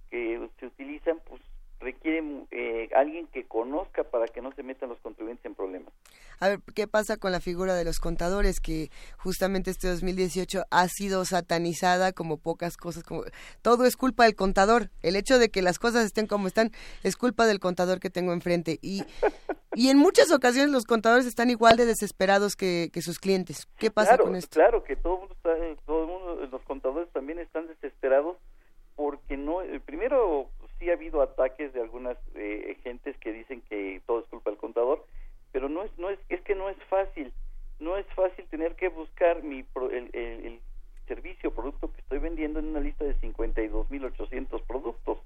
[0.10, 1.42] que se utilizan, pues
[1.84, 5.94] requiere eh, alguien que conozca para que no se metan los contribuyentes en problemas.
[6.40, 10.88] A ver, ¿qué pasa con la figura de los contadores que justamente este 2018 ha
[10.88, 13.04] sido satanizada como pocas cosas?
[13.04, 13.24] Como,
[13.62, 14.90] todo es culpa del contador.
[15.02, 16.72] El hecho de que las cosas estén como están
[17.04, 18.80] es culpa del contador que tengo enfrente.
[18.82, 19.04] Y,
[19.76, 23.68] y en muchas ocasiones los contadores están igual de desesperados que, sus clientes.
[23.78, 24.56] ¿Qué pasa con esto?
[24.56, 28.38] Claro, que todo el mundo está, todo el mundo, los contadores también están desesperados
[28.96, 30.50] porque no, el primero
[30.84, 34.60] sí ha habido ataques de algunas eh, gentes que dicen que todo es culpa del
[34.60, 35.06] contador,
[35.52, 37.32] pero no es no es es que no es fácil,
[37.80, 40.60] no es fácil tener que buscar mi el, el,
[41.08, 45.18] servicio o producto que estoy vendiendo en una lista de 52.800 productos.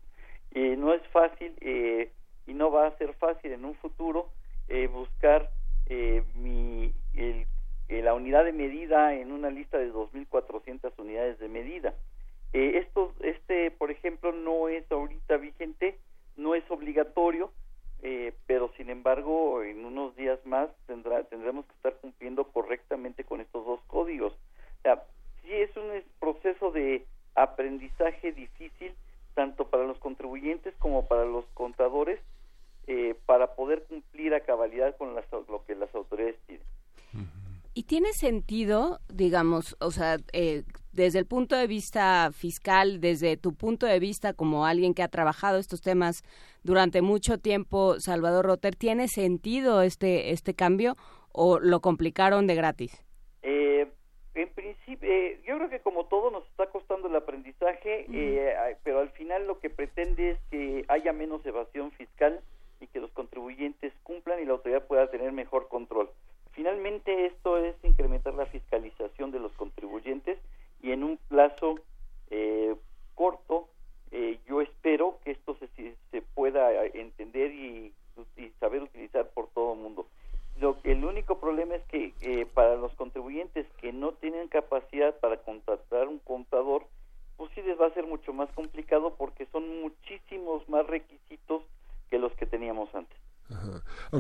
[0.56, 2.12] Eh, no es fácil eh,
[2.48, 4.30] y no va a ser fácil en un futuro
[4.70, 5.52] eh, buscar
[5.86, 7.46] eh, mi el,
[7.90, 11.94] eh, la unidad de medida en una lista de 2.400 unidades de medida.
[12.54, 15.98] Eh, esto, este, por ejemplo, no es ahorita vigente,
[16.36, 17.52] no es obligatorio,
[18.04, 23.42] eh, pero sin embargo, en unos días más tendrá, tendremos que estar cumpliendo correctamente con
[23.42, 24.34] estos dos códigos.
[24.34, 25.04] O sea,
[25.42, 27.06] sí es un proceso de
[27.36, 28.94] aprendizaje difícil,
[29.34, 32.20] tanto para los contribuyentes como para los contadores,
[32.88, 36.66] eh, para poder cumplir a cabalidad con las, lo que las autoridades piden.
[37.74, 40.64] ¿Y tiene sentido, digamos, o sea, eh,
[40.98, 45.08] desde el punto de vista fiscal, desde tu punto de vista como alguien que ha
[45.08, 46.24] trabajado estos temas
[46.64, 50.98] durante mucho tiempo, Salvador Rotter, ¿tiene sentido este, este cambio
[51.32, 53.06] o lo complicaron de gratis?
[53.44, 53.88] Eh,
[54.34, 59.00] en principio, eh, yo creo que como todo nos está costando el aprendizaje, eh, pero
[59.00, 62.42] al final lo que pretende es que haya menos evasión fiscal
[62.82, 66.10] y que los contribuyentes cumplan y la autoridad pueda tener mejor control.
[66.54, 70.40] Finalmente, esto es incrementar la fiscalización de los contribuyentes
[70.82, 71.76] y en un plazo
[72.30, 72.76] eh,
[73.16, 73.68] corto,
[74.12, 77.94] eh, yo espero que esto se, se pueda entender y,
[78.38, 80.08] y saber utilizar por todo el mundo.
[80.60, 85.38] Lo, el único problema es que eh, para los contribuyentes que no tienen capacidad para
[85.38, 86.86] contratar un contador,
[87.38, 91.64] pues sí les va a ser mucho más complicado porque son muchísimos más requisitos
[92.10, 93.18] que los que teníamos antes.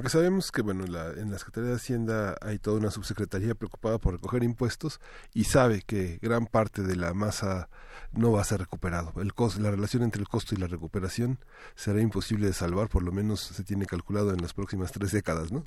[0.09, 4.13] Sabemos que bueno, la, en la Secretaría de Hacienda hay toda una subsecretaría preocupada por
[4.13, 4.99] recoger impuestos
[5.33, 7.69] y sabe que gran parte de la masa
[8.11, 9.13] no va a ser recuperado.
[9.21, 11.39] El costo, la relación entre el costo y la recuperación
[11.75, 15.51] será imposible de salvar, por lo menos se tiene calculado en las próximas tres décadas,
[15.51, 15.65] ¿no?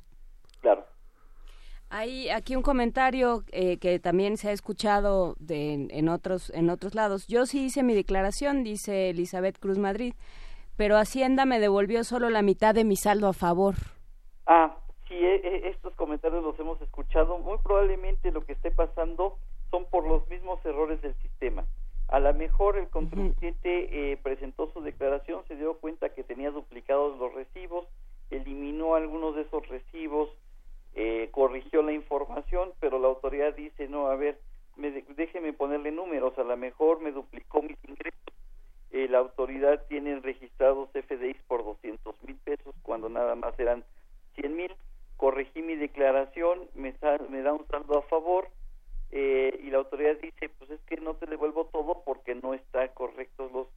[0.61, 0.85] Claro.
[1.89, 6.95] Hay aquí un comentario eh, que también se ha escuchado de, en, otros, en otros
[6.95, 7.27] lados.
[7.27, 10.13] Yo sí hice mi declaración, dice Elizabeth Cruz Madrid
[10.77, 13.75] pero Hacienda me devolvió solo la mitad de mi saldo a favor.
[14.45, 14.75] Ah,
[15.07, 17.37] sí, e, e, estos comentarios los hemos escuchado.
[17.39, 19.37] Muy probablemente lo que esté pasando
[19.69, 21.65] son por los mismos errores del sistema.
[22.09, 27.17] A lo mejor el contribuyente eh, presentó su declaración, se dio cuenta que tenía duplicados
[27.17, 27.87] los recibos,
[28.29, 30.29] eliminó algunos de esos recibos,
[30.93, 34.37] eh, corrigió la información, pero la autoridad dice, no, a ver,
[34.75, 38.11] me, déjeme ponerle números, a lo mejor me duplicó mis ingresos
[38.91, 43.85] eh, la autoridad tiene registrados FDIs por 200 mil pesos cuando nada más eran
[44.35, 44.75] 100 mil.
[45.17, 46.95] Corregí mi declaración, me,
[47.29, 48.47] me da un saldo a favor
[49.11, 52.89] eh, y la autoridad dice, pues es que no te devuelvo todo porque no están
[52.93, 53.67] correctos los,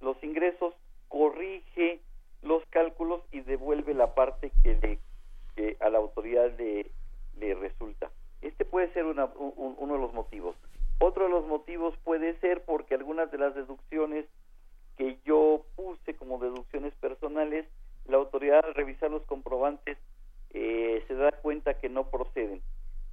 [0.00, 0.74] los ingresos.
[1.08, 2.00] Corrige
[2.42, 4.98] los cálculos y devuelve la parte que, le,
[5.54, 6.90] que a la autoridad le,
[7.38, 8.10] le resulta.
[8.40, 10.56] Este puede ser una, un, uno de los motivos.
[10.98, 14.26] Otro de los motivos puede ser porque algunas de las deducciones
[14.96, 17.66] que yo puse como deducciones personales,
[18.06, 19.98] la autoridad al revisar los comprobantes
[20.50, 22.60] eh, se da cuenta que no proceden.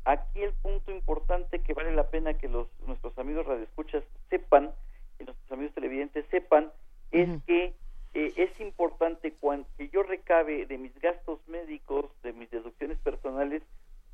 [0.05, 4.71] Aquí el punto importante que vale la pena que los nuestros amigos radioescuchas sepan
[5.19, 6.71] y nuestros amigos televidentes sepan
[7.11, 7.73] es que
[8.13, 13.61] eh, es importante cuando que yo recabe de mis gastos médicos, de mis deducciones personales,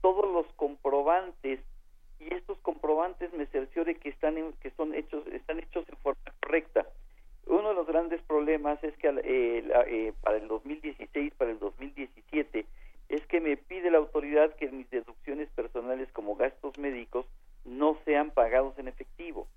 [0.02, 1.60] todos los comprobantes
[2.20, 6.22] y estos comprobantes me cerciore que están en, que son hechos están hechos en forma
[6.42, 6.86] correcta
[7.48, 12.66] uno de los grandes problemas es que eh, eh, para el 2016, para el 2017,
[13.10, 17.26] es que me pide la autoridad que mis deducciones personales como gastos médicos
[17.64, 19.48] no sean pagados en efectivo.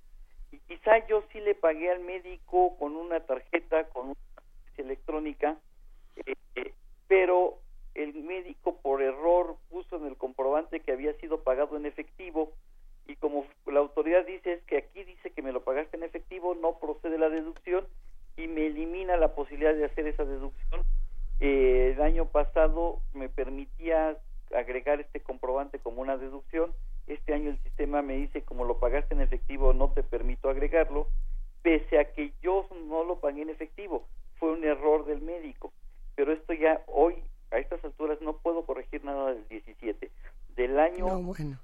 [0.52, 4.16] Y quizá yo sí le pagué al médico con una tarjeta, con una
[4.76, 5.56] electrónica,
[6.16, 6.72] eh,
[7.06, 7.58] pero
[7.94, 12.52] el médico por error puso en el comprobante que había sido pagado en efectivo
[13.08, 16.54] y como la autoridad dice es que aquí dice que me lo pagaste en efectivo,
[16.54, 17.86] no procede la deducción
[18.36, 20.82] y me elimina la posibilidad de hacer esa deducción.
[21.40, 24.16] Eh, el año pasado me permitía
[24.54, 26.72] agregar este comprobante como una deducción.
[27.06, 31.08] Este año el sistema me dice como lo pagaste en efectivo no te permito agregarlo,
[31.62, 34.06] pese a que yo no lo pagué en efectivo.
[34.38, 35.72] fue un error del médico.
[36.14, 37.14] Pero esto ya hoy,
[37.50, 40.10] a estas alturas, no puedo corregir nada del 17.
[40.58, 41.06] Del año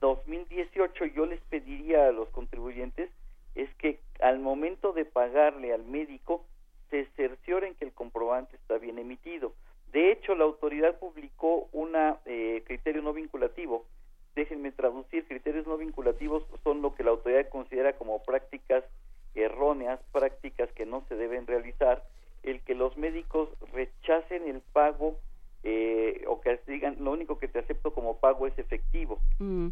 [0.00, 3.10] 2018 yo les pediría a los contribuyentes
[3.56, 6.44] es que al momento de pagarle al médico
[6.90, 9.52] se cercioren que el comprobante está bien emitido.
[9.90, 11.90] De hecho, la autoridad publicó un
[12.26, 13.84] eh, criterio no vinculativo.
[14.36, 18.84] Déjenme traducir, criterios no vinculativos son lo que la autoridad considera como prácticas
[19.34, 22.04] erróneas, prácticas que no se deben realizar,
[22.44, 25.18] el que los médicos rechacen el pago
[25.64, 29.20] eh, o que digan lo único que te acepto como pago es efectivo.
[29.38, 29.68] Mm.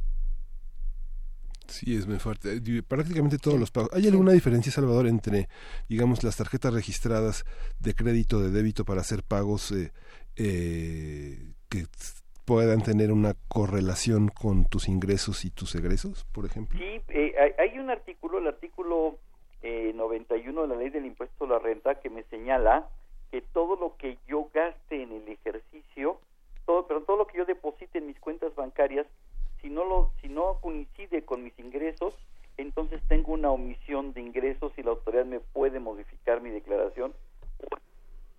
[1.73, 2.55] Sí, es muy fuerte.
[2.56, 3.90] Eh, prácticamente todos los pagos.
[3.94, 5.48] ¿Hay alguna diferencia, Salvador, entre,
[5.89, 7.44] digamos, las tarjetas registradas
[7.81, 9.90] de crédito, de débito para hacer pagos eh,
[10.36, 11.39] eh,
[11.70, 11.85] que
[12.44, 16.78] puedan tener una correlación con tus ingresos y tus egresos, por ejemplo?
[16.78, 17.01] Sí,
[17.59, 19.19] hay un artículo, el artículo
[19.62, 22.89] 91 de la ley del impuesto a la renta, que me señala
[23.32, 26.20] que todo lo que yo gaste en el ejercicio,
[26.66, 29.06] todo, pero todo lo que yo deposite en mis cuentas bancarias
[29.60, 32.14] si no lo si no coincide con mis ingresos
[32.56, 37.12] entonces tengo una omisión de ingresos y la autoridad me puede modificar mi declaración.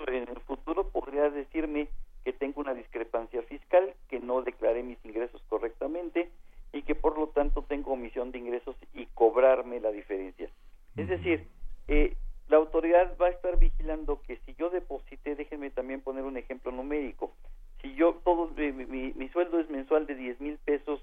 [0.07, 1.87] En el futuro podría decirme
[2.23, 6.29] que tengo una discrepancia fiscal que no declaré mis ingresos correctamente
[6.71, 10.49] y que por lo tanto tengo omisión de ingresos y cobrarme la diferencia.
[10.95, 11.47] Es decir
[11.87, 12.15] eh,
[12.53, 16.71] la autoridad va a estar vigilando que si yo deposité, déjenme también poner un ejemplo
[16.71, 17.33] numérico,
[17.81, 21.01] si yo todo mi, sueldo es mensual de 10 mil pesos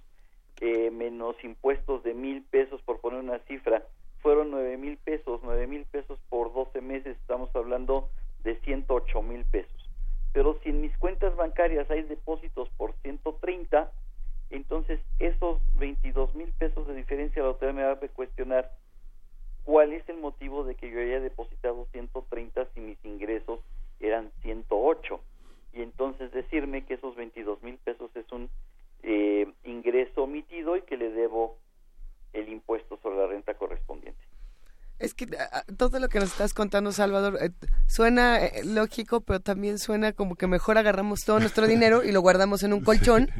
[0.60, 3.82] eh, menos impuestos de mil pesos por poner una cifra
[4.20, 8.10] fueron nueve mil pesos nueve mil pesos por 12 meses estamos hablando
[8.44, 9.90] de 108 mil pesos.
[10.32, 13.90] Pero si en mis cuentas bancarias hay depósitos por 130
[14.51, 18.70] entonces esos 22 mil pesos de diferencia la autoridad me va a cuestionar
[19.64, 23.60] cuál es el motivo de que yo haya depositado 130 si mis ingresos
[24.00, 25.20] eran 108
[25.72, 28.48] y entonces decirme que esos 22 mil pesos es un
[29.02, 31.56] eh, ingreso omitido y que le debo
[32.32, 34.20] el impuesto sobre la renta correspondiente.
[35.01, 35.27] Es que
[35.78, 37.51] todo lo que nos estás contando, Salvador, eh,
[37.86, 42.20] suena eh, lógico, pero también suena como que mejor agarramos todo nuestro dinero y lo
[42.20, 43.31] guardamos en un colchón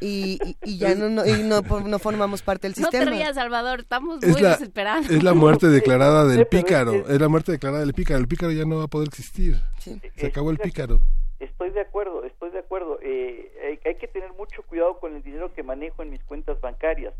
[0.00, 3.04] y, ya no, no, y no, no, formamos parte del sistema.
[3.04, 5.10] No te rías, Salvador, estamos muy desesperados.
[5.10, 8.18] Es la muerte declarada del pícaro, es la muerte declarada del pícaro.
[8.18, 9.56] El pícaro ya no va a poder existir.
[9.78, 11.00] Se acabó el pícaro.
[11.38, 12.98] Estoy de acuerdo, estoy de acuerdo.
[13.02, 17.12] Eh, hay que tener mucho cuidado con el dinero que manejo en mis cuentas bancarias.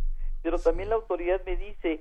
[0.42, 2.00] Pero también la autoridad me dice,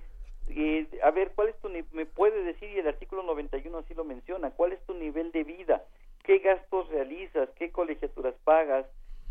[0.50, 4.04] eh, a ver, ¿cuál es tu me puede decir y el artículo 91 así lo
[4.04, 5.84] menciona, cuál es tu nivel de vida?
[6.24, 7.50] ¿Qué gastos realizas?
[7.58, 8.86] ¿Qué colegiaturas pagas?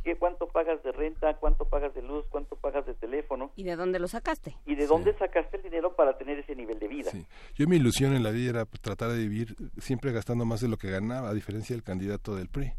[0.04, 1.34] ¿Qué cuánto pagas de renta?
[1.34, 2.24] ¿Cuánto pagas de luz?
[2.30, 3.50] ¿Cuánto pagas de teléfono?
[3.56, 4.56] ¿Y de dónde lo sacaste?
[4.64, 7.10] ¿Y de dónde sacaste el dinero para tener ese nivel de vida?
[7.54, 10.76] Yo mi ilusión en la vida era tratar de vivir siempre gastando más de lo
[10.76, 12.72] que ganaba, a diferencia del candidato del PRI.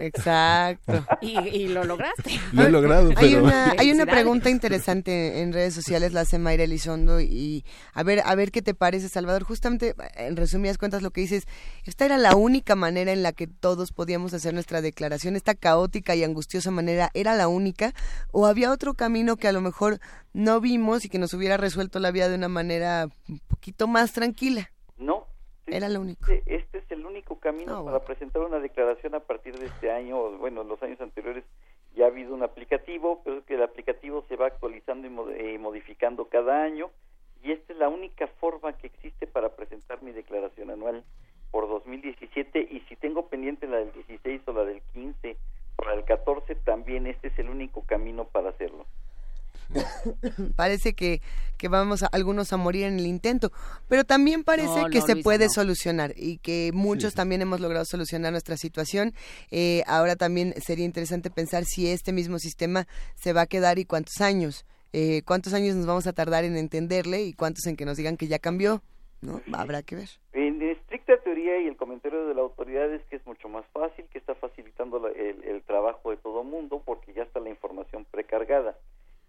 [0.00, 1.04] Exacto.
[1.20, 2.38] y, lo lograste.
[2.52, 3.10] Lo he logrado.
[3.16, 8.02] Hay, una, hay una pregunta interesante en redes sociales, la hace Mayra Elizondo, y a
[8.02, 9.44] ver, a ver qué te parece, Salvador.
[9.44, 11.44] Justamente, en resumidas cuentas, lo que dices,
[11.84, 16.14] esta era la única manera en la que todos podíamos hacer nuestra declaración, esta caótica
[16.14, 17.94] y angustiosa manera, ¿era la única?
[18.30, 20.00] ¿O había otro camino que a lo mejor
[20.32, 24.12] no vimos y que nos hubiera resuelto la vida de una manera un poquito más
[24.12, 24.70] tranquila?
[25.66, 25.76] No.
[25.76, 26.32] Era la única.
[26.46, 30.38] Este es el único camino ah, para presentar una declaración a partir de este año,
[30.38, 31.44] bueno, los años anteriores
[31.94, 35.58] ya ha habido un aplicativo, pero es que el aplicativo se va actualizando y eh,
[35.58, 36.90] modificando cada año
[37.44, 41.04] y esta es la única forma que existe para presentar mi declaración anual
[41.50, 45.36] por 2017 y si tengo pendiente la del 16 o la del 15
[45.76, 48.86] o la del 14 también este es el único camino para hacerlo.
[50.56, 51.20] parece que,
[51.56, 53.50] que vamos a, algunos a morir en el intento,
[53.88, 58.56] pero también parece que se puede solucionar y que muchos también hemos logrado solucionar nuestra
[58.56, 59.12] situación.
[59.50, 63.84] Eh, ahora también sería interesante pensar si este mismo sistema se va a quedar y
[63.84, 64.66] cuántos años.
[64.92, 68.16] Eh, cuántos años nos vamos a tardar en entenderle y cuántos en que nos digan
[68.16, 68.82] que ya cambió.
[69.22, 69.40] ¿no?
[69.52, 70.08] Habrá que ver.
[70.34, 74.04] En estricta teoría y el comentario de la autoridad es que es mucho más fácil,
[74.12, 78.76] que está facilitando el, el trabajo de todo mundo porque ya está la información precargada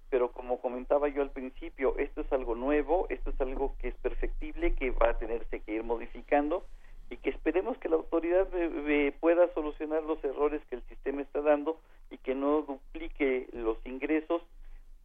[0.10, 3.96] pero como comentaba yo al principio, esto es algo nuevo, esto es algo que es
[3.96, 6.66] perfectible, que va a tenerse que ir modificando
[7.10, 8.48] y que esperemos que la autoridad
[9.20, 11.80] pueda solucionar los errores que el sistema está dando
[12.10, 14.42] y que no duplique los ingresos.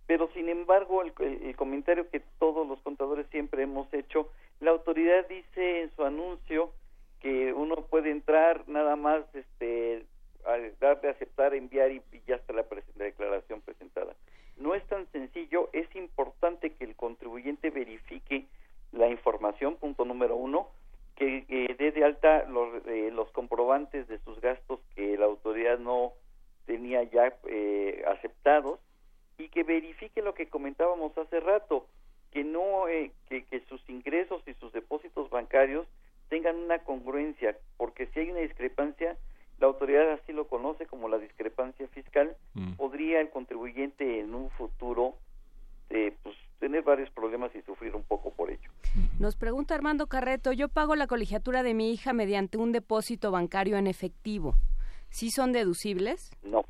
[0.06, 1.12] Pero sin embargo, el,
[1.56, 4.28] comentario que todos los contadores siempre hemos hecho,
[4.60, 6.72] la autoridad dice en su anuncio
[7.20, 10.04] que uno puede entrar nada más este
[10.80, 12.64] dar de aceptar, enviar y, ya está la
[12.96, 14.16] declaración presentada
[14.60, 18.46] no es tan sencillo, es importante que el contribuyente verifique
[18.92, 20.68] la información, punto número uno,
[21.16, 21.44] que
[21.78, 26.12] dé de alta los, eh, los comprobantes de sus gastos que la autoridad no
[26.64, 28.80] tenía ya eh, aceptados
[29.36, 31.86] y que verifique lo que comentábamos hace rato,
[32.30, 35.86] que no eh, que, que sus ingresos y sus depósitos bancarios
[36.28, 39.16] tengan una congruencia, porque si hay una discrepancia,
[39.60, 42.34] la autoridad así lo conoce como la discrepancia fiscal,
[42.76, 45.14] podría el contribuyente en un futuro
[45.90, 48.70] eh, pues, tener varios problemas y sufrir un poco por ello.
[49.18, 53.76] Nos pregunta Armando Carreto, yo pago la colegiatura de mi hija mediante un depósito bancario
[53.76, 54.54] en efectivo.
[55.10, 56.30] ¿Sí son deducibles?
[56.42, 56.64] No.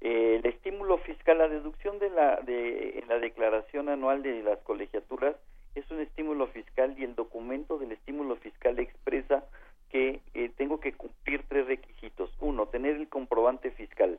[0.00, 4.60] Eh, el estímulo fiscal, la deducción de la, de, en la declaración anual de las
[4.60, 5.34] colegiaturas
[5.74, 9.44] es un estímulo fiscal y el documento del estímulo fiscal expresa
[9.90, 12.30] que eh, tengo que cumplir tres requisitos.
[12.40, 14.18] Uno, tener el comprobante fiscal.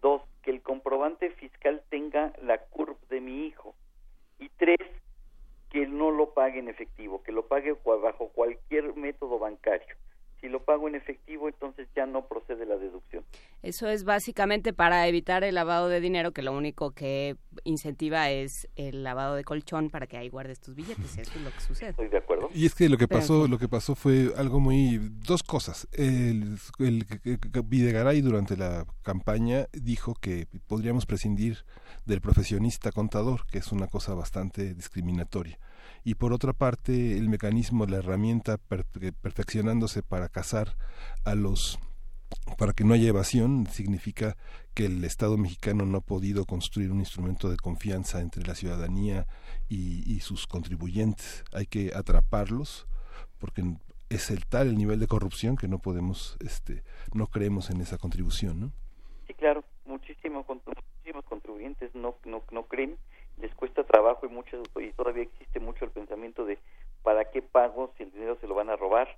[0.00, 3.74] Dos, que el comprobante fiscal tenga la CURP de mi hijo.
[4.38, 4.78] Y tres,
[5.70, 9.96] que no lo pague en efectivo, que lo pague bajo cualquier método bancario
[10.46, 13.24] si lo pago en efectivo, entonces ya no procede la deducción.
[13.62, 18.68] Eso es básicamente para evitar el lavado de dinero, que lo único que incentiva es
[18.76, 21.18] el lavado de colchón para que ahí guardes tus billetes.
[21.18, 21.90] Eso es lo que sucede.
[21.90, 22.48] Estoy de acuerdo.
[22.54, 25.88] Y es que lo que pasó, lo que pasó fue algo muy dos cosas.
[25.92, 27.04] El, el,
[27.64, 31.64] Videgaray durante la campaña dijo que podríamos prescindir
[32.04, 35.58] del profesionista contador, que es una cosa bastante discriminatoria
[36.06, 40.76] y por otra parte el mecanismo, la herramienta perfeccionándose para cazar
[41.24, 41.80] a los
[42.58, 44.36] para que no haya evasión significa
[44.72, 49.26] que el Estado mexicano no ha podido construir un instrumento de confianza entre la ciudadanía
[49.68, 51.44] y, sus contribuyentes.
[51.52, 52.86] Hay que atraparlos
[53.38, 53.64] porque
[54.08, 56.84] es el tal el nivel de corrupción que no podemos, este,
[57.14, 58.72] no creemos en esa contribución, ¿no?
[59.26, 62.96] Sí, claro, muchísimo, muchísimos contribuyentes no, no, no creen
[63.40, 66.58] les cuesta trabajo y mucho y todavía existe mucho el pensamiento de
[67.02, 69.08] para qué pago si el dinero se lo van a robar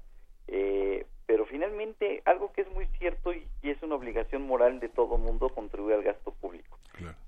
[0.49, 5.19] eh, pero finalmente algo que es muy cierto y, es una obligación moral de todo
[5.19, 6.78] mundo contribuir al gasto público.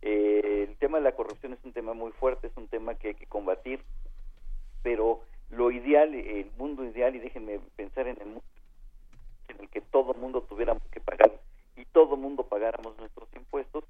[0.01, 3.09] Eh, el tema de la corrupción es un tema muy fuerte es un tema que
[3.09, 3.81] hay que combatir
[4.83, 8.43] pero lo ideal el mundo ideal y déjenme pensar en el mundo
[9.49, 11.31] en el que todo mundo tuviéramos que pagar
[11.77, 13.85] y todo mundo pagáramos nuestros impuestos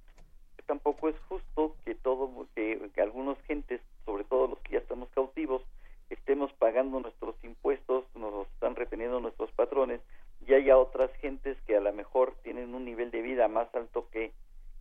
[0.70, 5.62] tampoco es justo que todo que, algunos gentes, sobre todo los que ya estamos cautivos,
[6.10, 10.00] estemos pagando nuestros impuestos, nos están reteniendo nuestros patrones
[10.46, 14.08] y haya otras gentes que a lo mejor tienen un nivel de vida más alto
[14.12, 14.30] que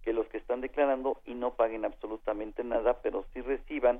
[0.03, 3.99] que los que están declarando y no paguen absolutamente nada, pero sí reciban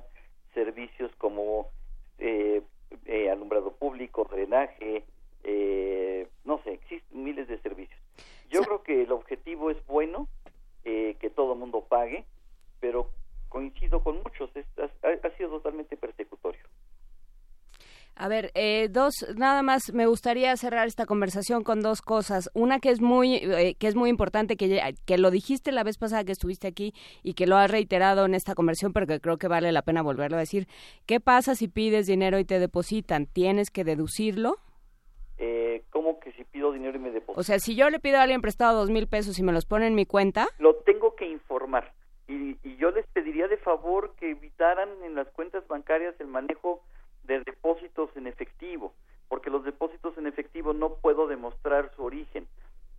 [0.54, 1.70] servicios como
[2.18, 2.62] eh,
[3.04, 5.02] eh, alumbrado público, drenaje,
[5.42, 8.00] eh, no sé, existen miles de servicios.
[8.48, 10.28] Yo creo que el objetivo es bueno,
[10.82, 12.24] eh, que todo mundo pague,
[12.80, 13.10] pero
[13.50, 14.50] coincido con muchos,
[15.02, 16.62] ha, sido totalmente persecutorio.
[18.16, 18.50] A ver,
[18.80, 22.50] eh, dos, nada más me gustaría cerrar esta conversación con dos cosas.
[22.54, 25.98] Una que es muy, eh, que es muy importante, que, que lo dijiste la vez
[25.98, 29.38] pasada que estuviste aquí y que lo has reiterado en esta conversación, pero que creo
[29.38, 30.66] que vale la pena volverlo a decir.
[31.06, 33.26] ¿Qué pasa si pides dinero y te depositan?
[33.26, 34.56] ¿Tienes que deducirlo?
[35.38, 37.40] Eh, ¿Cómo que si pido dinero y me depositan?
[37.40, 39.66] O sea, si yo le pido a alguien prestado dos mil pesos y me los
[39.66, 40.48] pone en mi cuenta.
[40.58, 41.92] Lo tengo que informar.
[42.28, 46.80] Y, y, yo les pediría de favor que evitaran en las cuentas bancarias el manejo
[47.38, 48.92] de depósitos en efectivo,
[49.28, 52.46] porque los depósitos en efectivo no puedo demostrar su origen.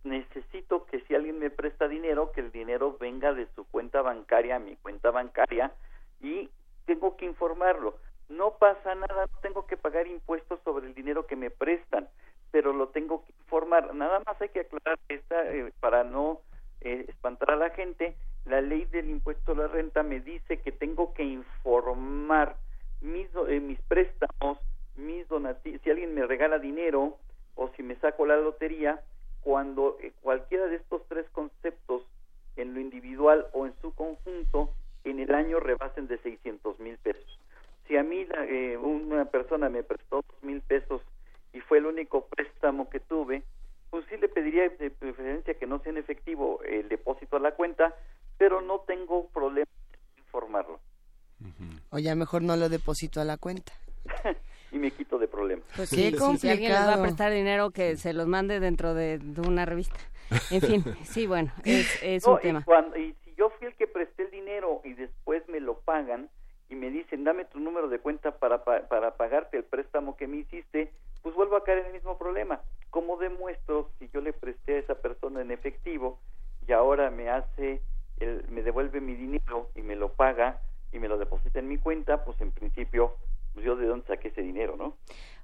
[0.04, 4.56] Necesito que si alguien me presta dinero, que el dinero venga de su cuenta bancaria
[4.56, 5.72] a mi cuenta bancaria
[6.20, 6.50] y
[6.86, 7.96] tengo que informarlo.
[8.28, 12.08] No pasa nada, no tengo que pagar impuestos sobre el dinero que me prestan
[12.52, 13.92] pero lo tengo que informar.
[13.94, 16.40] Nada más hay que aclarar esta eh, para no
[16.82, 18.14] eh, espantar a la gente.
[18.44, 22.56] La ley del impuesto a la renta me dice que tengo que informar
[23.00, 24.58] mis, eh, mis préstamos,
[24.96, 27.16] mis donativos, si alguien me regala dinero
[27.54, 27.68] o
[28.26, 29.02] la lotería,
[29.40, 32.02] cuando cualquiera de estos tres conceptos
[32.56, 34.70] en lo individual o en su conjunto
[35.04, 37.38] en el año rebasen de 600 mil pesos.
[37.88, 38.26] Si a mí
[38.80, 41.02] una persona me prestó dos mil pesos
[41.52, 43.42] y fue el único préstamo que tuve,
[43.90, 47.54] pues sí le pediría de preferencia que no sea en efectivo el depósito a la
[47.54, 47.94] cuenta,
[48.38, 50.78] pero no tengo problema en informarlo.
[51.90, 53.72] O ya mejor no lo deposito a la cuenta.
[55.72, 55.76] De.
[55.76, 59.20] Pues sí, Si alguien les va a prestar dinero, que se los mande dentro de,
[59.46, 59.98] una revista.
[60.50, 62.64] En fin, sí, bueno, es, un tema.
[62.96, 66.30] y si yo fui el que presté el dinero y después me lo pagan
[66.68, 70.38] y me dicen, dame tu número de cuenta para, para pagarte el préstamo que me
[70.38, 70.90] hiciste,
[71.22, 72.60] pues vuelvo a caer en el mismo problema.
[72.90, 76.18] ¿Cómo demuestro si yo le presté a esa persona en efectivo
[76.66, 77.80] y ahora me hace,
[78.20, 80.60] el, me devuelve mi dinero y me lo paga
[80.92, 82.24] y me lo deposita en mi cuenta?
[82.24, 83.16] Pues en principio,
[83.54, 84.96] pues yo de dónde saqué ese dinero, ¿no?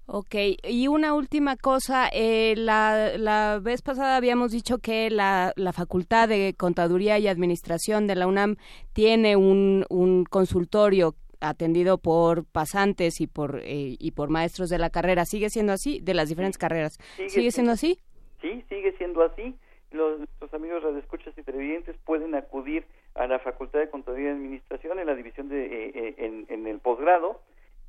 [0.07, 0.35] Ok,
[0.69, 6.29] y una última cosa, eh, la, la vez pasada habíamos dicho que la, la Facultad
[6.29, 8.57] de Contaduría y Administración de la UNAM
[8.93, 14.91] tiene un, un consultorio atendido por pasantes y por eh, y por maestros de la
[14.91, 15.25] carrera.
[15.25, 16.01] ¿Sigue siendo así?
[16.01, 16.99] De las diferentes carreras.
[17.29, 17.99] ¿Sigue, siendo así?
[18.41, 19.55] Sí, sigue siendo así.
[19.91, 22.85] Los, los amigos radioescuchas y televidentes pueden acudir
[23.15, 26.67] a la Facultad de Contaduría y Administración en la división de eh, eh, en, en
[26.67, 27.41] el posgrado.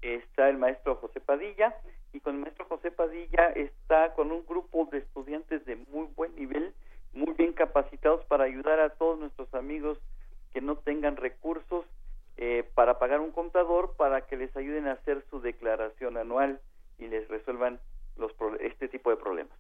[0.02, 1.76] Está el maestro José Padilla
[2.14, 6.36] y con el maestro José Padilla está con un grupo de estudiantes de muy buen
[6.36, 6.74] nivel,
[7.14, 10.00] muy bien capacitados para ayudar a todos nuestros amigos
[10.54, 11.86] que no tengan recursos
[12.38, 16.60] eh, para pagar un contador para que les ayuden a hacer su declaración anual
[16.98, 17.80] y les resuelvan
[18.18, 19.58] los este tipo de problemas.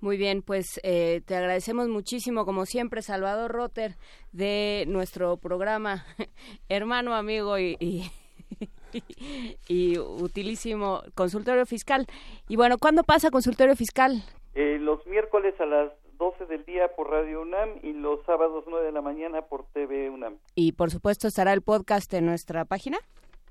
[0.00, 3.96] Muy bien, pues eh, te agradecemos muchísimo, como siempre, Salvador Rotter,
[4.32, 6.04] de nuestro programa,
[6.68, 8.10] hermano, amigo y, y,
[9.68, 12.06] y, utilísimo consultorio fiscal.
[12.48, 14.22] Y bueno, ¿cuándo pasa consultorio fiscal?
[14.54, 18.86] Eh, los miércoles a las 12 del día por Radio UNAM y los sábados 9
[18.86, 20.38] de la mañana por TV UNAM.
[20.54, 22.98] Y por supuesto estará el podcast en nuestra página.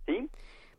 [0.05, 0.29] Sí.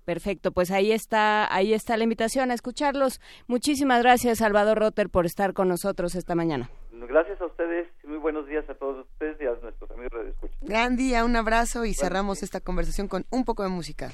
[0.05, 3.21] Perfecto, pues ahí está, ahí está la invitación a escucharlos.
[3.47, 6.71] Muchísimas gracias, Salvador Rotter, por estar con nosotros esta mañana.
[6.95, 10.55] Gracias a ustedes, muy buenos días a todos ustedes y a nuestros amigos de escucha.
[10.61, 14.13] Gran día, un abrazo y cerramos esta conversación con un poco de música.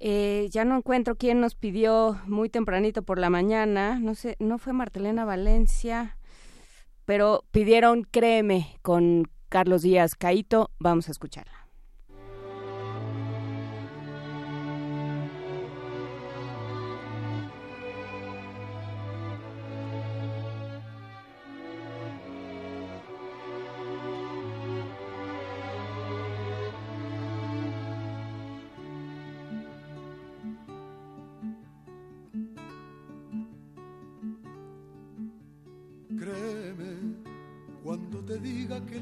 [0.00, 4.58] Eh, ya no encuentro quién nos pidió muy tempranito por la mañana, no sé, no
[4.58, 6.18] fue Martelena Valencia,
[7.04, 11.65] pero pidieron Créeme con Carlos Díaz Caito, vamos a escucharla.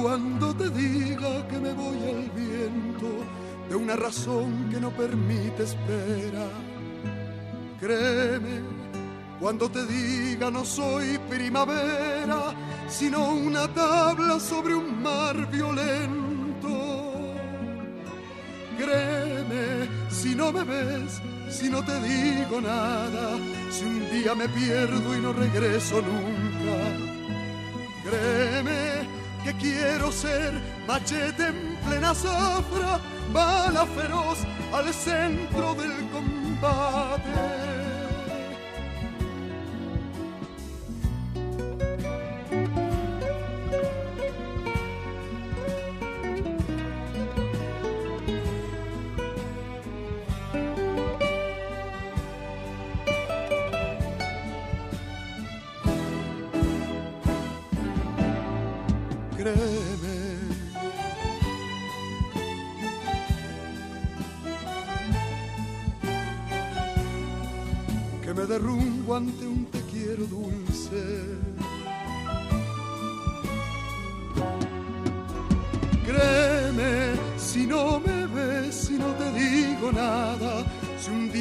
[0.00, 3.08] cuando te diga que me voy al viento
[3.68, 6.46] de una razón que no permite espera.
[7.78, 8.60] Créeme
[9.40, 12.54] cuando te diga no soy primavera,
[12.88, 17.12] sino una tabla sobre un mar violento.
[18.78, 21.20] Créeme si no me ves,
[21.50, 23.36] si no te digo nada,
[23.70, 26.29] si un día me pierdo y no regreso nunca
[29.60, 30.52] quiero ser
[30.86, 32.98] machete en plena zafra,
[33.32, 34.38] bala feroz
[34.72, 37.79] al centro del combate.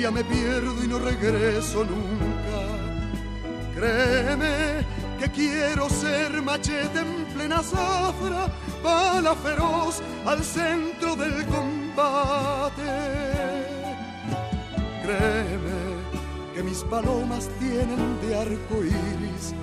[0.09, 2.59] Día me pierdo y no regreso nunca.
[3.75, 4.85] Créeme
[5.19, 8.47] que quiero ser machete en plena zafra,
[8.83, 12.83] bala feroz al centro del combate.
[15.03, 15.79] Créeme
[16.53, 19.53] que mis palomas tienen de arco iris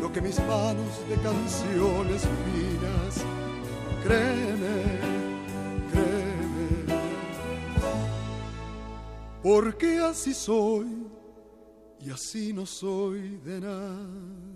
[0.00, 3.24] lo que mis manos de canciones finas.
[4.04, 4.91] Créeme,
[9.42, 10.86] porque así soy
[12.00, 14.51] y así no soy de nadie.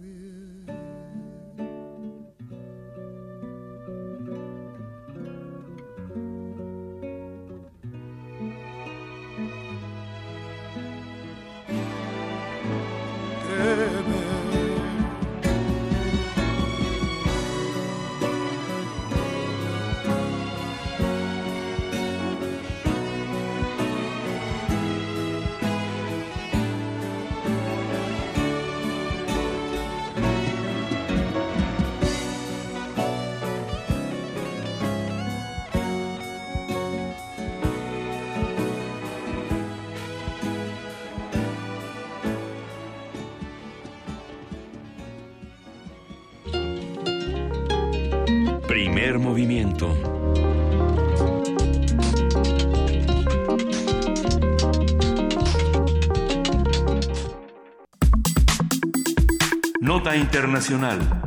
[59.80, 61.25] Nota Internacional.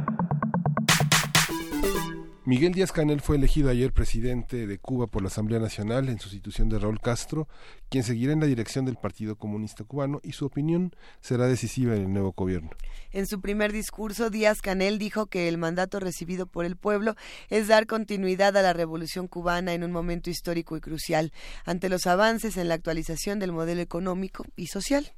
[2.50, 6.68] Miguel Díaz Canel fue elegido ayer presidente de Cuba por la Asamblea Nacional en sustitución
[6.68, 7.48] de Raúl Castro,
[7.90, 12.02] quien seguirá en la dirección del Partido Comunista Cubano y su opinión será decisiva en
[12.02, 12.72] el nuevo gobierno.
[13.12, 17.14] En su primer discurso, Díaz Canel dijo que el mandato recibido por el pueblo
[17.50, 21.32] es dar continuidad a la revolución cubana en un momento histórico y crucial,
[21.66, 25.14] ante los avances en la actualización del modelo económico y social.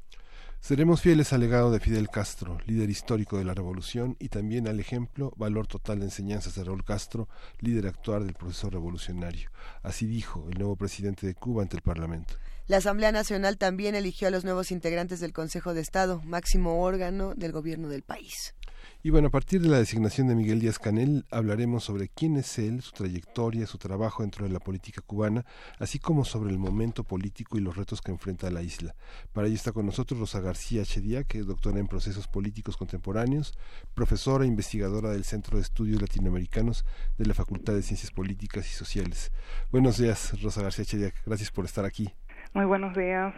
[0.61, 4.79] Seremos fieles al legado de Fidel Castro, líder histórico de la revolución, y también al
[4.79, 7.27] ejemplo, valor total de enseñanzas de Raúl Castro,
[7.61, 9.49] líder actual del proceso revolucionario.
[9.81, 12.35] Así dijo el nuevo presidente de Cuba ante el Parlamento.
[12.67, 17.33] La Asamblea Nacional también eligió a los nuevos integrantes del Consejo de Estado, máximo órgano
[17.33, 18.53] del gobierno del país.
[19.03, 22.59] Y bueno, a partir de la designación de Miguel Díaz Canel hablaremos sobre quién es
[22.59, 25.43] él, su trayectoria, su trabajo dentro de la política cubana,
[25.79, 28.93] así como sobre el momento político y los retos que enfrenta la isla.
[29.33, 33.57] Para ello está con nosotros Rosa García Chedia, que es doctora en procesos políticos contemporáneos,
[33.95, 36.85] profesora e investigadora del Centro de Estudios Latinoamericanos
[37.17, 39.31] de la Facultad de Ciencias Políticas y Sociales.
[39.71, 42.07] Buenos días, Rosa García Chedia, gracias por estar aquí.
[42.53, 43.33] Muy buenos días,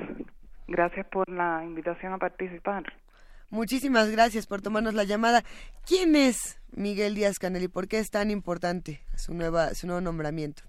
[0.68, 2.84] gracias por la invitación a participar.
[3.54, 5.44] Muchísimas gracias por tomarnos la llamada.
[5.86, 10.02] ¿Quién es Miguel Díaz Canel y por qué es tan importante su, nueva, su nuevo
[10.02, 10.64] nombramiento?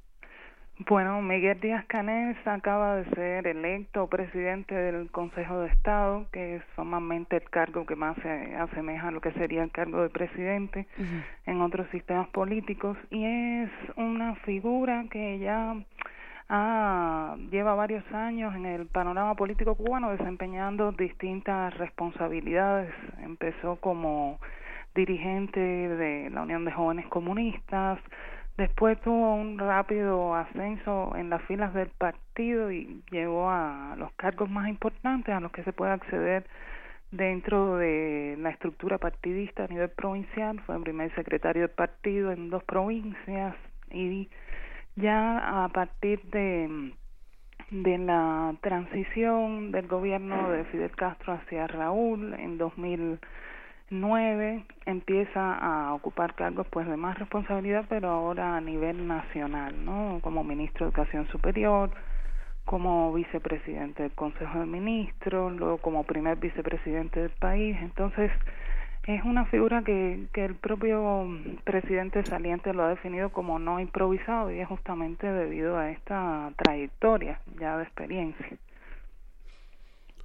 [0.81, 6.65] Bueno, Miguel Díaz Canel acaba de ser electo presidente del Consejo de Estado, que es
[6.77, 10.86] formalmente el cargo que más se asemeja a lo que sería el cargo de presidente
[11.47, 15.74] en otros sistemas políticos, y es una figura que ya
[16.55, 22.94] ah, lleva varios años en el panorama político cubano desempeñando distintas responsabilidades.
[23.22, 24.39] Empezó como
[24.94, 27.98] dirigente de la Unión de Jóvenes Comunistas,
[28.56, 34.48] después tuvo un rápido ascenso en las filas del partido y llegó a los cargos
[34.48, 36.47] más importantes a los que se puede acceder
[37.10, 40.60] dentro de la estructura partidista a nivel provincial.
[40.60, 43.56] Fue el primer secretario del partido en dos provincias
[43.90, 44.28] y
[44.96, 46.92] ya a partir de,
[47.70, 56.34] de la transición del gobierno de Fidel Castro hacia Raúl en 2009 empieza a ocupar
[56.34, 61.26] cargos pues de más responsabilidad pero ahora a nivel nacional no como ministro de educación
[61.28, 61.90] superior
[62.64, 67.76] como vicepresidente del Consejo de Ministros luego como primer vicepresidente del país.
[67.80, 68.30] Entonces
[69.06, 71.28] es una figura que, que el propio
[71.64, 77.40] presidente saliente lo ha definido como no improvisado y es justamente debido a esta trayectoria
[77.59, 78.56] ya de experiencia.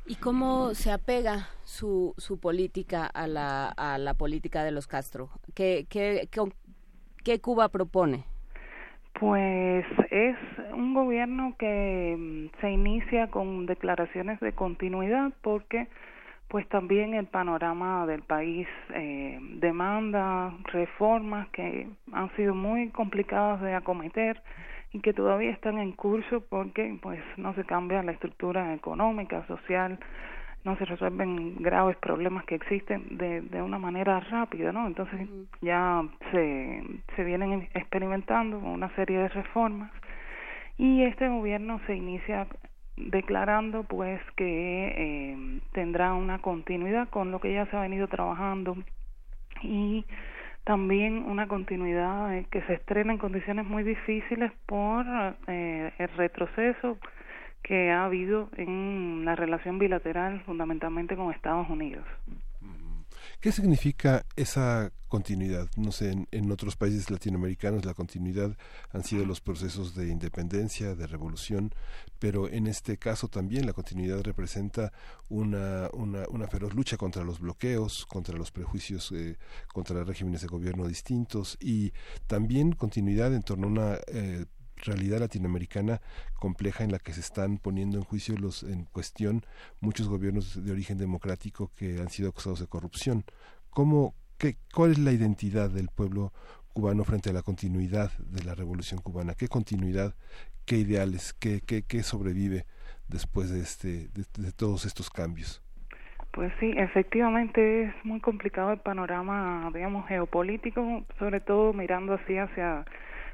[0.06, 5.30] ¿Y cómo se apega su, su política a la, a la política de los Castro?
[5.53, 6.41] ¿Qué, qué, qué,
[7.23, 8.23] qué Cuba propone?
[9.19, 10.38] Pues es
[10.73, 15.88] un gobierno que mm, se inicia con declaraciones de continuidad porque
[16.49, 23.76] pues también el panorama del país eh, demanda reformas que han sido muy complicadas de
[23.76, 24.41] acometer
[24.91, 29.99] y que todavía están en curso porque pues no se cambia la estructura económica, social,
[30.63, 34.88] no se resuelven graves problemas que existen de, de una manera rápida, ¿no?
[34.88, 35.30] Entonces
[35.61, 36.84] ya se,
[37.15, 39.91] se vienen experimentando una serie de reformas
[40.77, 42.47] y este gobierno se inicia
[42.99, 48.77] declarando pues que eh, tendrá una continuidad con lo que ya se ha venido trabajando
[49.63, 50.05] y
[50.63, 55.05] también una continuidad que se estrena en condiciones muy difíciles por
[55.47, 56.97] eh, el retroceso
[57.63, 62.05] que ha habido en la relación bilateral fundamentalmente con Estados Unidos.
[63.41, 65.70] ¿Qué significa esa continuidad?
[65.78, 68.57] No sé, en, otros países latinoamericanos la continuidad
[68.91, 71.74] han sido los procesos de independencia, de revolución,
[72.20, 74.91] pero en este caso también la continuidad representa
[75.30, 79.38] una, una, una feroz lucha contra los bloqueos, contra los prejuicios, eh,
[79.74, 81.94] contra regímenes de gobierno distintos y
[82.28, 84.48] también continuidad en torno a una eh,
[84.80, 86.01] realidad latinoamericana
[86.35, 89.45] compleja en la que se están poniendo en juicio los en cuestión
[89.80, 93.23] muchos gobiernos de origen democrático que han sido acusados de corrupción.
[93.69, 96.34] ¿Cómo, qué, ¿Cuál es la identidad del pueblo
[96.73, 99.34] cubano frente a la continuidad de la revolución cubana?
[99.35, 100.15] ¿Qué continuidad,
[100.65, 102.65] qué ideales, qué, qué, qué sobrevive
[103.07, 105.61] después de, este, de todos estos cambios?
[106.31, 112.85] Pues sí, efectivamente es muy complicado el panorama, digamos, geopolítico, sobre todo mirando así hacia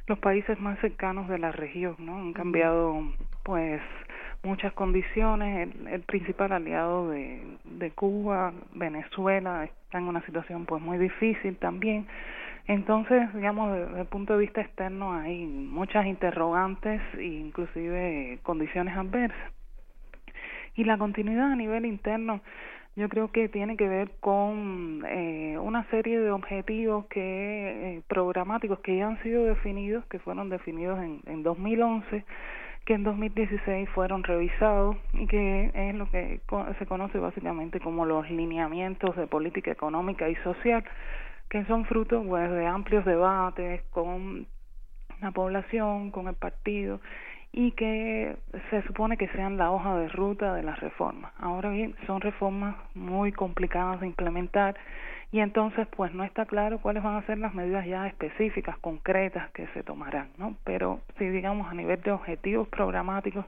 [0.08, 2.18] los países más cercanos de la región, ¿no?
[2.18, 3.04] Han cambiado,
[3.44, 3.82] pues,
[4.44, 5.70] muchas condiciones.
[5.90, 12.08] El, principal aliado de, de Cuba, Venezuela, está en una situación, pues, muy difícil también.
[12.68, 19.52] Entonces, digamos, desde el punto de vista externo hay muchas interrogantes e inclusive condiciones adversas.
[20.76, 22.42] Y la continuidad a nivel interno,
[22.96, 28.80] yo creo que tiene que ver con eh, una serie de objetivos que eh, programáticos
[28.80, 32.24] que ya han sido definidos, que fueron definidos en, en 2011,
[32.86, 36.40] que en 2016 fueron revisados y que es lo que
[36.80, 40.84] se conoce básicamente como los lineamientos de política económica y social,
[41.50, 44.48] que son frutos pues, de amplios debates con
[45.22, 47.02] la población, con el partido
[47.58, 48.36] y que
[48.70, 51.32] se supone que sean la hoja de ruta de las reformas.
[51.40, 54.76] Ahora bien, son reformas muy complicadas de implementar
[55.32, 59.50] y entonces pues no está claro cuáles van a ser las medidas ya específicas, concretas
[59.52, 60.56] que se tomarán, ¿no?
[60.66, 63.46] Pero si digamos a nivel de objetivos programáticos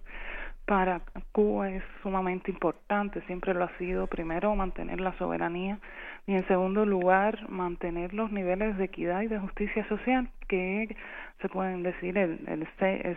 [0.65, 1.01] para
[1.33, 5.79] Cuba es sumamente importante, siempre lo ha sido, primero mantener la soberanía
[6.27, 10.95] y en segundo lugar mantener los niveles de equidad y de justicia social que
[11.41, 12.67] se pueden decir el, el,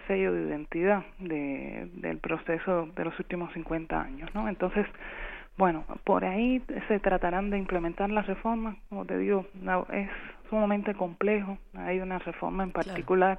[0.06, 4.48] sello de identidad de, del proceso de los últimos 50 años, ¿no?
[4.48, 4.86] Entonces,
[5.58, 9.44] bueno, por ahí se tratarán de implementar las reformas, como te digo,
[9.92, 10.08] es
[10.48, 13.38] sumamente complejo, hay una reforma en particular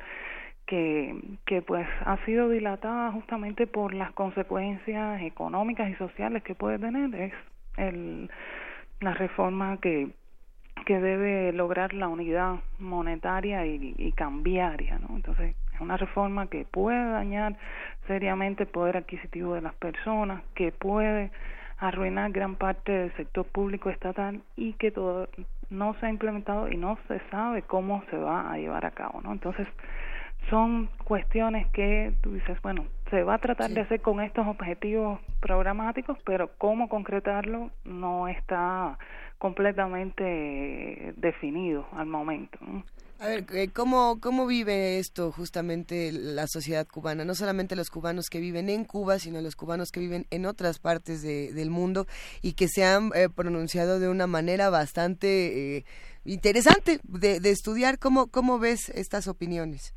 [0.66, 1.16] que,
[1.46, 7.16] que pues ha sido dilatada justamente por las consecuencias económicas y sociales que puede tener,
[7.16, 7.34] es
[7.78, 8.30] el
[9.02, 10.12] la reforma que
[10.86, 15.16] que debe lograr la unidad monetaria y, cambiaria, ¿no?
[15.16, 17.56] Entonces, es una reforma que puede dañar
[18.08, 21.32] seriamente el poder adquisitivo de las personas, que puede
[21.78, 25.28] arruinar gran parte del sector público estatal y que todo
[25.70, 29.22] no se ha implementado y no se sabe cómo se va a llevar a cabo,
[29.22, 29.32] ¿no?
[29.32, 29.68] Entonces,
[30.50, 35.20] son cuestiones que tú dices, bueno, se va a tratar de hacer con estos objetivos
[35.42, 38.98] programáticos, pero cómo concretarlo no está
[39.38, 42.58] completamente definido al momento.
[43.20, 47.24] A ver, eh, ¿cómo, ¿cómo vive esto justamente la sociedad cubana?
[47.24, 50.80] No solamente los cubanos que viven en Cuba, sino los cubanos que viven en otras
[50.80, 52.08] partes de, del mundo
[52.42, 55.86] y que se han eh, pronunciado de una manera bastante eh,
[56.26, 58.00] interesante de, de estudiar.
[58.00, 59.94] ¿Cómo, ¿Cómo ves estas opiniones?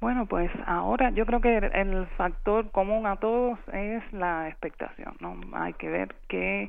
[0.00, 5.40] Bueno, pues ahora yo creo que el factor común a todos es la expectación, ¿no?
[5.54, 6.68] Hay que ver qué,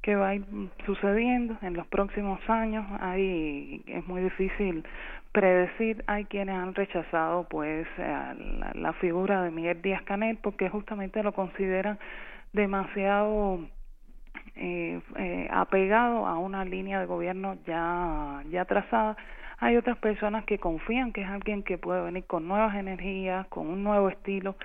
[0.00, 0.44] qué va a ir
[0.86, 2.86] sucediendo en los próximos años.
[3.00, 4.84] Hay, es muy difícil
[5.32, 6.04] predecir.
[6.06, 8.36] Hay quienes han rechazado, pues, la,
[8.74, 11.98] la figura de Miguel Díaz Canel porque justamente lo consideran
[12.52, 13.60] demasiado
[14.56, 19.16] eh, eh, apegado a una línea de gobierno ya ya trazada
[19.60, 23.68] hay otras personas que confían que es alguien que puede venir con nuevas energías, con
[23.68, 24.56] un nuevo estilo,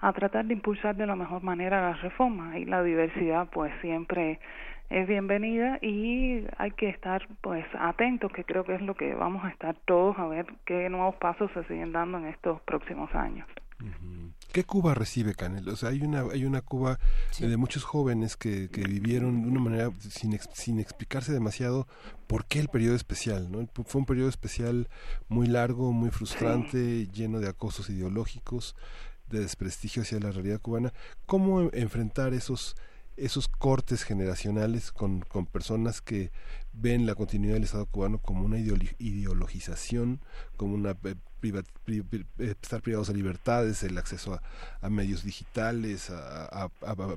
[0.00, 2.56] a tratar de impulsar de la mejor manera las reformas.
[2.56, 4.40] Y la diversidad pues siempre
[4.90, 9.42] es bienvenida y hay que estar pues atentos, que creo que es lo que vamos
[9.44, 13.46] a estar todos a ver qué nuevos pasos se siguen dando en estos próximos años.
[14.52, 15.68] ¿Qué Cuba recibe Canel?
[15.70, 16.98] O sea, hay una, hay una Cuba
[17.38, 21.88] de muchos jóvenes que, que vivieron de una manera sin, sin explicarse demasiado
[22.26, 23.66] por qué el periodo especial, ¿no?
[23.86, 24.88] Fue un periodo especial
[25.28, 28.76] muy largo, muy frustrante, lleno de acosos ideológicos,
[29.30, 30.92] de desprestigio hacia la realidad cubana.
[31.24, 32.76] ¿Cómo enfrentar esos
[33.16, 36.30] esos cortes generacionales con, con personas que
[36.72, 40.20] ven la continuidad del Estado cubano como una ideologización,
[40.56, 40.96] como una
[41.42, 44.40] eh, estar privados de libertades, el acceso
[44.80, 46.68] a, medios digitales, a,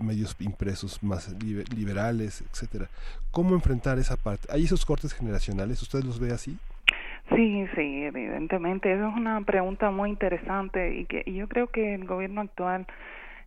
[0.02, 1.34] medios impresos más
[1.76, 2.88] liberales, etcétera.
[3.31, 4.47] ¿Cómo enfrentar esa parte?
[4.52, 5.81] ¿Hay esos cortes generacionales?
[5.81, 6.57] ¿Usted los ve así?
[7.30, 8.93] Sí, sí, evidentemente.
[8.93, 12.85] Esa es una pregunta muy interesante y que yo creo que el gobierno actual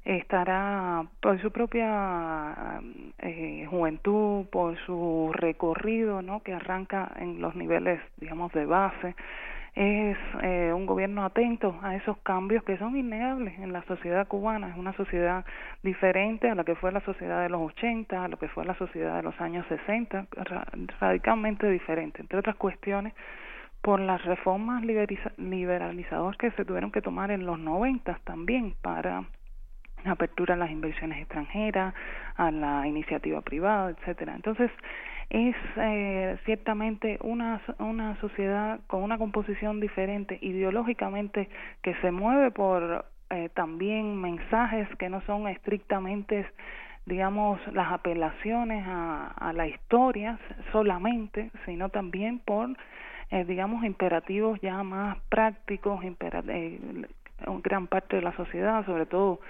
[0.05, 2.81] estará por su propia
[3.19, 6.43] eh, juventud, por su recorrido, ¿no?
[6.43, 9.15] Que arranca en los niveles, digamos, de base
[9.79, 14.71] es eh, un gobierno atento a esos cambios que son innegables en la sociedad cubana.
[14.71, 15.45] Es una sociedad
[15.85, 18.75] diferente a la que fue la sociedad de los 80, a lo que fue la
[18.75, 20.27] sociedad de los años 60,
[20.99, 23.15] radicalmente diferente, entre otras cuestiones
[23.81, 29.27] por las reformas liberalizadoras que se tuvieron que tomar en los 90 también para
[30.05, 31.95] apertura a las inversiones extranjeras,
[32.35, 34.35] a la iniciativa privada, etcétera.
[34.35, 34.73] Entonces,
[35.31, 41.49] es eh, ciertamente una, una sociedad con una composición diferente ideológicamente
[41.83, 46.47] que se mueve por eh, también mensajes que no son estrictamente
[47.05, 50.39] digamos las apelaciones a, a la historia
[50.73, 52.71] solamente sino también por
[53.31, 56.79] eh, digamos imperativos ya más prácticos impera eh,
[57.63, 59.41] gran parte de la sociedad sobre todo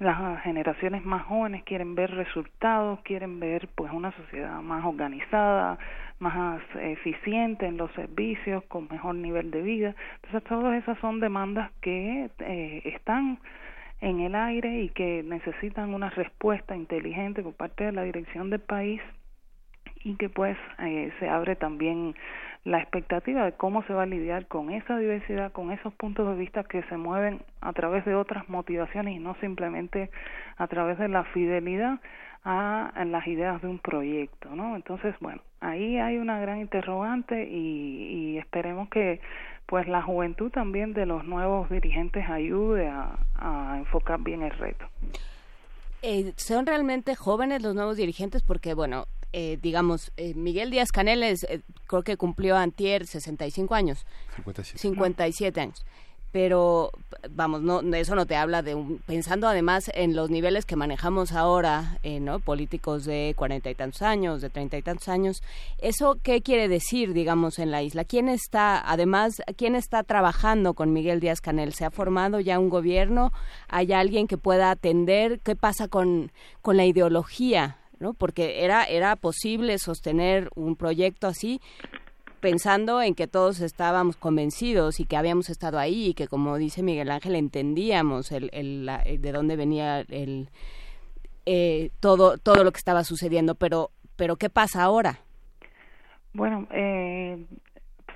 [0.00, 5.78] las generaciones más jóvenes quieren ver resultados, quieren ver pues una sociedad más organizada,
[6.18, 9.94] más eficiente en los servicios, con mejor nivel de vida.
[10.16, 13.38] Entonces todas esas son demandas que eh, están
[14.00, 18.60] en el aire y que necesitan una respuesta inteligente por parte de la dirección del
[18.60, 19.02] país
[20.02, 22.14] y que pues eh, se abre también
[22.64, 26.34] la expectativa de cómo se va a lidiar con esa diversidad, con esos puntos de
[26.34, 30.10] vista que se mueven a través de otras motivaciones y no simplemente
[30.56, 32.00] a través de la fidelidad
[32.44, 34.76] a, las ideas de un proyecto, ¿no?
[34.76, 39.20] Entonces, bueno, ahí hay una gran interrogante y, y esperemos que
[39.66, 44.84] pues la juventud también de los nuevos dirigentes ayude a, a enfocar bien el reto.
[46.02, 51.22] Eh, son realmente jóvenes los nuevos dirigentes porque, bueno, eh, digamos, eh, Miguel Díaz Canel
[51.22, 54.04] es, eh, creo que cumplió antier 65 años.
[54.36, 54.78] 57.
[54.78, 55.84] 57 años.
[56.32, 56.92] Pero,
[57.30, 58.98] vamos, no, eso no te habla de un...
[58.98, 62.38] Pensando además en los niveles que manejamos ahora, ¿no?
[62.38, 65.42] Políticos de cuarenta y tantos años, de treinta y tantos años.
[65.78, 68.04] ¿Eso qué quiere decir, digamos, en la isla?
[68.04, 71.74] ¿Quién está, además, quién está trabajando con Miguel Díaz Canel?
[71.74, 73.32] ¿Se ha formado ya un gobierno?
[73.66, 75.40] ¿Hay alguien que pueda atender?
[75.40, 76.30] ¿Qué pasa con,
[76.62, 78.14] con la ideología ¿no?
[78.14, 81.60] Porque era, era posible sostener un proyecto así
[82.40, 86.82] pensando en que todos estábamos convencidos y que habíamos estado ahí y que, como dice
[86.82, 88.90] Miguel Ángel, entendíamos el, el,
[89.20, 90.48] de dónde venía el,
[91.46, 93.54] eh, todo, todo lo que estaba sucediendo.
[93.54, 95.20] Pero, pero ¿qué pasa ahora?
[96.32, 97.44] Bueno, eh,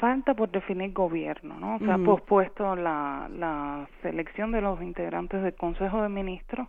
[0.00, 1.78] falta por definir gobierno, ¿no?
[1.78, 6.68] Se ha pospuesto la, la selección de los integrantes del Consejo de Ministros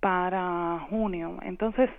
[0.00, 1.38] para junio.
[1.42, 1.90] Entonces,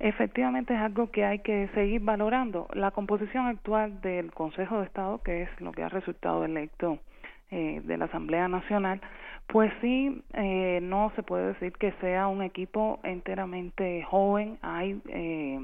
[0.00, 2.66] efectivamente es algo que hay que seguir valorando.
[2.72, 6.98] La composición actual del Consejo de Estado, que es lo que ha resultado electo
[7.50, 9.00] eh, de la Asamblea Nacional,
[9.50, 14.58] pues sí, eh, no se puede decir que sea un equipo enteramente joven.
[14.62, 15.58] Hay, eh,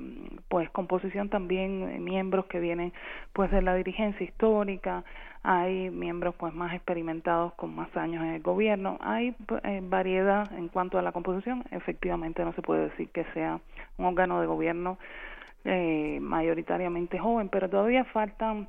[0.48, 2.92] pues, composición también miembros que vienen,
[3.32, 5.04] pues, de la dirigencia histórica.
[5.44, 8.98] Hay miembros, pues, más experimentados con más años en el gobierno.
[9.00, 11.62] Hay eh, variedad en cuanto a la composición.
[11.70, 13.60] Efectivamente, no se puede decir que sea
[13.98, 14.98] un órgano de gobierno
[15.64, 18.68] eh, mayoritariamente joven, pero todavía faltan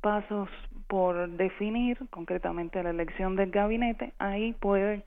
[0.00, 0.48] pasos
[0.92, 5.02] por definir concretamente la elección del gabinete, ahí puede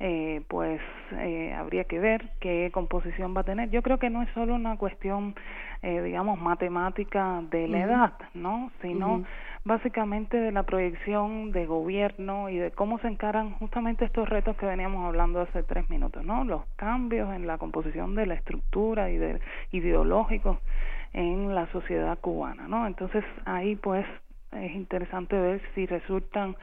[0.00, 0.80] eh, pues
[1.12, 3.68] eh, habría que ver qué composición va a tener.
[3.68, 5.34] Yo creo que no es solo una cuestión,
[5.82, 8.70] eh, digamos, matemática de la edad, ¿no?
[8.80, 9.24] Sino
[9.62, 14.64] básicamente de la proyección de gobierno y de cómo se encaran justamente estos retos que
[14.64, 16.44] veníamos hablando hace tres minutos, ¿no?
[16.44, 19.38] Los cambios en la composición de la estructura y de
[19.72, 20.56] ideológicos
[21.12, 22.86] en la sociedad cubana, ¿no?
[22.86, 24.06] Entonces ahí pues
[24.52, 26.56] es interesante ver si resultan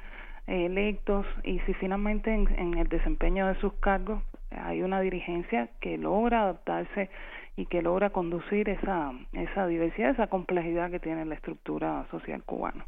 [0.47, 6.43] electos y si finalmente en, el desempeño de sus cargos hay una dirigencia que logra
[6.43, 7.10] adaptarse
[7.55, 12.85] y que logra conducir esa, esa diversidad, esa complejidad que tiene la estructura social cubana.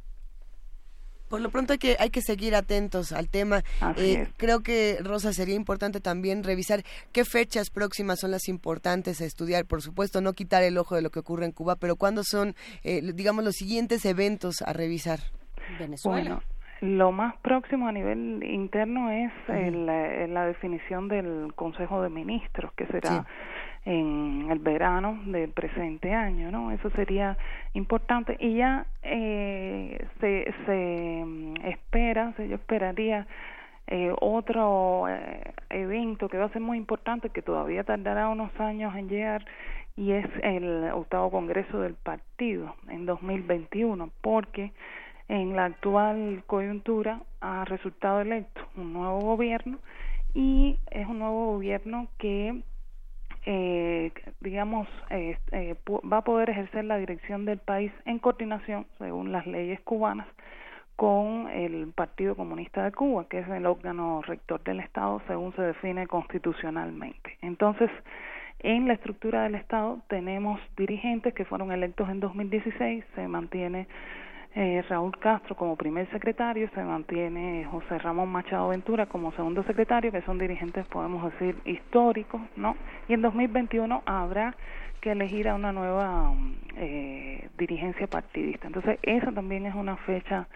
[1.30, 3.64] Por lo pronto hay que, hay que seguir atentos al tema.
[3.98, 9.26] Eh, creo que, Rosa, sería importante también revisar qué fechas próximas son las importantes a
[9.26, 9.66] estudiar.
[9.66, 12.56] Por supuesto, no quitar el ojo de lo que ocurre en Cuba, pero ¿cuándo son,
[12.84, 15.20] eh, digamos, los siguientes eventos a revisar?
[15.80, 16.42] Venezuela.
[16.82, 23.26] lo más próximo a nivel interno es la, definición del Consejo de Ministros, que será
[23.86, 26.72] en el verano del presente año, ¿no?
[26.72, 27.38] Eso sería
[27.74, 33.28] importante y ya eh, se, se mm, espera, yo esperaría
[33.88, 38.95] eh, otro eh, evento que va a ser muy importante, que todavía tardará unos años
[38.95, 39.45] en llegar,
[39.95, 44.72] y es el octavo congreso del partido en 2021, porque
[45.28, 49.78] en la actual coyuntura ha resultado electo un nuevo gobierno
[50.34, 52.62] y es un nuevo gobierno que
[53.46, 54.12] eh,
[54.42, 59.46] digamos, eh, eh va a poder ejercer la dirección del país en coordinación, según las
[59.46, 60.28] leyes cubanas,
[60.96, 65.62] con el Partido Comunista de Cuba, que es el órgano rector del Estado, según se
[65.62, 67.38] define constitucionalmente.
[67.42, 67.92] Entonces,
[68.60, 73.88] en la estructura del Estado tenemos dirigentes que fueron electos en 2016, se mantiene
[74.56, 80.14] eh, Raúl Castro como primer secretario, se mantiene José Ramón Machado Ventura como segundo secretario,
[80.14, 82.77] que son dirigentes, podemos decir, históricos, ¿no?
[83.10, 84.56] Y en 2021 habrá
[85.02, 86.34] que elegir a una nueva
[86.77, 88.68] eh, dirigencia partidista.
[88.68, 90.48] Entonces, esa también es una fecha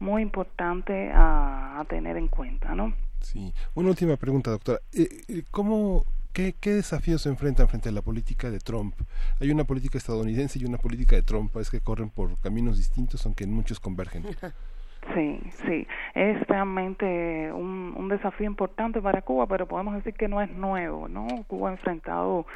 [0.00, 2.94] muy importante a, a tener en cuenta, ¿no?
[3.20, 3.52] Sí.
[3.74, 4.78] Una última pregunta, doctora.
[4.92, 8.94] Eh, eh ¿Cómo ¿Qué, desafíos se enfrentan frente a la política de Trump?
[9.38, 13.26] Hay una política estadounidense y una política de Trump, es que corren por caminos distintos,
[13.26, 14.24] aunque en muchos convergen.
[15.16, 15.84] Sí, sí,
[16.14, 21.08] es realmente un, un desafío importante para Cuba, pero podemos decir que no es nuevo,
[21.08, 21.26] ¿no?
[21.48, 22.46] Cuba ha enfrentado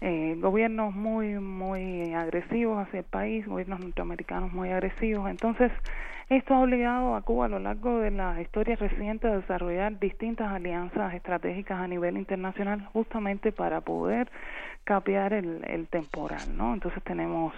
[0.00, 5.28] eh, gobiernos muy, muy agresivos hacia el país, gobiernos norteamericanos muy agresivos.
[5.28, 5.70] Entonces,
[6.30, 10.50] esto ha obligado a Cuba a lo largo de la historia reciente a desarrollar distintas
[10.52, 14.30] alianzas estratégicas a nivel internacional justamente para poder
[14.84, 16.72] capear el, el temporal, ¿no?
[16.72, 17.52] Entonces tenemos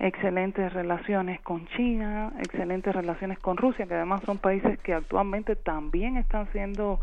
[0.00, 6.16] excelentes relaciones con China, excelentes relaciones con Rusia, que además son países que actualmente también
[6.16, 7.00] están siendo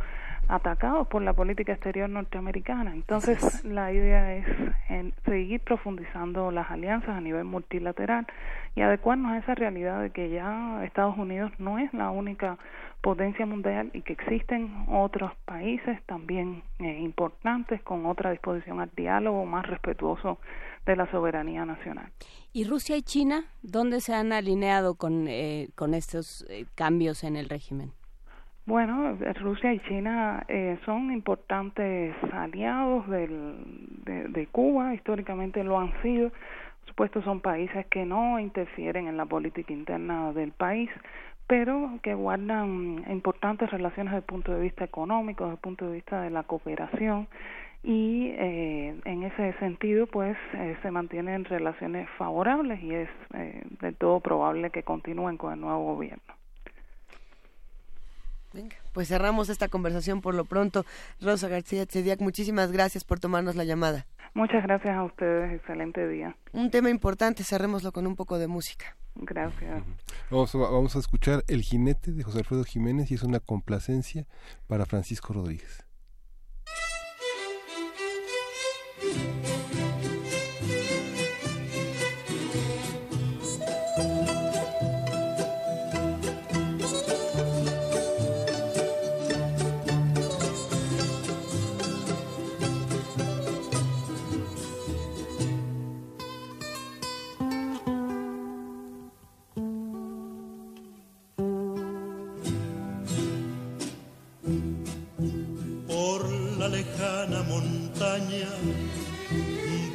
[0.47, 2.93] atacados por la política exterior norteamericana.
[2.93, 4.45] Entonces, la idea es
[4.89, 8.27] en seguir profundizando las alianzas a nivel multilateral
[8.75, 12.57] y adecuarnos a esa realidad de que ya Estados Unidos no es la única
[13.01, 19.45] potencia mundial y que existen otros países también eh, importantes con otra disposición al diálogo
[19.45, 20.39] más respetuoso
[20.85, 22.11] de la soberanía nacional.
[22.53, 27.35] ¿Y Rusia y China dónde se han alineado con, eh, con estos eh, cambios en
[27.35, 27.91] el régimen?
[28.67, 33.55] Bueno, Rusia y China eh, son importantes aliados del,
[34.03, 36.29] de, de, Cuba, históricamente lo han sido.
[36.29, 40.89] Por supuesto, son países que no interfieren en la política interna del país,
[41.47, 45.93] pero que guardan importantes relaciones desde el punto de vista económico, desde el punto de
[45.93, 47.29] vista de la cooperación
[47.83, 53.95] y eh, en ese sentido pues eh, se mantienen relaciones favorables y es eh, del
[53.95, 56.33] todo probable que continúen con el nuevo gobierno.
[58.53, 60.85] Venga, pues cerramos esta conversación por lo pronto.
[61.21, 64.05] Rosa García Tsediak, muchísimas gracias por tomarnos la llamada.
[64.33, 66.35] Muchas gracias a ustedes, excelente día.
[66.53, 68.95] Un tema importante, cerrémoslo con un poco de música.
[69.15, 69.83] Gracias.
[70.29, 74.25] Vamos, vamos a escuchar El jinete de José Alfredo Jiménez y es una complacencia
[74.67, 75.86] para Francisco Rodríguez.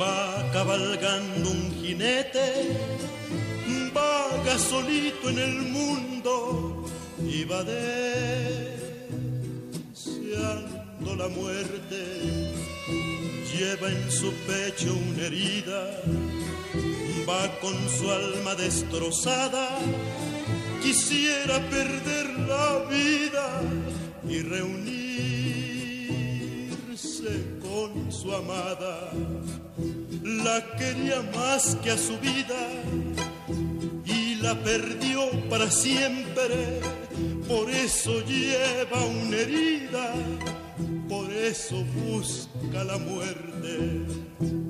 [0.01, 2.47] Va cabalgando un jinete,
[3.95, 6.85] vaga solito en el mundo
[7.25, 7.97] y va deseando
[11.17, 12.01] la muerte.
[13.53, 16.01] Lleva en su pecho una herida,
[17.29, 19.79] va con su alma destrozada,
[20.83, 23.63] quisiera perder la vida
[24.29, 24.93] y reunir
[27.73, 29.11] con su amada,
[30.23, 32.69] la quería más que a su vida
[34.05, 36.81] y la perdió para siempre,
[37.49, 40.13] por eso lleva una herida,
[41.09, 44.62] por eso busca la muerte.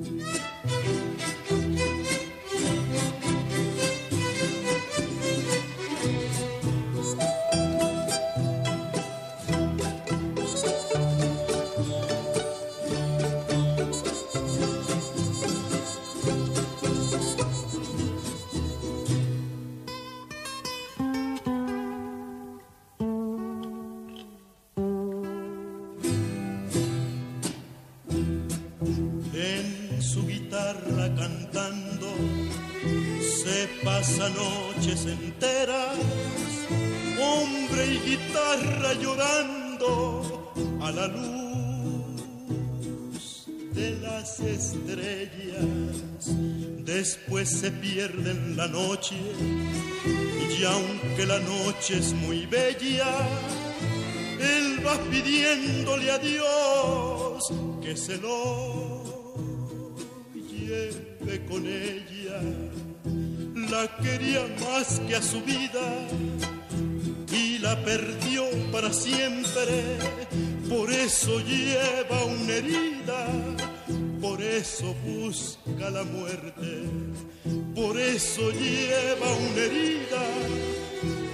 [35.07, 35.97] Enteras,
[37.21, 41.43] hombre y guitarra llorando a la luz
[43.75, 46.27] de las estrellas.
[46.85, 49.17] Después se pierde en la noche
[50.59, 53.13] y aunque la noche es muy bella,
[54.41, 57.53] él va pidiéndole a Dios
[57.83, 59.03] que se lo
[60.37, 62.41] lleve con ella.
[63.71, 66.09] La quería más que a su vida
[67.33, 69.99] y la perdió para siempre.
[70.69, 73.27] Por eso lleva una herida,
[74.21, 76.85] por eso busca la muerte.
[77.75, 80.23] Por eso lleva una herida,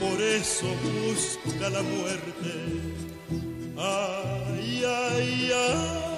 [0.00, 2.52] por eso busca la muerte.
[3.76, 6.17] Ay, ay, ay.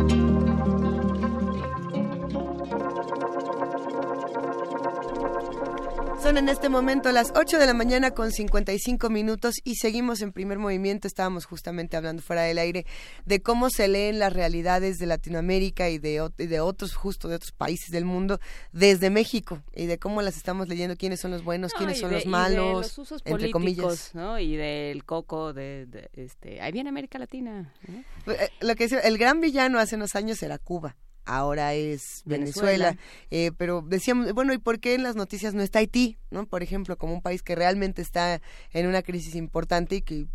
[6.21, 10.31] Son en este momento las 8 de la mañana con 55 minutos y seguimos en
[10.31, 11.07] primer movimiento.
[11.07, 12.85] Estábamos justamente hablando fuera del aire
[13.25, 17.51] de cómo se leen las realidades de Latinoamérica y de, de otros, justo de otros
[17.53, 18.39] países del mundo
[18.71, 22.27] desde México y de cómo las estamos leyendo, quiénes son los buenos, quiénes son los
[22.27, 24.11] malos, los usos entre comillas.
[24.13, 24.37] ¿no?
[24.37, 27.73] Y del coco, de, este, ahí viene América Latina.
[28.27, 30.95] Eh, lo que decía, el gran villano hace unos años era Cuba
[31.25, 32.97] ahora es Venezuela,
[33.29, 36.45] Eh, pero decíamos, bueno, ¿y por qué en las noticias no está Haití, no?
[36.45, 38.41] Por ejemplo, como un país que realmente está
[38.71, 40.27] en una crisis importante y que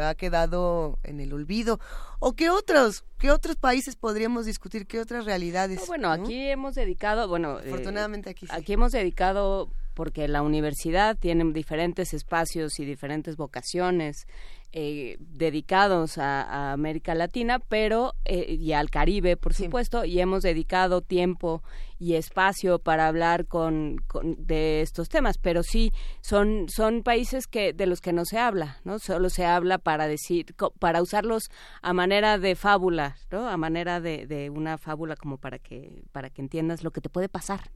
[0.00, 1.80] ha quedado en el olvido.
[2.20, 7.28] O qué otros qué otros países podríamos discutir qué otras realidades bueno aquí hemos dedicado
[7.28, 8.52] bueno eh, afortunadamente aquí sí.
[8.54, 14.26] aquí hemos dedicado porque la universidad tiene diferentes espacios y diferentes vocaciones
[14.72, 21.02] eh, dedicados a, América Latina, pero eh, y al Caribe, por supuesto, y hemos dedicado
[21.02, 21.62] tiempo
[21.98, 27.86] y espacio para hablar con, de estos temas, pero sí son son países que de
[27.86, 31.50] los que no se habla, no solo se habla para decir para usarlos
[31.82, 36.30] a manera de fábula, no a manera de, de una fábula como para que para
[36.30, 37.70] que entiendas lo que te puede pasar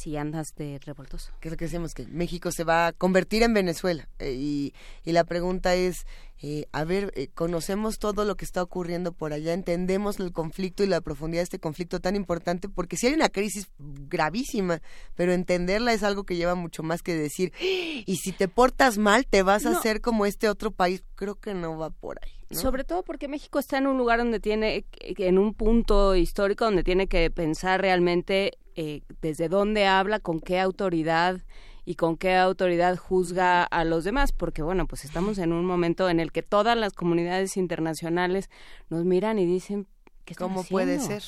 [0.00, 1.30] si andas de revoltoso.
[1.40, 4.08] Que es lo que decimos, que México se va a convertir en Venezuela.
[4.18, 4.74] Eh, y,
[5.04, 6.06] y, la pregunta es,
[6.40, 10.82] eh, a ver, eh, conocemos todo lo que está ocurriendo por allá, entendemos el conflicto
[10.82, 14.80] y la profundidad de este conflicto tan importante, porque si hay una crisis gravísima,
[15.16, 19.26] pero entenderla es algo que lleva mucho más que decir, y si te portas mal,
[19.26, 21.04] te vas a hacer como este otro país.
[21.14, 22.32] Creo que no va por ahí.
[22.56, 26.82] Sobre todo porque México está en un lugar donde tiene, en un punto histórico donde
[26.82, 31.42] tiene que pensar realmente eh, desde dónde habla, con qué autoridad
[31.84, 36.08] y con qué autoridad juzga a los demás, porque bueno, pues estamos en un momento
[36.08, 38.48] en el que todas las comunidades internacionales
[38.88, 39.86] nos miran y dicen,
[40.24, 41.22] ¿qué ¿Cómo puede ser?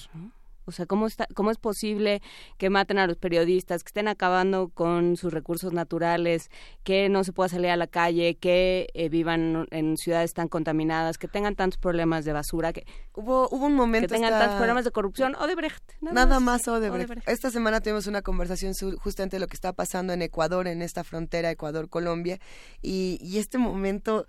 [0.65, 2.23] O sea, ¿cómo, está, ¿cómo es posible
[2.59, 6.51] que maten a los periodistas, que estén acabando con sus recursos naturales,
[6.85, 11.19] que no se pueda salir a la calle, que eh, vivan en ciudades tan contaminadas,
[11.19, 14.85] que tengan tantos problemas de basura, que hubo, hubo un momento que tengan tantos problemas
[14.85, 15.35] de corrupción?
[15.37, 15.83] Odebrecht.
[16.01, 17.29] Nada, nada más, Odebrecht.
[17.29, 21.05] Esta semana tuvimos una conversación justamente de lo que está pasando en Ecuador, en esta
[21.05, 22.39] frontera Ecuador-Colombia,
[22.81, 24.27] y, y este momento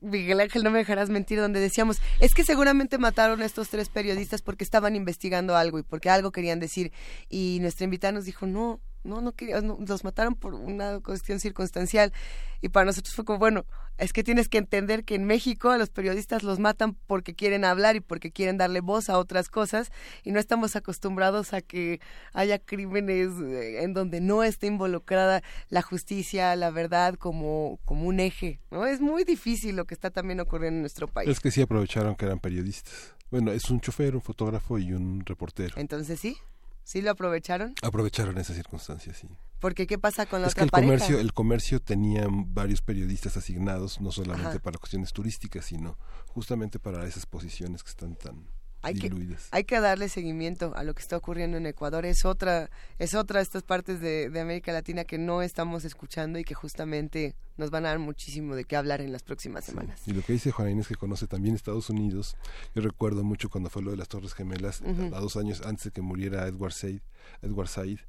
[0.00, 3.88] Miguel Ángel, no me dejarás mentir, donde decíamos, es que seguramente mataron a estos tres
[3.88, 6.92] periodistas porque estaban investigando algo y porque algo querían decir.
[7.28, 12.12] Y nuestra invitada nos dijo, no, no, no quería, los mataron por una cuestión circunstancial.
[12.60, 13.64] Y para nosotros fue como, bueno,
[13.98, 17.64] es que tienes que entender que en México a los periodistas los matan porque quieren
[17.64, 19.90] hablar y porque quieren darle voz a otras cosas
[20.22, 22.00] y no estamos acostumbrados a que
[22.32, 28.20] haya crímenes eh, en donde no esté involucrada la justicia, la verdad como, como un
[28.20, 28.86] eje, ¿no?
[28.86, 31.28] Es muy difícil lo que está también ocurriendo en nuestro país.
[31.28, 33.14] Es que sí aprovecharon que eran periodistas.
[33.32, 35.74] Bueno, es un chofer, un fotógrafo y un reportero.
[35.78, 36.36] Entonces sí.
[36.84, 37.74] ¿Sí lo aprovecharon?
[37.80, 39.26] Aprovecharon esa circunstancia, sí.
[39.58, 44.02] Porque qué pasa con la es que el comercio, el comercio tenía varios periodistas asignados,
[44.02, 45.96] no solamente para cuestiones turísticas, sino
[46.26, 48.48] justamente para esas posiciones que están tan
[48.82, 52.04] hay que, hay que darle seguimiento a lo que está ocurriendo en Ecuador.
[52.04, 52.68] Es otra,
[52.98, 57.36] es otra de estas partes de, América Latina que no estamos escuchando y que justamente
[57.56, 60.00] nos van a dar muchísimo de qué hablar en las próximas semanas.
[60.06, 62.36] Y lo que dice Juana Inés que conoce también Estados Unidos,
[62.74, 65.90] yo recuerdo mucho cuando fue lo de las Torres Gemelas, a dos años antes de
[65.92, 67.00] que muriera Edward Said,
[67.40, 68.00] Edward Said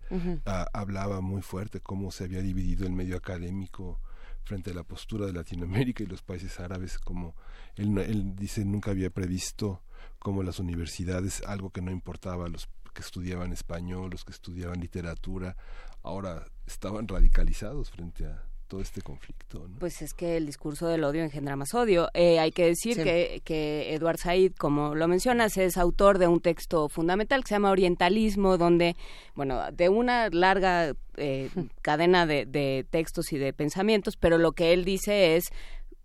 [0.74, 4.00] hablaba muy fuerte cómo se había dividido el medio académico
[4.44, 7.36] frente a la postura de Latinoamérica y los países árabes, como
[7.76, 9.82] él, él dice nunca había previsto
[10.24, 14.80] como las universidades, algo que no importaba a los que estudiaban español, los que estudiaban
[14.80, 15.56] literatura,
[16.02, 19.68] ahora estaban radicalizados frente a todo este conflicto.
[19.80, 22.10] Pues es que el discurso del odio engendra más odio.
[22.14, 26.40] Eh, hay que decir que, que Eduard Said, como lo mencionas, es autor de un
[26.40, 28.96] texto fundamental que se llama Orientalismo, donde,
[29.36, 31.50] bueno, de una larga eh,
[31.82, 35.52] cadena de, de textos y de pensamientos, pero lo que él dice es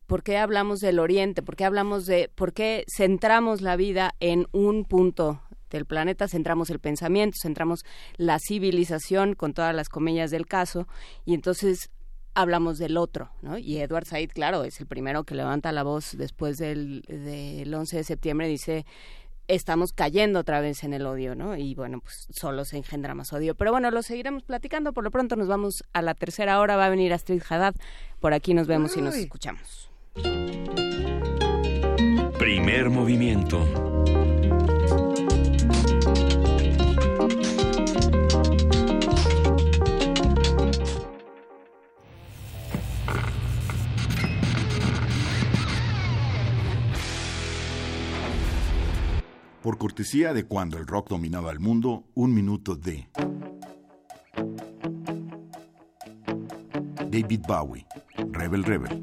[0.08, 1.42] ¿Por qué hablamos del Oriente?
[1.42, 6.70] ¿Por qué hablamos de, por qué centramos la vida en un punto del planeta, centramos
[6.70, 7.84] el pensamiento, centramos
[8.16, 10.88] la civilización con todas las comillas del caso
[11.26, 11.90] y entonces
[12.32, 13.58] hablamos del otro, ¿no?
[13.58, 17.98] Y Edward Said, claro, es el primero que levanta la voz después del, del 11
[17.98, 18.86] de septiembre, dice,
[19.46, 21.54] estamos cayendo otra vez en el odio, ¿no?
[21.54, 23.54] Y bueno, pues solo se engendra más odio.
[23.54, 24.94] Pero bueno, lo seguiremos platicando.
[24.94, 26.76] Por lo pronto nos vamos a la tercera hora.
[26.76, 27.74] Va a venir Astrid Haddad.
[28.20, 29.87] Por aquí nos vemos y nos escuchamos.
[32.38, 33.66] Primer movimiento.
[49.62, 53.08] Por cortesía de cuando el rock dominaba el mundo, un minuto de...
[57.10, 57.86] David Bowie,
[58.30, 59.02] Rebel Rebel,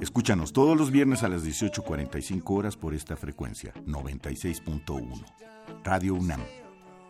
[0.00, 5.24] Escúchanos todos los viernes a las 18.45 horas por esta frecuencia, 96.1.
[5.82, 6.40] Radio UNAM,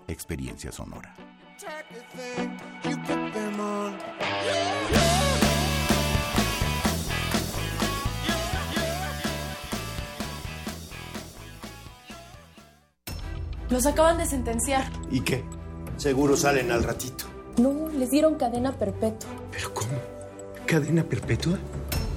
[0.07, 1.15] Experiencia Sonora.
[13.69, 14.91] Los acaban de sentenciar.
[15.11, 15.45] ¿Y qué?
[15.99, 17.27] Seguro salen al ratito.
[17.59, 19.29] No, les dieron cadena perpetua.
[19.53, 19.93] ¿Pero cómo?
[20.65, 21.59] ¿Cadena perpetua?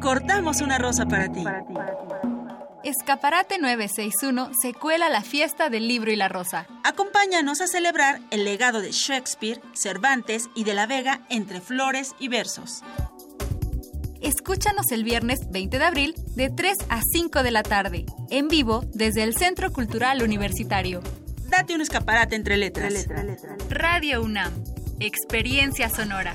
[0.00, 1.44] Cortamos una rosa para ti.
[2.84, 6.66] Escaparate 961 se cuela la fiesta del libro y la rosa.
[6.84, 12.28] Acompáñanos a celebrar el legado de Shakespeare, Cervantes y de la Vega entre flores y
[12.28, 12.82] versos.
[14.20, 18.84] Escúchanos el viernes 20 de abril de 3 a 5 de la tarde, en vivo
[18.94, 21.02] desde el Centro Cultural Universitario.
[21.48, 23.06] Date un escaparate entre letras.
[23.68, 24.52] Radio UNAM,
[25.00, 26.34] Experiencia Sonora.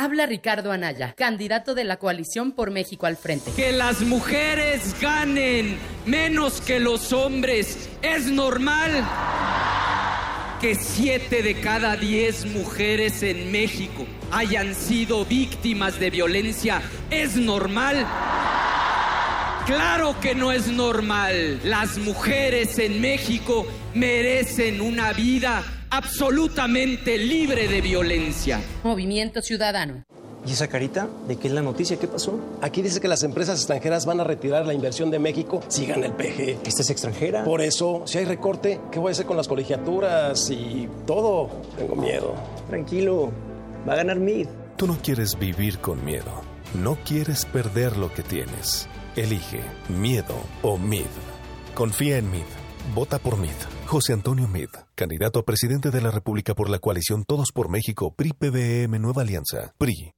[0.00, 3.50] Habla Ricardo Anaya, candidato de la coalición por México al frente.
[3.56, 5.76] Que las mujeres ganen
[6.06, 8.92] menos que los hombres es normal.
[10.60, 16.80] Que siete de cada diez mujeres en México hayan sido víctimas de violencia
[17.10, 18.06] es normal.
[19.66, 21.58] Claro que no es normal.
[21.64, 28.60] Las mujeres en México merecen una vida absolutamente libre de violencia.
[28.84, 30.04] Movimiento Ciudadano.
[30.46, 31.08] ¿Y esa carita?
[31.26, 31.98] ¿De qué es la noticia?
[31.98, 32.38] ¿Qué pasó?
[32.62, 36.06] Aquí dice que las empresas extranjeras van a retirar la inversión de México si gana
[36.06, 36.66] el PG.
[36.66, 37.44] ¿Esta es extranjera?
[37.44, 41.50] Por eso, si hay recorte, ¿qué voy a hacer con las colegiaturas y todo?
[41.76, 42.34] Tengo miedo.
[42.68, 43.30] Tranquilo,
[43.86, 44.46] va a ganar MID.
[44.76, 46.30] Tú no quieres vivir con miedo.
[46.74, 48.88] No quieres perder lo que tienes.
[49.16, 51.04] Elige miedo o MID.
[51.74, 52.57] Confía en MID.
[52.94, 53.52] Vota por MID.
[53.86, 58.14] José Antonio Mid, candidato a presidente de la República por la coalición Todos por México,
[58.14, 60.12] PRI PBM Nueva Alianza, PRI.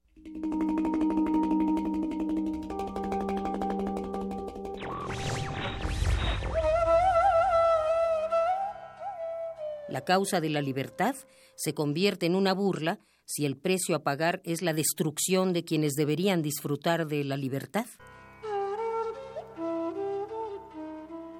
[9.88, 11.16] La causa de la libertad
[11.56, 15.94] se convierte en una burla si el precio a pagar es la destrucción de quienes
[15.94, 17.86] deberían disfrutar de la libertad.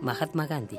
[0.01, 0.79] Mahatma Gandhi.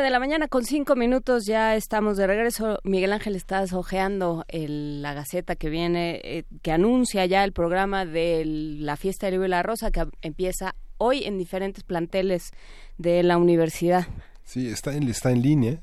[0.00, 2.78] 9 de la mañana con cinco minutos ya estamos de regreso.
[2.84, 8.44] Miguel Ángel, estás hojeando la gaceta que viene, eh, que anuncia ya el programa de
[8.46, 12.52] la fiesta del libro y la rosa que empieza hoy en diferentes planteles
[12.96, 14.06] de la universidad.
[14.42, 15.82] Sí, está en, está en línea,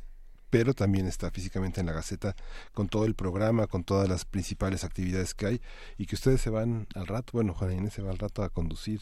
[0.50, 2.36] pero también está físicamente en la Gaceta
[2.74, 5.62] con todo el programa, con todas las principales actividades que hay
[6.00, 8.50] y que ustedes se van al rato, bueno, Juan Inés se va al rato a
[8.50, 9.00] conducir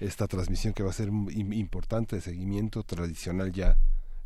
[0.00, 3.76] esta transmisión que va a ser importante de seguimiento tradicional ya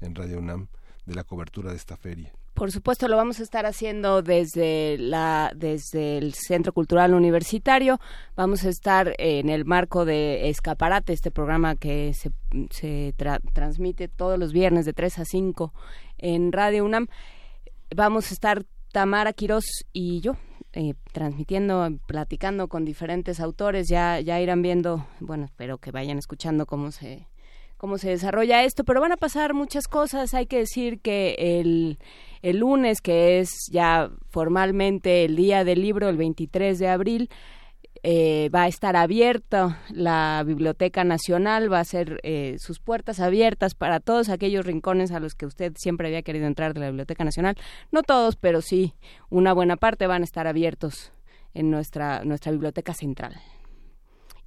[0.04, 0.68] en Radio UNAM
[1.06, 2.32] de la cobertura de esta feria.
[2.54, 7.98] Por supuesto, lo vamos a estar haciendo desde la desde el Centro Cultural Universitario.
[8.36, 12.30] Vamos a estar en el marco de Escaparate, este programa que se,
[12.70, 13.12] se
[13.52, 15.74] transmite todos los viernes de 3 a 5
[16.18, 17.08] en Radio UNAM.
[17.94, 20.36] Vamos a estar Tamara Quirós y yo
[20.74, 23.88] eh, transmitiendo, platicando con diferentes autores.
[23.88, 27.26] Ya ya irán viendo, bueno, espero que vayan escuchando cómo se
[27.84, 30.32] cómo se desarrolla esto, pero van a pasar muchas cosas.
[30.32, 31.98] Hay que decir que el,
[32.40, 37.28] el lunes, que es ya formalmente el día del libro, el 23 de abril,
[38.02, 43.74] eh, va a estar abierta la Biblioteca Nacional, va a ser eh, sus puertas abiertas
[43.74, 47.22] para todos aquellos rincones a los que usted siempre había querido entrar de la Biblioteca
[47.22, 47.54] Nacional.
[47.92, 48.94] No todos, pero sí
[49.28, 51.12] una buena parte van a estar abiertos
[51.52, 53.34] en nuestra, nuestra biblioteca central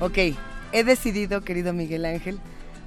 [0.00, 0.16] Ok,
[0.72, 2.40] he decidido, querido Miguel Ángel,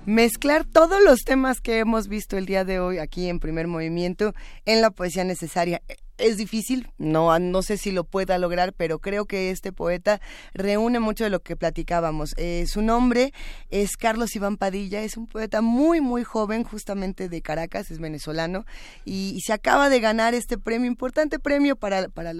[0.05, 4.33] mezclar todos los temas que hemos visto el día de hoy aquí en primer movimiento
[4.65, 5.81] en la poesía necesaria.
[6.17, 10.21] Es difícil, no, no sé si lo pueda lograr, pero creo que este poeta
[10.53, 12.35] reúne mucho de lo que platicábamos.
[12.37, 13.33] Eh, su nombre
[13.69, 18.65] es Carlos Iván Padilla, es un poeta muy, muy joven, justamente de Caracas, es venezolano,
[19.05, 22.33] y, se acaba de ganar este premio, importante premio para, para,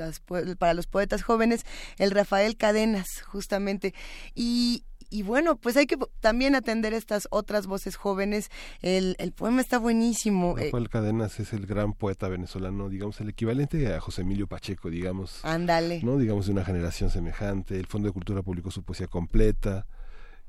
[0.60, 1.66] para los poetas jóvenes,
[1.98, 3.96] el Rafael Cadenas, justamente.
[4.36, 4.84] Y,
[5.14, 8.50] y bueno, pues hay que también atender estas otras voces jóvenes.
[8.82, 10.56] El, el poema está buenísimo.
[10.58, 15.46] Rafael Cadenas es el gran poeta venezolano, digamos, el equivalente a José Emilio Pacheco, digamos.
[15.46, 16.02] Ándale.
[16.02, 16.18] ¿No?
[16.18, 17.80] Digamos, de una generación semejante.
[17.80, 19.86] El Fondo de Cultura publicó su poesía completa.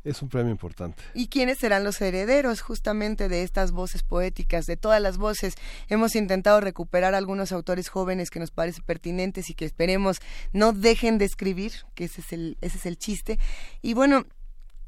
[0.03, 1.03] Es un premio importante.
[1.15, 5.55] ¿Y quiénes serán los herederos justamente de estas voces poéticas, de todas las voces?
[5.89, 10.21] Hemos intentado recuperar algunos autores jóvenes que nos parecen pertinentes y que esperemos
[10.53, 13.39] no dejen de escribir, que ese es el, ese es el chiste.
[13.81, 14.27] Y bueno,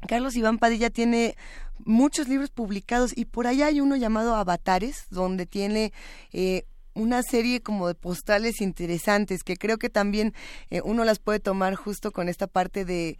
[0.07, 1.35] Carlos Iván Padilla tiene
[1.85, 5.93] muchos libros publicados y por allá hay uno llamado Avatares, donde tiene
[6.33, 6.63] eh,
[6.93, 10.33] una serie como de postales interesantes que creo que también
[10.69, 13.17] eh, uno las puede tomar justo con esta parte de...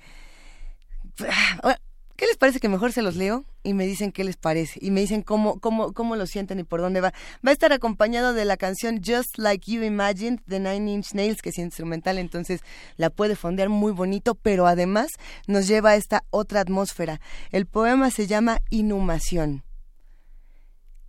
[2.17, 3.45] ¿Qué les parece que mejor se los leo?
[3.61, 4.79] Y me dicen qué les parece.
[4.81, 7.13] Y me dicen cómo, cómo, cómo lo sienten y por dónde va.
[7.45, 11.43] Va a estar acompañado de la canción Just Like You Imagined de Nine Inch Nails,
[11.43, 12.61] que es instrumental, entonces
[12.95, 15.09] la puede fondear muy bonito, pero además
[15.45, 17.21] nos lleva a esta otra atmósfera.
[17.51, 19.63] El poema se llama Inhumación.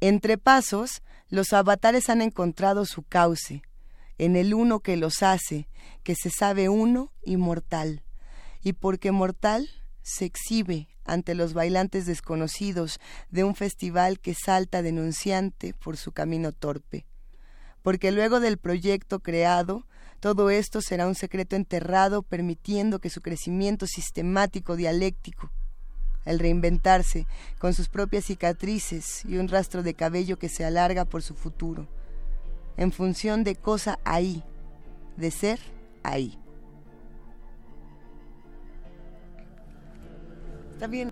[0.00, 3.62] Entre pasos, los avatares han encontrado su cauce,
[4.18, 5.70] en el uno que los hace,
[6.02, 8.02] que se sabe uno y mortal.
[8.62, 9.70] Y porque mortal,
[10.08, 16.52] se exhibe ante los bailantes desconocidos de un festival que salta denunciante por su camino
[16.52, 17.06] torpe.
[17.82, 19.86] Porque luego del proyecto creado,
[20.20, 25.50] todo esto será un secreto enterrado, permitiendo que su crecimiento sistemático dialéctico,
[26.24, 27.26] el reinventarse
[27.58, 31.88] con sus propias cicatrices y un rastro de cabello que se alarga por su futuro,
[32.76, 34.42] en función de cosa ahí,
[35.16, 35.58] de ser
[36.02, 36.38] ahí.
[40.78, 41.10] Está bien.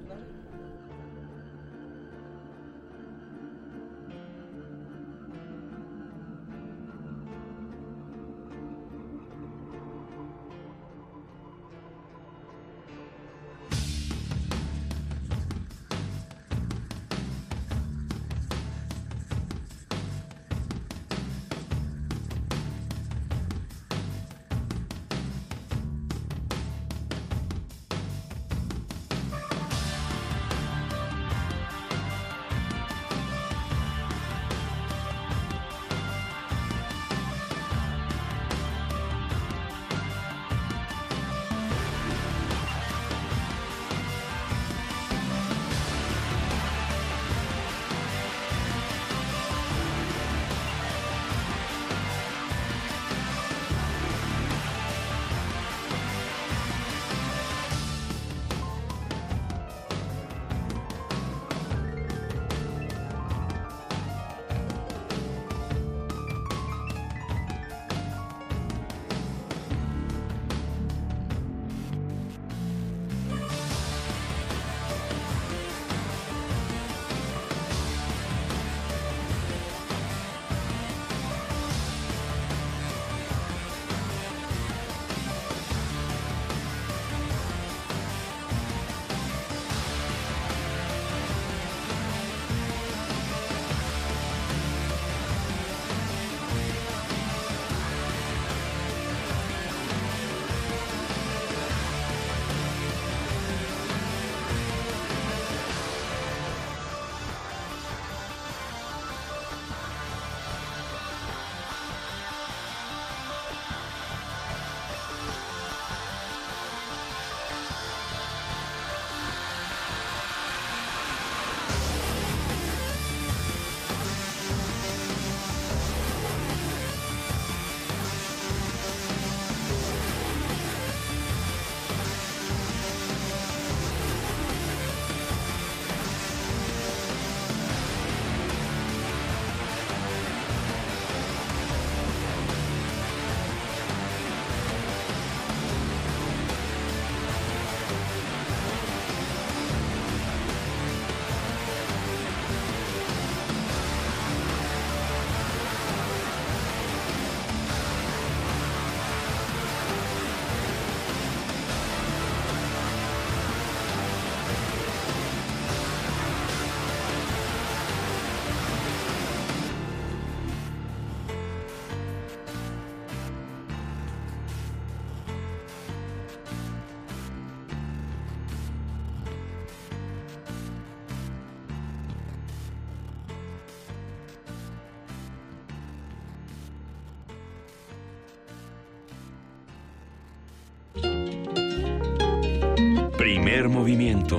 [193.64, 194.36] Movimiento.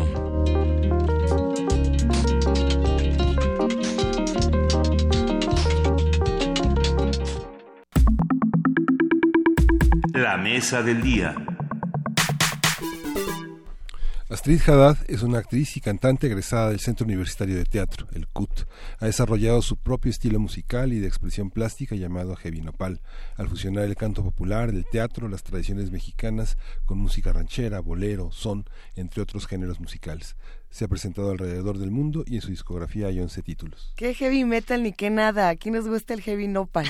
[10.14, 11.36] La mesa del día.
[14.30, 18.07] Astrid Haddad es una actriz y cantante egresada del Centro Universitario de Teatro.
[19.00, 23.02] Ha desarrollado su propio estilo musical y de expresión plástica llamado heavy nopal,
[23.36, 28.66] al fusionar el canto popular, el teatro, las tradiciones mexicanas con música ranchera, bolero, son,
[28.96, 30.36] entre otros géneros musicales.
[30.70, 33.94] Se ha presentado alrededor del mundo y en su discografía hay 11 títulos.
[33.96, 35.50] Qué heavy metal ni qué nada.
[35.50, 36.88] Aquí nos gusta el heavy nopal.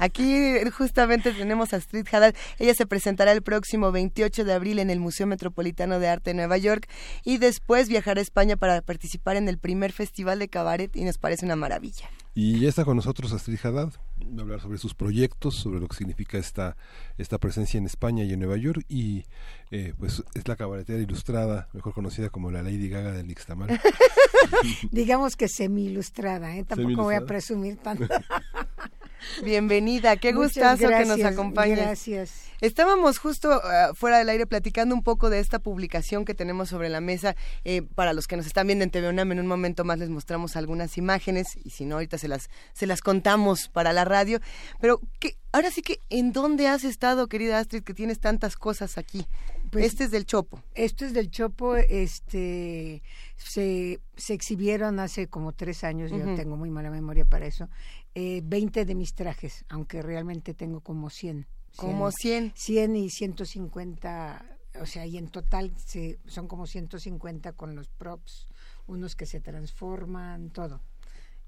[0.00, 2.34] Aquí justamente tenemos a Astrid Haddad.
[2.58, 6.34] Ella se presentará el próximo 28 de abril en el Museo Metropolitano de Arte de
[6.34, 6.88] Nueva York
[7.24, 11.18] y después viajará a España para participar en el primer festival de cabaret y nos
[11.18, 12.10] parece una maravilla.
[12.34, 13.92] Y ya está con nosotros Astrid Haddad,
[14.38, 16.76] hablar sobre sus proyectos, sobre lo que significa esta,
[17.18, 19.24] esta presencia en España y en Nueva York y
[19.70, 23.80] eh, pues es la cabaretera ilustrada, mejor conocida como la Lady Gaga del Nixtamal.
[24.90, 26.64] Digamos que semi-ilustrada, ¿eh?
[26.64, 28.06] tampoco voy a presumir tanto.
[29.44, 31.78] Bienvenida, qué gustazo que nos acompañes.
[31.78, 32.49] Gracias.
[32.60, 36.90] Estábamos justo uh, fuera del aire platicando un poco de esta publicación que tenemos sobre
[36.90, 37.34] la mesa.
[37.64, 40.10] Eh, para los que nos están viendo en TV UNAM, en un momento más les
[40.10, 44.40] mostramos algunas imágenes y si no, ahorita se las, se las contamos para la radio.
[44.78, 48.98] Pero ¿qué, ahora sí que, ¿en dónde has estado, querida Astrid, que tienes tantas cosas
[48.98, 49.26] aquí?
[49.70, 50.62] Pues, este es del Chopo.
[50.74, 53.02] Esto es del Chopo, este
[53.36, 57.68] se, se exhibieron hace como tres años, yo tengo muy mala memoria para eso,
[58.14, 61.46] eh, 20 de mis trajes, aunque realmente tengo como 100.
[61.76, 62.52] Como 100.
[62.54, 64.44] 100 y 150,
[64.80, 68.46] o sea, y en total se, son como 150 con los props,
[68.86, 70.80] unos que se transforman, todo.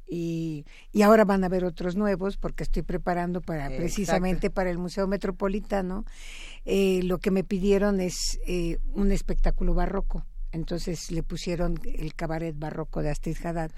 [0.08, 4.78] Y, y ahora van a haber otros nuevos porque estoy preparando para precisamente para el
[4.78, 6.04] Museo Metropolitano.
[6.64, 10.26] Eh, lo que me pidieron es eh, un espectáculo barroco.
[10.50, 13.70] Entonces le pusieron el cabaret barroco de Astrid Haddad,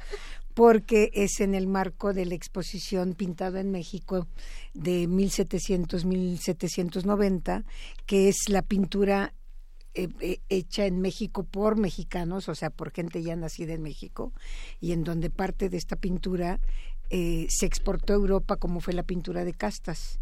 [0.54, 4.26] porque es en el marco de la exposición Pintado en México
[4.72, 7.64] de 1700-1790,
[8.06, 9.34] que es la pintura
[9.94, 14.32] eh, eh, hecha en México por mexicanos, o sea, por gente ya nacida en México,
[14.80, 16.60] y en donde parte de esta pintura
[17.10, 20.18] eh, se exportó a Europa como fue la pintura de castas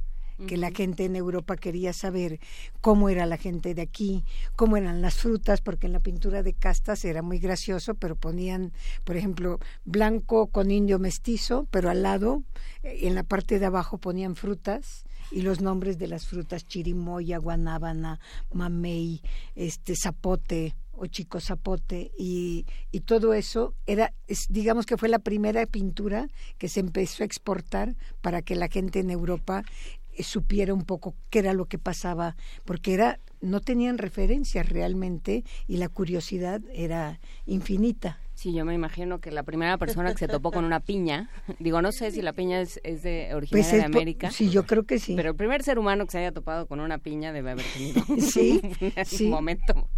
[0.46, 2.40] que la gente en Europa quería saber
[2.80, 4.24] cómo era la gente de aquí,
[4.56, 8.72] cómo eran las frutas, porque en la pintura de castas era muy gracioso, pero ponían,
[9.04, 12.42] por ejemplo, blanco con indio mestizo, pero al lado,
[12.82, 18.20] en la parte de abajo ponían frutas y los nombres de las frutas chirimoya, guanábana,
[18.52, 19.22] mamey,
[19.54, 25.18] este zapote o chico zapote y, y todo eso era es, digamos que fue la
[25.18, 26.28] primera pintura
[26.58, 31.14] que se empezó a exportar para que la gente en Europa eh, supiera un poco
[31.30, 37.18] qué era lo que pasaba, porque era no tenían referencias realmente y la curiosidad era
[37.46, 38.18] infinita.
[38.34, 41.28] Sí, yo me imagino que la primera persona que se topó con una piña,
[41.58, 44.30] digo, no sé si la piña es, es de originaria Pues es de América.
[44.30, 45.14] sí, yo creo que sí.
[45.16, 48.02] Pero el primer ser humano que se haya topado con una piña debe haber tenido
[48.20, 48.60] Sí,
[48.96, 49.26] un sí.
[49.28, 49.88] momento,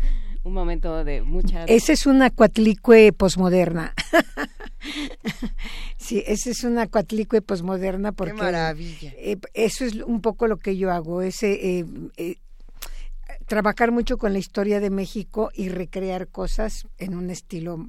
[0.44, 3.94] un momento de mucha Esa es una cuatlicue posmoderna.
[5.96, 9.12] sí, esa es una cuatlicue posmoderna porque maravilla.
[9.16, 11.86] eh, eso es un poco lo que yo hago, ese eh,
[12.18, 12.36] eh,
[13.46, 17.88] trabajar mucho con la historia de México y recrear cosas en un estilo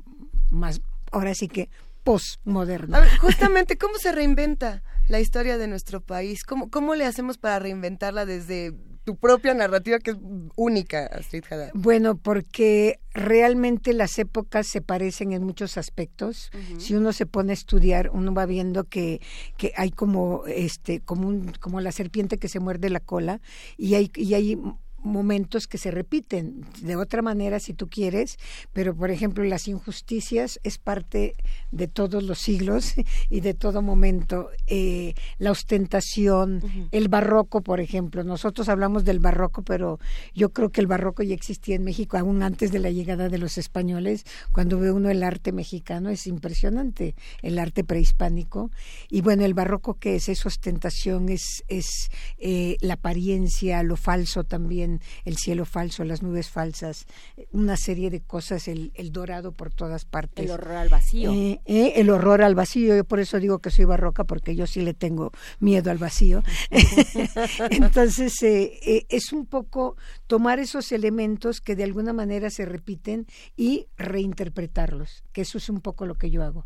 [0.50, 1.70] más, ahora sí que
[2.04, 2.96] postmoderno.
[2.96, 6.46] A ver, justamente, ¿cómo se reinventa la historia de nuestro país?
[6.46, 8.74] ¿Cómo, cómo le hacemos para reinventarla desde
[9.06, 10.18] tu propia narrativa que es
[10.56, 11.70] única, Astrid Haddad?
[11.74, 16.50] Bueno, porque realmente las épocas se parecen en muchos aspectos.
[16.80, 19.22] Si uno se pone a estudiar, uno va viendo que,
[19.58, 23.42] que hay como este, como un, como la serpiente que se muerde la cola,
[23.78, 24.60] y hay, y hay
[25.06, 28.38] momentos que se repiten de otra manera si tú quieres,
[28.74, 31.36] pero por ejemplo las injusticias es parte
[31.72, 32.96] de todos los siglos
[33.30, 34.50] y de todo momento.
[34.68, 36.62] Eh, la ostentación,
[36.92, 40.00] el barroco, por ejemplo, nosotros hablamos del barroco, pero
[40.34, 43.38] yo creo que el barroco ya existía en México aún antes de la llegada de
[43.38, 44.26] los españoles.
[44.52, 48.72] Cuando ve uno el arte mexicano es impresionante, el arte prehispánico.
[49.10, 54.44] Y bueno, el barroco que es, es ostentación, es, es eh, la apariencia, lo falso
[54.44, 57.06] también, el cielo falso, las nubes falsas,
[57.52, 60.46] una serie de cosas, el, el dorado por todas partes.
[60.46, 61.34] El horror al vacío.
[61.34, 64.68] Eh, eh, el horror al vacío, yo por eso digo que soy barroca, porque yo
[64.68, 66.44] sí le tengo miedo al vacío.
[67.72, 69.96] Entonces, eh, eh, es un poco
[70.28, 75.82] tomar esos elementos que de alguna manera se repiten y reinterpretarlos, que eso es un
[75.82, 76.66] poco lo que yo hago.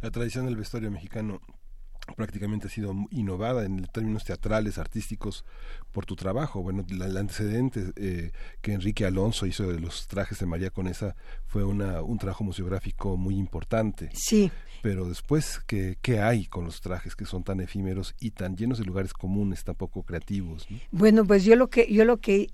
[0.00, 1.40] La tradición del vestuario mexicano
[2.16, 5.44] prácticamente ha sido innovada en términos teatrales, artísticos,
[5.92, 6.62] por tu trabajo.
[6.62, 11.16] Bueno, el antecedente eh, que Enrique Alonso hizo de los trajes de María Conesa
[11.46, 14.10] fue una, un trabajo museográfico muy importante.
[14.12, 14.50] Sí.
[14.82, 18.78] Pero después, ¿qué, ¿qué hay con los trajes que son tan efímeros y tan llenos
[18.78, 20.66] de lugares comunes, tan poco creativos?
[20.90, 22.48] Bueno, pues yo lo que, yo lo que,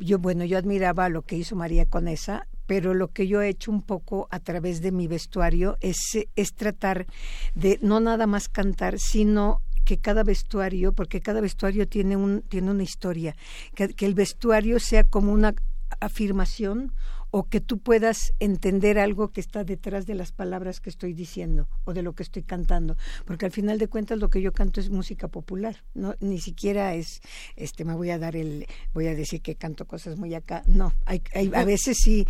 [0.00, 3.70] yo bueno, yo admiraba lo que hizo María Conesa, pero lo que yo he hecho
[3.70, 5.96] un poco a través de mi vestuario es,
[6.36, 7.06] es tratar
[7.54, 12.70] de no nada más cantar, sino que cada vestuario, porque cada vestuario tiene, un, tiene
[12.70, 13.34] una historia,
[13.74, 15.54] que, que el vestuario sea como una
[15.98, 16.92] afirmación
[17.30, 21.68] o que tú puedas entender algo que está detrás de las palabras que estoy diciendo
[21.84, 24.80] o de lo que estoy cantando, porque al final de cuentas lo que yo canto
[24.80, 27.20] es música popular, no ni siquiera es
[27.56, 30.92] este me voy a dar el voy a decir que canto cosas muy acá, no,
[31.04, 32.26] hay, hay a veces sí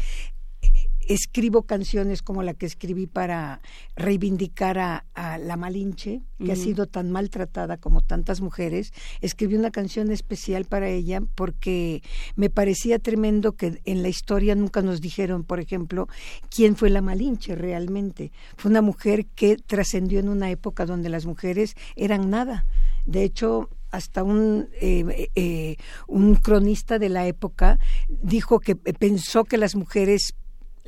[1.09, 3.61] escribo canciones como la que escribí para
[3.97, 5.05] reivindicar a,
[5.39, 8.93] la Malinche, que ha sido tan maltratada como tantas mujeres.
[9.21, 12.03] Escribí una canción especial para ella porque
[12.37, 16.09] me parecía tremendo que en la historia nunca nos dijeron, por ejemplo,
[16.55, 18.31] quién fue la Malinche realmente.
[18.57, 22.65] Fue una mujer que trascendió en una época donde las mujeres eran nada.
[23.07, 25.77] De hecho, hasta un, eh, eh,
[26.07, 27.79] un cronista de la época
[28.09, 30.35] dijo que pensó que las mujeres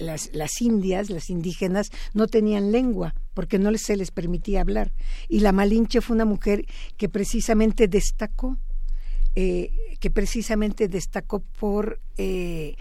[0.01, 4.93] las, las indias, las indígenas, no tenían lengua porque no se les permitía hablar.
[5.29, 6.67] Y la Malinche fue una mujer
[6.97, 8.59] que precisamente destacó
[9.37, 9.71] eh,
[10.01, 12.75] que precisamente destacó por, eh,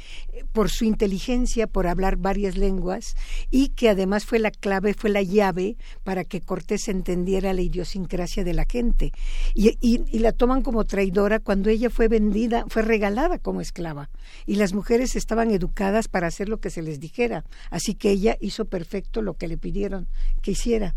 [0.53, 3.15] por su inteligencia, por hablar varias lenguas
[3.51, 8.43] y que además fue la clave, fue la llave para que Cortés entendiera la idiosincrasia
[8.45, 9.11] de la gente.
[9.53, 14.09] Y, y, la toman como traidora cuando ella fue vendida, fue regalada como esclava.
[14.45, 17.43] Y las mujeres estaban educadas para hacer lo que se les dijera.
[17.69, 20.07] Así que ella hizo perfecto lo que le pidieron
[20.41, 20.95] que hiciera.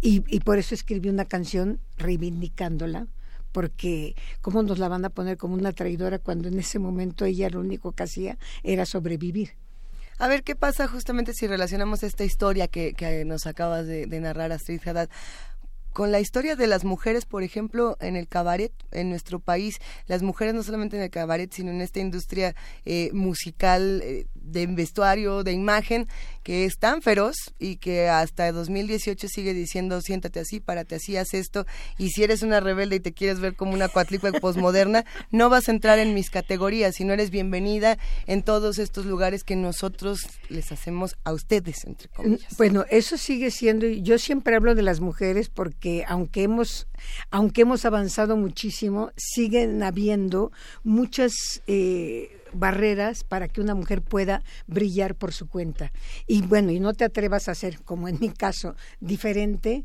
[0.00, 3.06] Y, y por eso escribió una canción reivindicándola
[3.52, 7.48] porque cómo nos la van a poner como una traidora cuando en ese momento ella
[7.50, 9.54] lo único que hacía era sobrevivir.
[10.18, 14.52] A ver, ¿qué pasa justamente si relacionamos esta historia que, que nos acabas de, narrar,
[14.52, 15.08] Astrid Haddad?
[15.92, 20.22] con la historia de las mujeres, por ejemplo, en el cabaret en nuestro país, las
[20.22, 22.54] mujeres no solamente en el cabaret, sino en esta industria
[22.86, 26.08] eh, musical eh, de vestuario, de imagen,
[26.42, 31.34] que es tan feroz y que hasta 2018 sigue diciendo siéntate así, párate así, haz
[31.34, 31.66] esto,
[31.98, 35.68] y si eres una rebelde y te quieres ver como una cuatlicue posmoderna, no vas
[35.68, 40.20] a entrar en mis categorías, si no eres bienvenida en todos estos lugares que nosotros
[40.48, 42.56] les hacemos a ustedes, entre comillas.
[42.56, 46.88] Bueno, eso sigue siendo, yo siempre hablo de las mujeres porque aunque hemos,
[47.30, 50.52] aunque hemos avanzado muchísimo, siguen habiendo
[50.82, 51.32] muchas...
[51.66, 55.92] Eh, barreras para que una mujer pueda brillar por su cuenta.
[56.26, 59.84] Y bueno, y no te atrevas a ser, como en mi caso, diferente,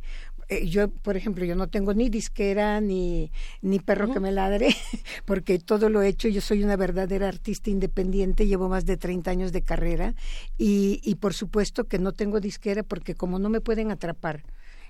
[0.50, 3.32] eh, yo, por ejemplo, yo no tengo ni disquera ni,
[3.62, 4.70] ni perro que me ladre,
[5.26, 6.30] porque todo lo he hecho.
[6.30, 10.16] Yo soy una verdadera artista independiente, llevo más de 30 años de carrera
[10.58, 14.44] y, y por supuesto que no tengo disquera porque como no me pueden atrapar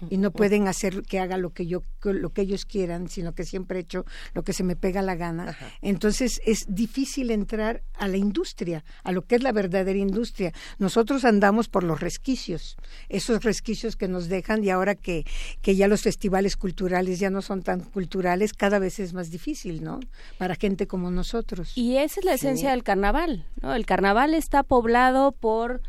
[0.10, 3.44] y no pueden hacer que haga lo que yo lo que ellos quieran, sino que
[3.44, 5.58] siempre he hecho lo que se me pega la gana.
[5.82, 10.54] Entonces es difícil entrar a la industria, a lo que es la verdadera industria.
[10.78, 12.78] Nosotros andamos por los resquicios,
[13.10, 15.26] esos resquicios que nos dejan y ahora que
[15.62, 19.84] que ya los festivales culturales ya no son tan culturales, cada vez es más difícil,
[19.84, 20.00] ¿no?
[20.38, 21.74] Para gente como nosotros.
[21.76, 23.74] Y esa es la esencia del carnaval, ¿no?
[23.74, 25.82] El carnaval está poblado por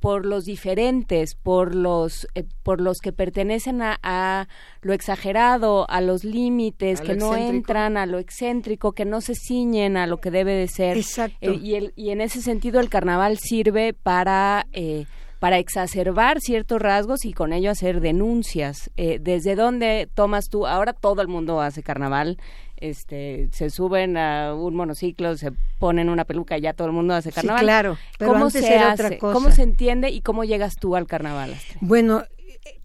[0.00, 4.48] por los diferentes, por los, eh, por los que pertenecen a,
[4.80, 9.96] lo exagerado, a los límites, que no entran a lo excéntrico, que no se ciñen
[9.96, 10.96] a lo que debe de ser.
[10.96, 11.36] Exacto.
[11.40, 14.66] Eh, y, el, y en ese sentido el carnaval sirve para...
[14.72, 15.06] Eh,
[15.38, 18.90] para exacerbar ciertos rasgos y con ello hacer denuncias.
[18.96, 20.66] ¿Desde dónde tomas tú?
[20.66, 22.38] Ahora todo el mundo hace carnaval
[22.80, 27.14] este, se suben a un monociclo, se ponen una peluca y ya todo el mundo
[27.14, 27.60] hace carnaval.
[27.60, 27.98] Sí, claro.
[28.18, 29.18] ¿Cómo se hace?
[29.18, 31.56] ¿Cómo se entiende y cómo llegas tú al carnaval?
[31.80, 32.24] Bueno,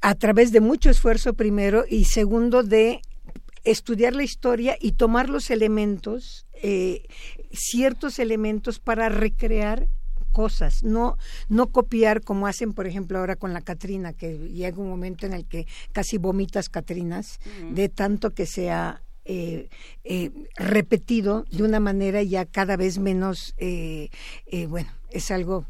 [0.02, 3.02] a través de mucho esfuerzo primero y segundo de
[3.64, 7.06] estudiar la historia y tomar los elementos, eh,
[7.52, 9.88] ciertos elementos para recrear
[10.32, 14.90] cosas, no, no copiar como hacen, por ejemplo, ahora con la Catrina, que llega un
[14.90, 17.40] momento en el que casi vomitas Catrinas,
[17.72, 19.70] de tanto que sea eh,
[20.04, 24.10] eh, repetido de una manera ya cada vez menos, eh,
[24.46, 25.66] eh, bueno, es algo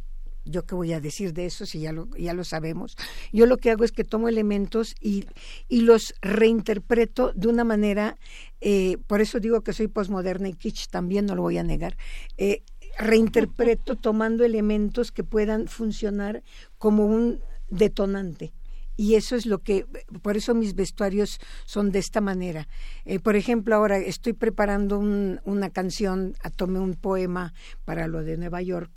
[0.45, 2.95] yo qué voy a decir de eso si ya lo, ya lo sabemos.
[3.31, 5.25] Yo lo que hago es que tomo elementos y,
[5.69, 8.17] y los reinterpreto de una manera,
[8.61, 11.97] eh, por eso digo que soy posmoderna y kitsch, también no lo voy a negar.
[12.37, 12.63] Eh,
[12.97, 16.43] reinterpreto tomando elementos que puedan funcionar
[16.77, 18.53] como un detonante
[18.95, 19.85] y eso es lo que,
[20.21, 22.67] por eso mis vestuarios son de esta manera.
[23.05, 27.53] Eh, por ejemplo, ahora estoy preparando una canción, a, tomé un poema
[27.85, 28.91] para lo de Nueva York,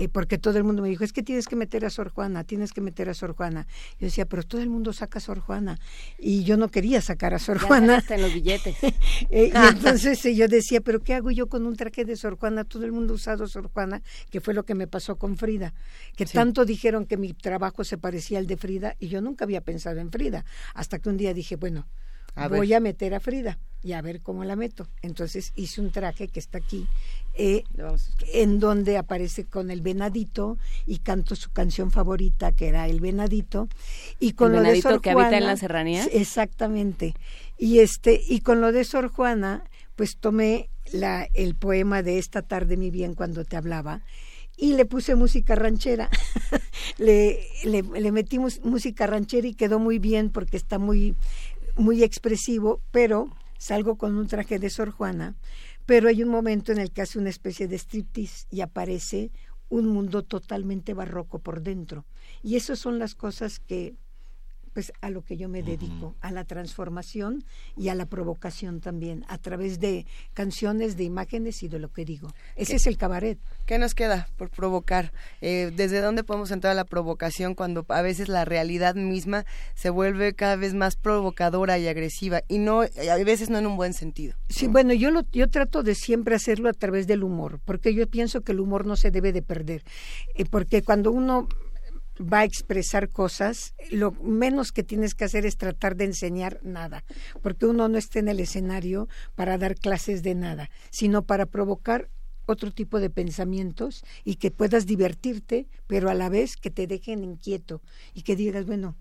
[0.00, 2.44] eh, porque todo el mundo me dijo, es que tienes que meter a Sor Juana,
[2.44, 3.66] tienes que meter a Sor Juana.
[3.98, 5.78] Yo decía, pero todo el mundo saca a Sor Juana,
[6.18, 7.98] y yo no quería sacar a Sor Juana.
[7.98, 8.76] Hasta en los billetes.
[9.30, 12.64] Eh, y entonces yo decía, pero ¿qué hago yo con un traje de Sor Juana?
[12.64, 15.74] Todo el mundo ha usado Sor Juana, que fue lo que me pasó con Frida,
[16.16, 19.60] que tanto dijeron que mi trabajo se parecía al de Frida, y yo nunca había
[19.60, 21.86] pensado en Frida, hasta que un día dije, bueno,
[22.48, 24.88] voy a meter a Frida y a ver cómo la meto.
[25.02, 26.86] Entonces hice un traje que está aquí,
[27.34, 27.64] eh,
[28.32, 30.56] en donde aparece con el venadito
[30.86, 33.68] y canto su canción favorita, que era El Venadito,
[34.20, 36.04] y con lo de Sor que habita en la serranía.
[36.12, 37.14] Exactamente.
[37.58, 39.64] Y este, y con lo de Sor Juana,
[39.96, 44.02] pues tomé la, el poema de Esta tarde, mi bien, cuando te hablaba,
[44.56, 46.10] y le puse música ranchera.
[46.98, 51.14] le, le, metimos música ranchera y quedó muy bien porque está muy,
[51.76, 55.34] muy expresivo, pero salgo con un traje de Sor Juana,
[55.86, 59.30] pero hay un momento en el que hace una especie de striptease y aparece
[59.68, 62.04] un mundo totalmente barroco por dentro.
[62.42, 63.94] Y esas son las cosas que
[64.72, 67.44] pues a lo que yo me dedico, a la transformación
[67.76, 72.04] y a la provocación también, a través de canciones, de imágenes y de lo que
[72.04, 72.32] digo.
[72.56, 73.38] Ese es el cabaret.
[73.66, 75.12] ¿Qué nos queda por provocar?
[75.40, 79.44] Eh, ¿Desde dónde podemos entrar a la provocación cuando a veces la realidad misma
[79.74, 83.76] se vuelve cada vez más provocadora y agresiva y no a veces no en un
[83.76, 84.34] buen sentido?
[84.48, 88.06] Sí, bueno, yo lo, yo trato de siempre hacerlo a través del humor, porque yo
[88.08, 89.82] pienso que el humor no se debe de perder,
[90.34, 91.48] eh, porque cuando uno
[92.20, 97.04] va a expresar cosas, lo menos que tienes que hacer es tratar de enseñar nada,
[97.42, 102.08] porque uno no está en el escenario para dar clases de nada, sino para provocar
[102.46, 107.24] otro tipo de pensamientos y que puedas divertirte, pero a la vez que te dejen
[107.24, 107.82] inquieto
[108.14, 108.96] y que digas, bueno,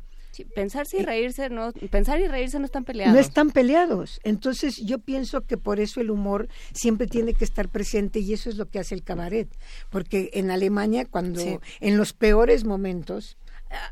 [0.55, 3.13] pensar y reírse no, pensar y reírse no están peleados.
[3.13, 4.19] No están peleados.
[4.23, 8.49] Entonces yo pienso que por eso el humor siempre tiene que estar presente y eso
[8.49, 9.49] es lo que hace el cabaret,
[9.89, 13.37] porque en Alemania cuando en los peores momentos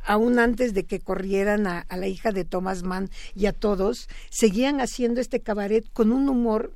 [0.06, 4.10] aún antes de que corrieran a, a, la hija de Thomas Mann y a todos,
[4.30, 6.76] seguían haciendo este cabaret con un humor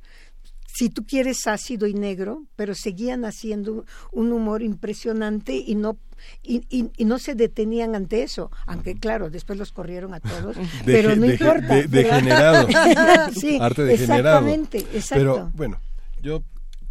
[0.74, 5.98] si tú quieres ácido y negro, pero seguían haciendo un humor impresionante y no
[6.42, 11.14] y, y, no se detenían ante eso, aunque claro, después los corrieron a todos, pero
[11.16, 11.74] no importa.
[11.74, 12.66] De, degenerado.
[13.38, 14.48] sí, Arte degenerado.
[14.48, 15.14] Exactamente, exacto.
[15.14, 15.80] Pero bueno,
[16.22, 16.42] yo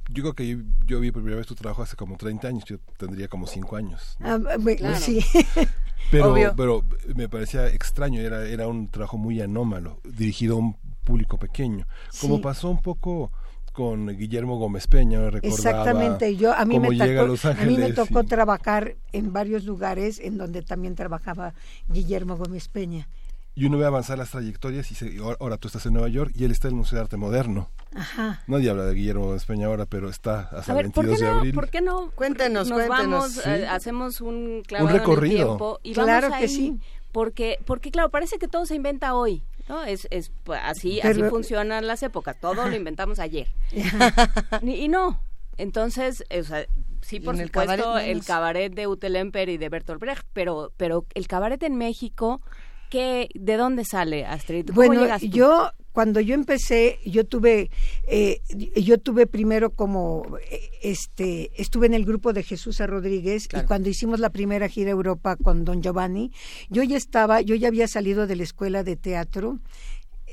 [0.09, 2.77] yo creo que yo, vi por primera vez tu trabajo hace como 30 años, yo
[2.97, 4.17] tendría como 5 años.
[4.19, 5.19] Ah, bueno, sí.
[6.11, 11.39] Pero, pero me parecía extraño, era, era un trabajo muy anómalo, dirigido a un público
[11.39, 11.87] pequeño.
[12.19, 13.31] Como pasó un poco
[13.73, 18.23] con Guillermo Gómez Peña, recordaba Exactamente, yo a mí me tocó, a, mí me tocó
[18.23, 21.53] trabajar en varios lugares en donde también trabajaba
[21.89, 23.09] Guillermo Gómez Peña.
[23.55, 26.51] Y uno ve avanzar las trayectorias y ahora tú estás en Nueva York y él
[26.51, 27.69] está en el Museo de Arte Moderno.
[27.93, 28.41] Ajá.
[28.47, 31.53] Nadie habla de Guillermo Gómez Peña ahora, pero está hasta el 22 de abril.
[31.53, 32.09] ¿Por qué no?
[32.15, 33.35] Cuéntenos, nos cuéntenos.
[33.37, 35.35] Vamos, eh, hacemos un clavado un recorrido.
[35.35, 36.79] En el tiempo y claro vamos que ahí, sí.
[37.11, 39.43] Porque, porque claro, parece que todo se inventa hoy.
[39.67, 39.83] ¿No?
[39.83, 43.47] Es, es pues, así, así funcionan las épocas, todo lo inventamos ayer.
[44.61, 45.21] y, no.
[45.57, 46.65] Entonces, o sea,
[47.01, 51.05] sí, por supuesto, el cabaret, el cabaret de Utelemper y de Bertolt Brecht, pero, pero
[51.13, 52.41] el cabaret en México,
[52.89, 54.67] ¿qué, ¿de dónde sale, Astrid?
[54.67, 55.27] ¿Cómo bueno, llegas tú?
[55.27, 57.69] yo cuando yo empecé, yo tuve,
[58.07, 58.41] eh,
[58.75, 62.87] yo tuve primero como, eh, este, estuve en el grupo de Jesús a.
[62.87, 66.31] Rodríguez y cuando hicimos la primera gira a Europa con Don Giovanni,
[66.69, 69.59] yo ya estaba, yo ya había salido de la escuela de teatro,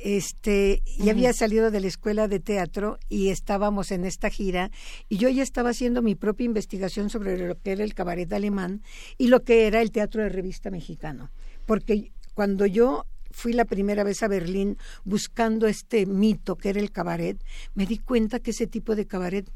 [0.02, 4.70] este, ya había salido de la escuela de teatro y estábamos en esta gira
[5.10, 8.82] y yo ya estaba haciendo mi propia investigación sobre lo que era el cabaret alemán
[9.18, 11.30] y lo que era el teatro de revista mexicano,
[11.66, 16.90] porque cuando yo fui la primera vez a Berlín buscando este mito que era el
[16.90, 17.42] cabaret,
[17.74, 19.50] me di cuenta que ese tipo de cabaret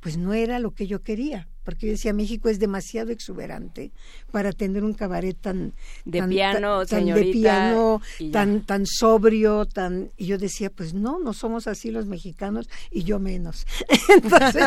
[0.00, 3.90] pues no era lo que yo quería, porque yo decía México es demasiado exuberante
[4.30, 5.74] para tener un cabaret tan
[6.04, 10.94] de tan, piano, tan, señorita, de piano, tan tan sobrio, tan y yo decía, pues
[10.94, 13.66] no, no somos así los mexicanos y yo menos.
[14.08, 14.64] entonces,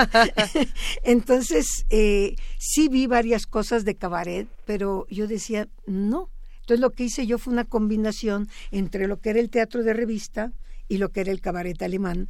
[1.04, 6.30] entonces eh, sí vi varias cosas de cabaret, pero yo decía, no,
[6.70, 9.92] entonces lo que hice yo fue una combinación entre lo que era el teatro de
[9.92, 10.52] revista
[10.88, 12.30] y lo que era el cabaret alemán,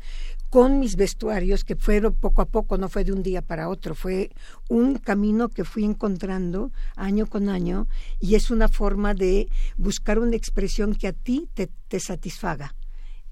[0.49, 3.95] con mis vestuarios, que fueron poco a poco, no fue de un día para otro,
[3.95, 4.31] fue
[4.69, 7.87] un camino que fui encontrando año con año
[8.21, 12.73] y es una forma de buscar una expresión que a ti te, te satisfaga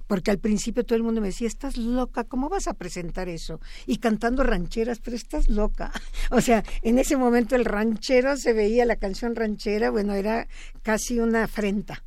[0.07, 3.59] porque al principio todo el mundo me decía, estás loca, ¿cómo vas a presentar eso?
[3.85, 5.91] Y cantando rancheras, pero estás loca.
[6.31, 10.47] O sea, en ese momento el ranchero se veía, la canción ranchera, bueno, era
[10.83, 12.03] casi una afrenta.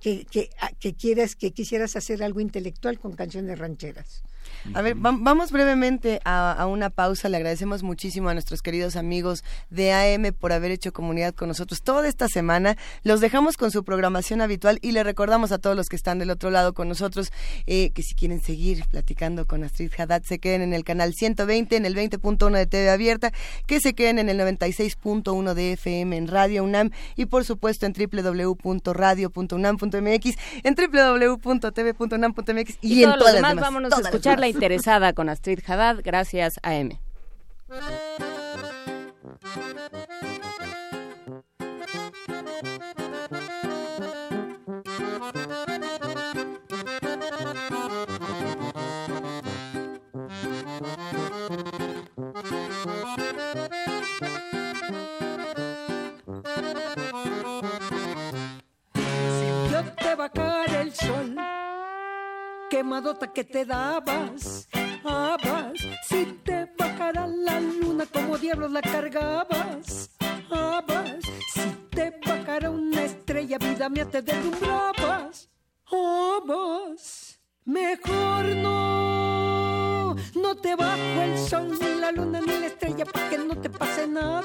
[0.00, 0.50] que, que,
[0.80, 4.22] que quieras, que quisieras hacer algo intelectual con canciones rancheras.
[4.72, 7.28] A ver, vamos brevemente a, una pausa.
[7.28, 11.82] Le agradecemos muchísimo a nuestros queridos amigos de AM por haber hecho comunidad con nosotros
[11.82, 12.78] toda esta semana.
[13.02, 16.30] Los dejamos con su programación habitual y le recordamos a todos los que están del
[16.30, 17.30] otro lado con nosotros
[17.66, 21.76] eh, que si quieren seguir platicando con Astrid Haddad, se queden en el canal 120,
[21.76, 23.32] en el 20.1 de TV Abierta,
[23.66, 27.92] que se queden en el 96.1 de FM en Radio UNAM y por supuesto en
[27.92, 33.56] www.radio.unam.mx, en www.tv.unam.mx y, en todas las demás.
[33.56, 36.98] Vámonos a escuchar la interesada con Astrid Haddad, gracias a M.
[62.74, 64.68] quemadota que te dabas.
[65.04, 65.78] Abas,
[66.08, 70.10] si te bajara la luna, como diablos la cargabas.
[70.50, 71.22] Abas,
[71.52, 75.48] si te bajara una estrella, vida mía, te deslumbrabas.
[75.86, 80.16] Abas, mejor no.
[80.34, 83.70] No te bajo el sol, ni la luna, ni la estrella, para que no te
[83.70, 84.42] pase nada.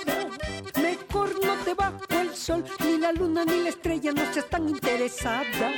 [0.79, 4.69] Mejor no te bajo el sol, ni la luna, ni la estrella, no seas tan
[4.69, 5.71] interesada.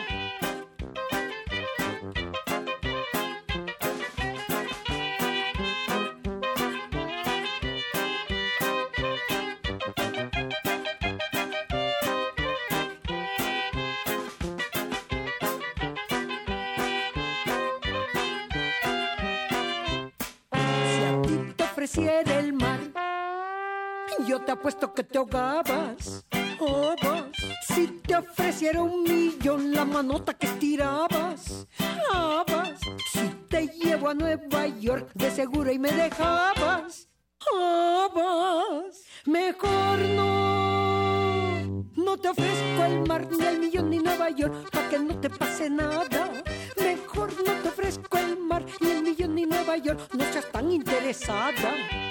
[24.52, 26.26] Te apuesto que te ahogabas.
[27.66, 31.66] Si te ofreciera un millón, la manota que estirabas.
[32.14, 32.82] Abas.
[33.14, 37.08] Si te llevo a Nueva York, de seguro y me dejabas.
[37.50, 39.06] Abas.
[39.26, 41.86] Mejor no.
[41.96, 45.30] No te ofrezco el mar, ni el millón, ni Nueva York, para que no te
[45.30, 46.30] pase nada.
[46.78, 50.70] Mejor no te ofrezco el mar, ni el millón, ni Nueva York, no seas tan
[50.70, 52.11] interesada.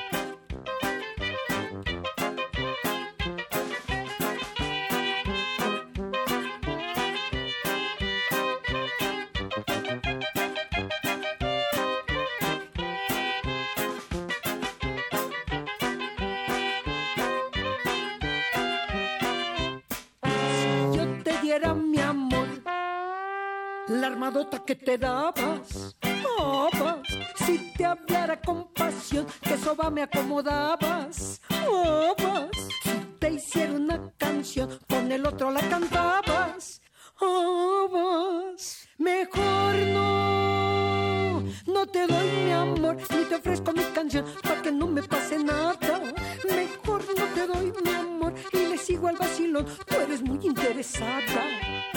[24.10, 25.96] Armadota que te dabas.
[26.38, 27.00] Abas,
[27.46, 31.40] si te hablara con pasión, que soba me acomodabas.
[31.48, 32.50] Abas,
[32.82, 36.82] si te hiciera una canción, con el otro la cantabas.
[37.20, 41.42] Abas, mejor no.
[41.66, 45.38] No te doy mi amor, ni te ofrezco mi canción, para que no me pase
[45.38, 46.00] nada.
[46.48, 51.89] Mejor no te doy mi amor, y le sigo al vacilón, tú eres muy interesada.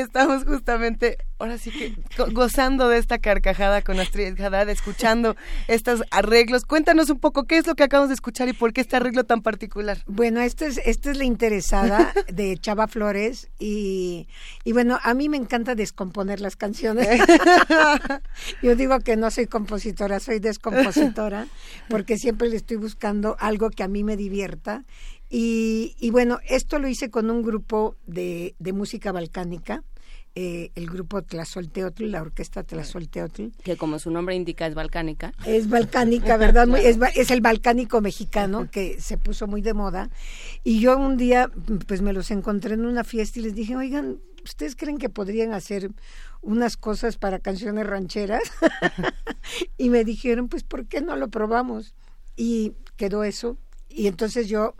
[0.00, 5.36] Estamos justamente, ahora sí que go- gozando de esta carcajada con Astrid Haddad, escuchando
[5.68, 6.64] estos arreglos.
[6.64, 9.24] Cuéntanos un poco qué es lo que acabamos de escuchar y por qué este arreglo
[9.24, 9.98] tan particular.
[10.06, 14.28] Bueno, esta es, esta es la interesada de Chava Flores y,
[14.64, 17.08] y bueno, a mí me encanta descomponer las canciones.
[18.62, 21.46] Yo digo que no soy compositora, soy descompositora,
[21.88, 24.84] porque siempre le estoy buscando algo que a mí me divierta.
[25.32, 29.84] Y, y bueno, esto lo hice con un grupo de, de música balcánica,
[30.34, 33.48] eh, el grupo Tlazolteotl, la orquesta Tlazolteotl.
[33.62, 35.32] Que como su nombre indica es balcánica.
[35.44, 36.66] Es balcánica, ¿verdad?
[36.66, 40.10] Muy- es, es el balcánico mexicano que se puso muy de moda.
[40.64, 41.50] Y yo un día,
[41.86, 45.52] pues me los encontré en una fiesta y les dije, oigan, ¿ustedes creen que podrían
[45.52, 45.90] hacer
[46.42, 48.42] unas cosas para canciones rancheras?
[49.78, 51.94] y me dijeron, pues, ¿por qué no lo probamos?
[52.36, 53.56] Y quedó eso.
[53.88, 54.74] Y entonces yo,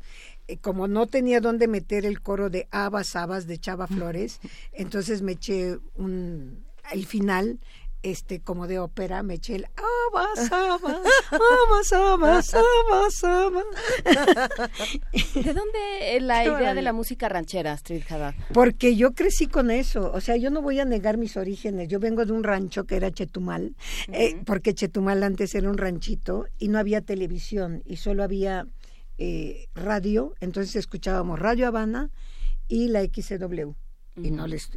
[0.59, 4.41] como no tenía dónde meter el coro de Abas, Abas de Chava Flores,
[4.73, 7.61] entonces me eché un, el final
[8.03, 10.83] este como de ópera, me eché el amas, amas,
[11.31, 13.65] amas, amas, amas, amas.
[15.35, 18.35] ¿De dónde la idea de la música ranchera, Astrid Haddad?
[18.53, 21.89] Porque yo crecí con eso, o sea, yo no voy a negar mis orígenes.
[21.89, 23.75] Yo vengo de un rancho que era Chetumal,
[24.09, 28.67] eh, porque Chetumal antes era un ranchito y no había televisión y solo había
[29.23, 32.11] eh, radio, entonces escuchábamos Radio Habana
[32.69, 33.75] y la XCW
[34.17, 34.71] y no les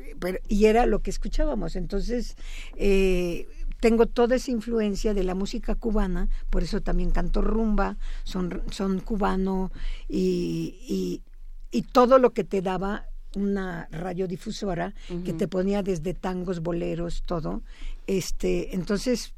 [0.50, 1.78] y era lo que escuchábamos.
[1.78, 2.36] Entonces
[2.76, 3.48] eh,
[3.80, 9.00] tengo toda esa influencia de la música cubana por eso también canto rumba son son
[9.00, 9.72] cubano
[10.10, 11.22] y, y,
[11.72, 13.06] y todo lo que te daba
[13.36, 14.94] una radiodifusora
[15.26, 17.64] que te ponía desde tangos boleros todo
[18.08, 19.34] este entonces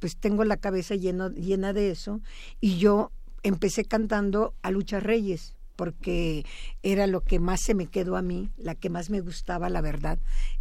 [0.00, 2.20] pues tengo la cabeza lleno, llena de eso
[2.60, 3.12] y yo
[3.42, 6.44] empecé cantando a Lucha Reyes porque
[6.82, 9.80] era lo que más se me quedó a mí, la que más me gustaba, la
[9.80, 10.18] verdad.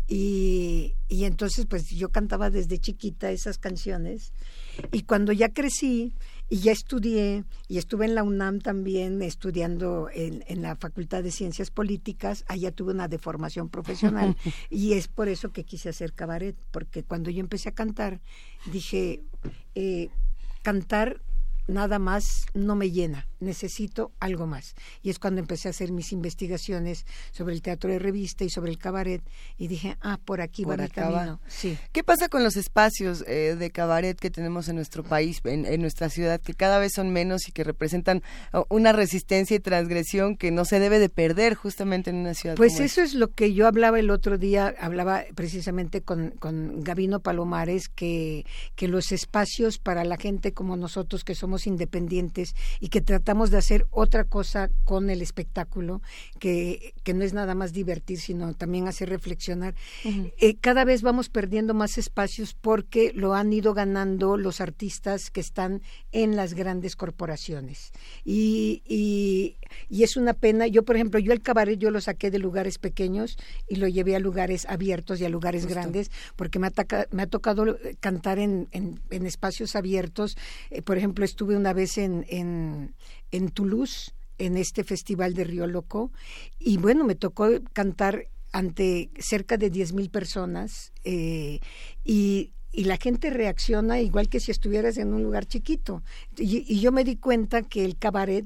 [0.08, 4.32] Y, y entonces, pues yo cantaba desde chiquita esas canciones.
[4.94, 6.14] Y cuando ya crecí
[6.48, 11.32] y ya estudié, y estuve en la UNAM también estudiando en, en la Facultad de
[11.32, 14.38] Ciencias Políticas, allá tuve una deformación profesional.
[14.70, 18.22] y es por eso que quise hacer cabaret, porque cuando yo empecé a cantar,
[18.72, 19.22] dije,
[19.76, 20.08] eh,
[20.64, 21.22] cantar
[21.70, 24.76] nada más no me llena, necesito algo más.
[25.02, 28.72] Y es cuando empecé a hacer mis investigaciones sobre el teatro de revista y sobre
[28.72, 29.22] el cabaret
[29.58, 31.40] y dije, ah, por aquí Por va mi camino.
[31.48, 31.78] Sí.
[31.92, 35.82] ¿Qué pasa con los espacios eh, de cabaret que tenemos en nuestro país, en, en
[35.82, 38.22] nuestra ciudad, que cada vez son menos y que representan
[38.54, 42.56] oh, una resistencia y transgresión que no se debe de perder justamente en una ciudad
[42.56, 46.82] Pues como eso es lo que yo hablaba el otro día, hablaba precisamente con, con
[46.82, 48.46] Gabino Palomares, que,
[48.76, 53.58] que los espacios para la gente como nosotros que somos independientes y que tratamos de
[53.58, 56.02] hacer otra cosa con el espectáculo,
[56.40, 61.30] que, que no es nada más divertir, sino también hacer reflexionar, eh, cada vez vamos
[61.30, 66.96] perdiendo más espacios porque lo han ido ganando los artistas que están en las grandes
[66.96, 67.92] corporaciones.
[68.26, 69.58] Y, y,
[69.90, 70.68] y es una pena.
[70.68, 74.16] Yo, por ejemplo, yo el cabaret yo lo saqué de lugares pequeños y lo llevé
[74.16, 75.76] a lugares abiertos y a lugares Justo.
[75.80, 80.36] grandes, porque me ha, taca- me ha tocado cantar en, en, en espacios abiertos.
[80.72, 82.96] Eh, por ejemplo, estuve una vez en, en,
[83.32, 86.12] en Toulouse en este festival de Río Loco
[86.60, 91.60] y bueno, me tocó cantar ante cerca de 10 mil personas eh,
[92.04, 96.04] y, y la gente reacciona igual que si estuvieras en un lugar chiquito.
[96.38, 98.46] Y, y yo me di cuenta que el cabaret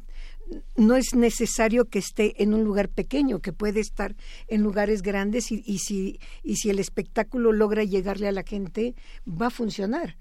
[0.76, 4.16] no es necesario que esté en un lugar pequeño, que puede estar
[4.48, 8.95] en lugares grandes y, y si, y si el espectáculo logra llegarle a la gente,
[9.28, 10.18] va a funcionar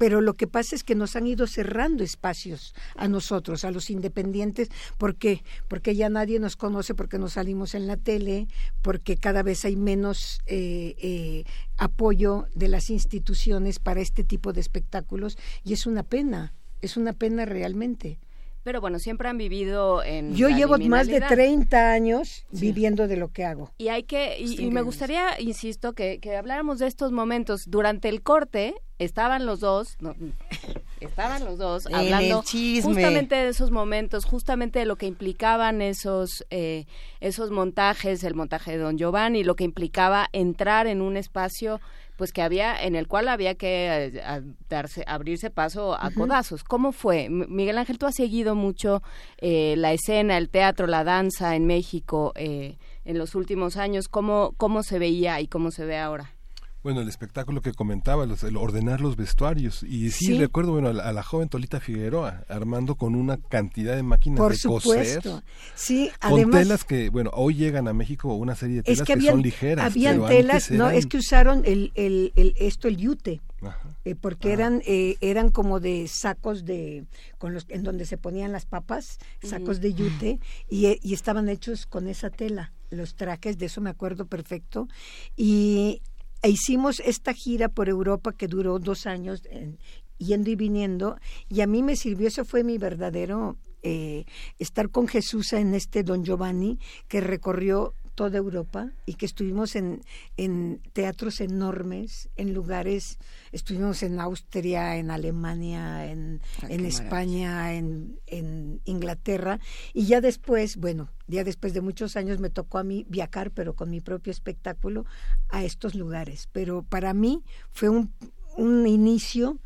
[0.00, 3.90] pero lo que pasa es que nos han ido cerrando espacios a nosotros, a los
[3.90, 5.44] independientes, ¿por qué?
[5.68, 8.48] Porque ya nadie nos conoce, porque no salimos en la tele,
[8.80, 11.44] porque cada vez hay menos eh, eh,
[11.76, 17.12] apoyo de las instituciones para este tipo de espectáculos y es una pena, es una
[17.12, 18.20] pena realmente.
[18.62, 20.34] Pero bueno, siempre han vivido en.
[20.34, 21.28] Yo la llevo más de liminalidad.
[21.28, 22.60] 30 años Sí.
[22.60, 23.72] viviendo de lo que hago.
[23.78, 27.62] Y hay que, y, y me gustaría, insisto, que, que habláramos de estos momentos.
[27.66, 30.14] Durante el corte estaban los dos, no,
[31.00, 32.42] estaban los dos hablando
[32.82, 36.84] justamente de esos momentos, justamente de lo que implicaban esos, eh,
[37.20, 41.80] esos montajes, el montaje de Don Giovanni, lo que implicaba entrar en un espacio
[42.20, 46.64] pues que había en el cual había que eh, a- darse abrirse paso a codazos.
[46.64, 47.24] ¿Cómo fue?
[47.24, 49.02] M- Miguel Ángel, tú has seguido mucho
[49.38, 52.76] eh, la escena, el teatro, la danza en México eh,
[53.06, 54.08] en los últimos años.
[54.08, 56.34] ¿Cómo, ¿Cómo se veía y cómo se ve ahora?
[56.82, 59.82] Bueno, el espectáculo que comentaba, los- el ordenar los vestuarios.
[59.82, 60.38] Y sí, Sí.
[60.38, 64.38] recuerdo, bueno, a la, a la joven Tolita Figueroa, armando con una cantidad de máquinas
[64.38, 65.30] Por de supuesto.
[65.32, 65.44] coser.
[65.74, 69.02] Sí, Con además telas que, bueno, hoy llegan a México una serie de telas es
[69.02, 69.84] que, que habían, son ligeras.
[69.84, 73.42] habían telas, no, es que usaron el, el, el esto el yute.
[73.62, 73.94] Ajá.
[74.06, 77.04] eh, porque eran eh, eran como de sacos de
[77.36, 81.46] con los en donde se ponían las papas sacos de yute y, eh, y estaban
[81.50, 84.88] hechos con esa tela los trajes de eso me acuerdo perfecto
[85.36, 86.00] y
[86.42, 89.78] e hicimos esta gira por Europa que duró dos años en-
[90.18, 91.16] yendo y viniendo
[91.48, 94.24] y a mí me sirvió eso fue mi verdadero eh,
[94.58, 96.78] estar con Jesús en este Don Giovanni
[97.08, 100.02] que recorrió toda Europa y que estuvimos en,
[100.36, 103.18] en teatros enormes, en lugares,
[103.50, 109.58] estuvimos en Austria, en Alemania, en, en España, en, en Inglaterra
[109.94, 113.90] y ya después, bueno, después de muchos años me tocó a mí viajar, pero con
[113.90, 115.04] mi propio espectáculo
[115.48, 116.48] a estos lugares.
[116.52, 118.12] Pero para mí fue un,
[118.56, 119.58] un inicio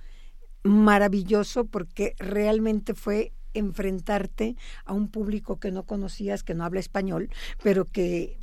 [0.63, 7.31] maravilloso porque realmente fue enfrentarte a un público que no conocías, que no habla español,
[7.63, 8.39] pero que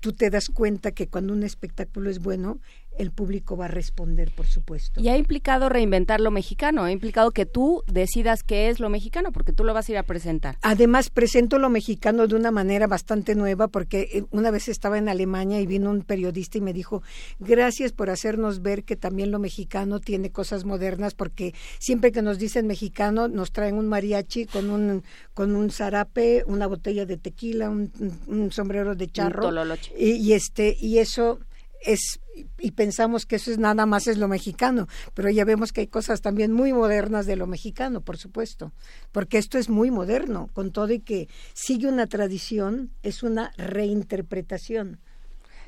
[0.00, 2.60] tú te das cuenta que cuando un espectáculo es bueno,
[3.00, 5.00] el público va a responder, por supuesto.
[5.00, 9.32] Y ha implicado reinventar lo mexicano, ha implicado que tú decidas qué es lo mexicano,
[9.32, 10.58] porque tú lo vas a ir a presentar.
[10.62, 15.08] Además, presento lo mexicano de una manera bastante nueva, porque eh, una vez estaba en
[15.08, 17.02] Alemania y vino un periodista y me dijo,
[17.38, 22.38] gracias por hacernos ver que también lo mexicano tiene cosas modernas, porque siempre que nos
[22.38, 27.70] dicen mexicano, nos traen un mariachi con un, con un zarape, una botella de tequila,
[27.70, 29.50] un, sombrero de charro.
[29.96, 31.40] Y, y, este, y eso
[31.80, 32.20] es
[32.58, 35.86] y pensamos que eso es nada más es lo mexicano, pero ya vemos que hay
[35.86, 38.72] cosas también muy modernas de lo mexicano, por supuesto,
[39.12, 45.00] porque esto es muy moderno, con todo y que sigue una tradición, es una reinterpretación.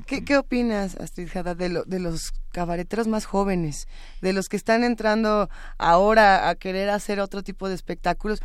[0.07, 3.86] ¿Qué, qué opinas, Astrid Jada, de, de los cabareteros más jóvenes,
[4.20, 8.41] de los que están entrando ahora a querer hacer otro tipo de espectáculos?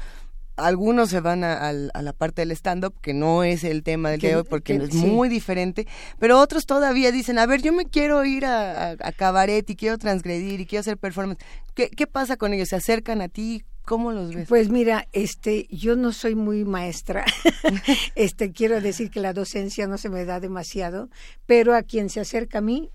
[0.58, 4.30] Algunos se van a, la parte del stand-up, que no es el tema del día
[4.32, 5.88] de hoy porque es muy diferente,
[6.20, 10.60] pero otros todavía dicen, a ver, yo me quiero ir a, cabaret y quiero transgredir
[10.60, 11.40] y quiero hacer performance.
[11.74, 12.70] ¿Qué, ¿Qué pasa con ellos?
[12.70, 13.64] ¿Se acercan a ti?
[13.88, 14.50] ¿Cómo los ves?
[14.50, 17.24] Pues mira, este, yo no soy muy maestra.
[18.16, 21.10] este, quiero decir que la docencia no se me da demasiado,
[21.46, 22.92] pero a quien se acerca a mí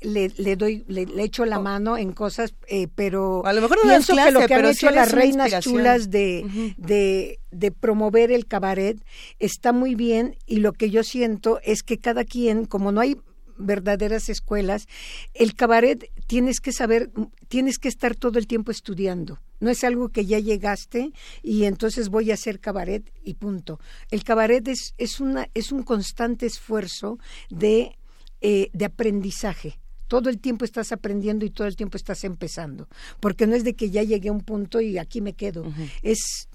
[0.00, 1.62] le, le doy, le, echo la oh.
[1.62, 4.90] mano en cosas, eh, pero a lo mejor no pienso que lo que han hecho
[4.90, 8.98] las reinas chulas de, de, de promover el cabaret
[9.38, 13.16] está muy bien y lo que yo siento es que cada quien, como no hay
[13.60, 14.86] verdaderas escuelas,
[15.34, 17.10] el cabaret tienes que saber,
[17.48, 19.38] tienes que estar todo el tiempo estudiando.
[19.60, 21.12] No es algo que ya llegaste
[21.42, 23.78] y entonces voy a hacer cabaret y punto.
[24.10, 27.18] El cabaret es, es, una, es un constante esfuerzo
[27.50, 27.98] de,
[28.40, 29.78] eh, de aprendizaje
[30.10, 32.88] todo el tiempo estás aprendiendo y todo el tiempo estás empezando,
[33.20, 35.64] porque no es de que ya llegué a un punto y aquí me quedo,
[36.02, 36.48] es,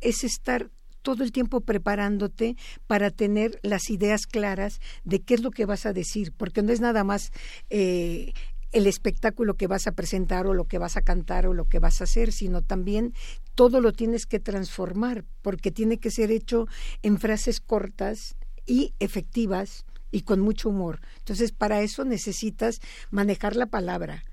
[0.00, 0.68] es estar
[1.02, 2.56] todo el tiempo preparándote
[2.88, 6.72] para tener las ideas claras de qué es lo que vas a decir, porque no
[6.72, 7.30] es nada más
[7.70, 8.32] eh,
[8.72, 11.78] el espectáculo que vas a presentar o lo que vas a cantar o lo que
[11.78, 13.14] vas a hacer, sino también
[13.54, 16.66] todo lo tienes que transformar, porque tiene que ser hecho
[17.04, 18.34] en frases cortas
[18.66, 21.00] y efectivas y con mucho humor.
[21.18, 22.80] Entonces, para eso necesitas
[23.10, 24.24] manejar la palabra,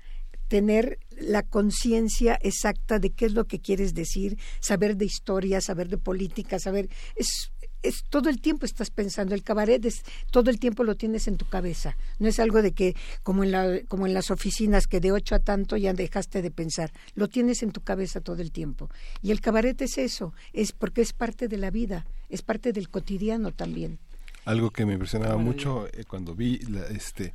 [0.48, 5.88] tener la conciencia exacta de qué es lo que quieres decir, saber de historia, saber
[5.88, 10.58] de política, saber es es todo el tiempo estás pensando el cabaret es todo el
[10.58, 11.96] tiempo lo tienes en tu cabeza.
[12.18, 15.34] No es algo de que como en la como en las oficinas que de ocho
[15.34, 16.92] a tanto ya dejaste de pensar.
[17.14, 18.90] Lo tienes en tu cabeza todo el tiempo.
[19.22, 22.88] Y el cabaret es eso es porque es parte de la vida es parte del
[22.88, 24.00] cotidiano también
[24.46, 27.34] algo que me impresionaba mucho eh, cuando vi la, este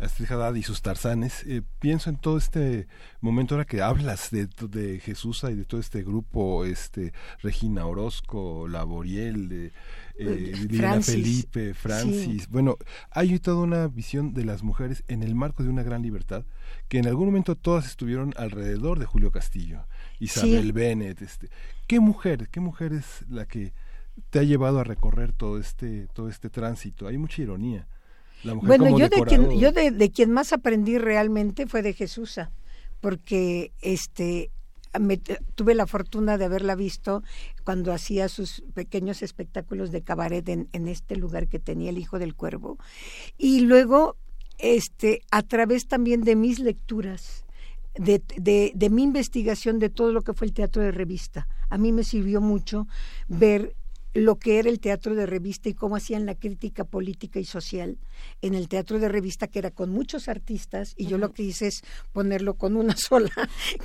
[0.00, 2.86] Astrid Haddad y sus tarzanes, eh, pienso en todo este
[3.20, 7.12] momento ahora que hablas de, de Jesús y de todo este grupo, este
[7.42, 9.72] Regina Orozco, Laboriel, de,
[10.18, 12.48] eh, Felipe, Francis.
[12.48, 12.76] Bueno,
[13.10, 16.44] hay toda una visión de las mujeres en el marco de una gran libertad,
[16.88, 19.84] que en algún momento todas estuvieron alrededor de Julio Castillo,
[20.20, 21.22] Isabel Bennett.
[21.22, 21.48] Este.
[21.88, 23.72] ¿Qué mujer, qué mujer es la que
[24.30, 27.06] te ha llevado a recorrer todo este, todo este tránsito.
[27.06, 27.86] Hay mucha ironía.
[28.62, 32.40] bueno, yo, de quien, yo de, quien más aprendí realmente fue de Jesús,
[33.00, 34.50] porque este
[35.54, 37.22] tuve la fortuna de haberla visto
[37.62, 42.18] cuando hacía sus pequeños espectáculos de cabaret en, en, este lugar que tenía el Hijo
[42.18, 42.78] del Cuervo.
[43.36, 44.16] Y luego,
[44.56, 47.44] este, a través también de mis lecturas,
[47.96, 51.76] de, de, de mi investigación de todo lo que fue el teatro de revista, a
[51.76, 52.88] mí me sirvió mucho
[53.28, 53.76] ver
[54.14, 57.98] lo que era el teatro de revista y cómo hacían la crítica política y social
[58.42, 61.68] en el teatro de revista, que era con muchos artistas, y yo lo que hice
[61.68, 63.30] es ponerlo con una sola,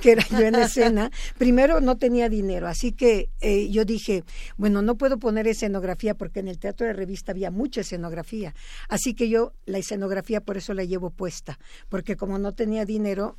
[0.00, 1.10] que era yo en escena.
[1.38, 4.24] Primero no tenía dinero, así que eh, yo dije,
[4.56, 8.54] bueno, no puedo poner escenografía porque en el teatro de revista había mucha escenografía,
[8.88, 13.36] así que yo la escenografía por eso la llevo puesta, porque como no tenía dinero,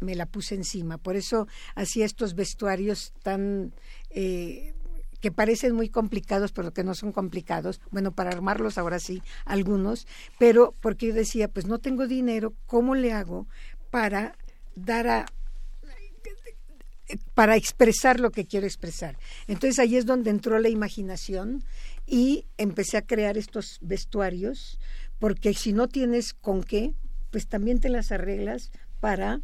[0.00, 0.98] me la puse encima.
[0.98, 3.72] Por eso hacía estos vestuarios tan...
[4.10, 4.74] Eh,
[5.20, 7.80] que parecen muy complicados, pero que no son complicados.
[7.90, 10.06] Bueno, para armarlos ahora sí, algunos,
[10.38, 13.46] pero porque yo decía, pues no tengo dinero, ¿cómo le hago
[13.90, 14.36] para
[14.74, 15.26] dar a
[17.34, 19.16] para expresar lo que quiero expresar.
[19.46, 21.64] Entonces ahí es donde entró la imaginación
[22.06, 24.78] y empecé a crear estos vestuarios,
[25.18, 26.92] porque si no tienes con qué,
[27.30, 29.40] pues también te las arreglas para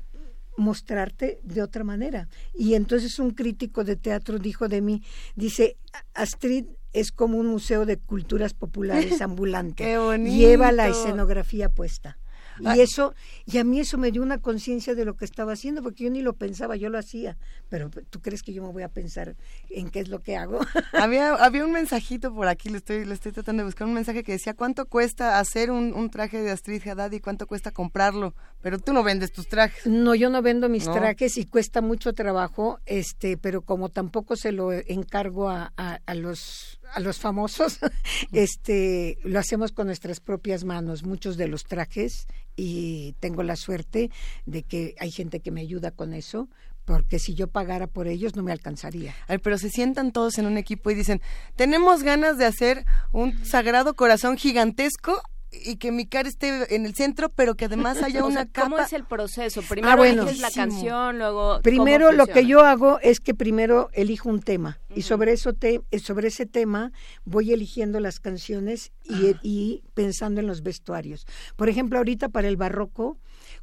[0.57, 2.28] mostrarte de otra manera.
[2.55, 5.02] Y entonces un crítico de teatro dijo de mí,
[5.34, 5.76] dice,
[6.15, 9.84] Astrid es como un museo de culturas populares ambulante.
[10.18, 12.18] Lleva la escenografía puesta.
[12.60, 13.15] Y eso,
[13.47, 16.10] y a mí eso me dio una conciencia de lo que estaba haciendo, porque yo
[16.10, 17.36] ni lo pensaba, yo lo hacía.
[17.68, 19.36] Pero tú crees que yo me voy a pensar
[19.70, 20.60] en qué es lo que hago.
[20.92, 24.23] había, había un mensajito por aquí, lo estoy, lo estoy tratando de buscar, un mensaje
[24.23, 28.34] que decía cuánto cuesta hacer un, un traje de Astrid Haddad y cuánto cuesta comprarlo.
[28.62, 29.86] Pero tú no vendes tus trajes.
[29.86, 34.52] No, yo no vendo mis trajes y cuesta mucho trabajo, este, pero como tampoco se
[34.52, 37.78] lo encargo a, a los a los famosos,
[38.32, 44.10] este, lo hacemos con nuestras propias manos, muchos de los trajes, y tengo la suerte
[44.47, 46.48] de que hay gente que me ayuda con eso,
[46.84, 49.14] porque si yo pagara por ellos no me alcanzaría.
[49.42, 51.20] pero se sientan todos en un equipo y dicen,
[51.56, 55.23] tenemos ganas de hacer un sagrado corazón gigantesco
[55.65, 58.68] y que mi cara esté en el centro, pero que además haya una capa.
[58.68, 59.62] ¿Cómo es el proceso?
[59.68, 61.60] Primero ah, eliges la canción, luego.
[61.62, 65.81] Primero lo que yo hago es que primero elijo un tema y sobre eso te,
[65.91, 66.92] eh, sobre ese tema
[67.24, 69.41] voy eligiendo las canciones y, ah.
[69.42, 71.26] y pensando en los vestuarios.
[71.57, 73.18] Por ejemplo, ahorita para el barroco,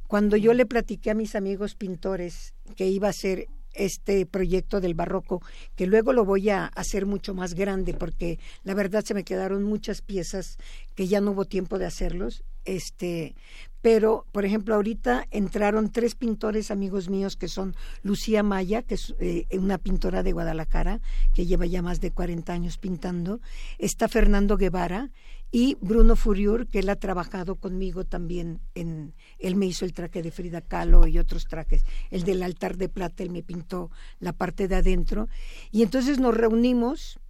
[0.06, 4.94] cuando yo le platiqué a mis amigos pintores que iba a ser este proyecto del
[4.94, 5.42] barroco,
[5.76, 9.62] que luego lo voy a hacer mucho más grande porque la verdad se me quedaron
[9.62, 10.56] muchas piezas
[10.94, 12.44] que ya no hubo tiempo de hacerlos.
[12.64, 13.34] Este,
[13.82, 19.14] pero por ejemplo ahorita entraron tres pintores amigos míos que son Lucía Maya, que es
[19.18, 21.00] eh, una pintora de Guadalajara
[21.34, 23.40] que lleva ya más de 40 años pintando,
[23.78, 25.10] está Fernando Guevara
[25.50, 30.22] y Bruno Furiur, que él ha trabajado conmigo también en, él me hizo el traje
[30.22, 34.32] de Frida Kahlo y otros trajes, el del altar de plata, él me pintó la
[34.32, 35.28] parte de adentro,
[35.70, 37.20] y entonces nos reunimos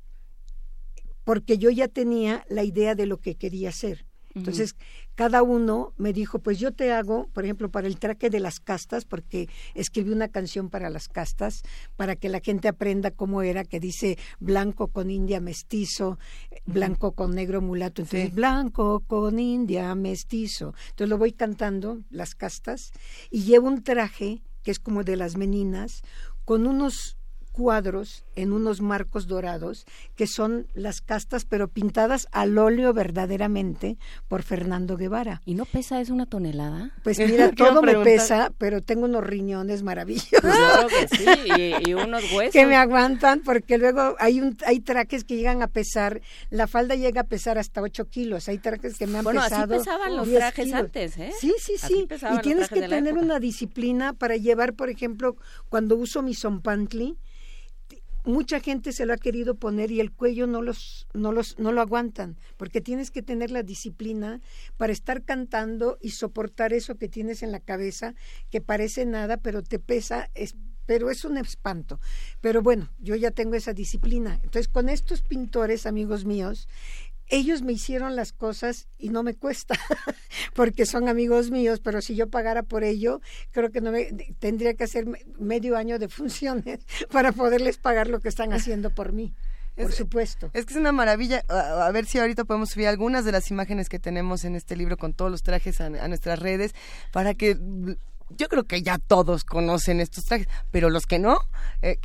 [1.24, 4.06] porque yo ya tenía la idea de lo que quería hacer.
[4.35, 4.77] Entonces,
[5.15, 8.61] cada uno me dijo, pues yo te hago, por ejemplo, para el traje de las
[8.61, 11.62] castas, porque escribí una canción para las castas,
[11.97, 16.19] para que la gente aprenda cómo era, que dice blanco con india mestizo,
[16.65, 20.75] blanco con negro mulato, entonces blanco con india mestizo.
[20.91, 22.93] Entonces lo voy cantando, las castas,
[23.31, 26.02] y llevo un traje que es como de las meninas,
[26.44, 27.17] con unos
[27.52, 29.84] cuadros en unos marcos dorados
[30.16, 33.98] que son las castas pero pintadas al óleo verdaderamente
[34.28, 35.42] por Fernando Guevara.
[35.44, 36.92] ¿Y no pesa es una tonelada?
[37.05, 40.40] Pues mira, todo me pesa, pero tengo unos riñones maravillosos.
[40.40, 41.24] Claro que sí,
[41.86, 42.52] y, unos huesos.
[42.52, 46.94] Que me aguantan porque luego hay un hay trajes que llegan a pesar, la falda
[46.94, 50.16] llega a pesar hasta 8 kilos, hay trajes que me han bueno, pesado así pesaban
[50.16, 51.32] los trajes antes, ¿eh?
[51.39, 52.06] Sí, sí, sí.
[52.34, 55.36] Y tienes que tener una disciplina para llevar, por ejemplo,
[55.68, 57.18] cuando uso mi zompantli,
[58.25, 61.73] mucha gente se lo ha querido poner y el cuello no los no los no
[61.73, 64.41] lo aguantan porque tienes que tener la disciplina
[64.76, 68.15] para estar cantando y soportar eso que tienes en la cabeza
[68.51, 70.55] que parece nada pero te pesa es,
[70.86, 72.01] pero es un espanto.
[72.41, 74.39] Pero bueno, yo ya tengo esa disciplina.
[74.42, 76.68] Entonces, con estos pintores, amigos míos,
[77.33, 79.75] ellos me hicieron las cosas y no me cuesta,
[80.55, 83.20] porque son amigos míos, pero si yo pagara por ello,
[83.51, 84.05] creo que no me,
[84.39, 85.07] tendría que hacer
[85.39, 86.81] medio año de funciones
[87.11, 89.33] para poderles pagar lo que están haciendo por mí.
[89.75, 90.51] Por supuesto.
[90.52, 91.43] Es que es una maravilla.
[91.49, 94.99] A, ver si ahorita podemos subir algunas de las imágenes que tenemos en este libro
[94.99, 96.75] con todos los trajes a nuestras redes
[97.11, 97.57] para que
[98.36, 101.39] yo creo que ya todos conocen estos trajes, pero los que no,
[101.83, 101.99] eh,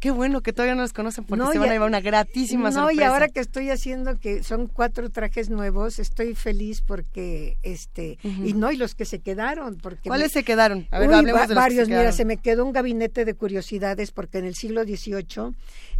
[0.00, 2.90] qué bueno que todavía no los conocen porque se van a llevar una gratísima no,
[2.90, 8.52] y ahora que estoy haciendo que son cuatro trajes nuevos, estoy feliz porque este y
[8.52, 10.86] no y los que se quedaron porque ¿Cuáles se quedaron?
[10.90, 14.44] A ver, hablemos de varios, mira, se me quedó un gabinete de curiosidades porque en
[14.44, 15.54] el siglo XVIII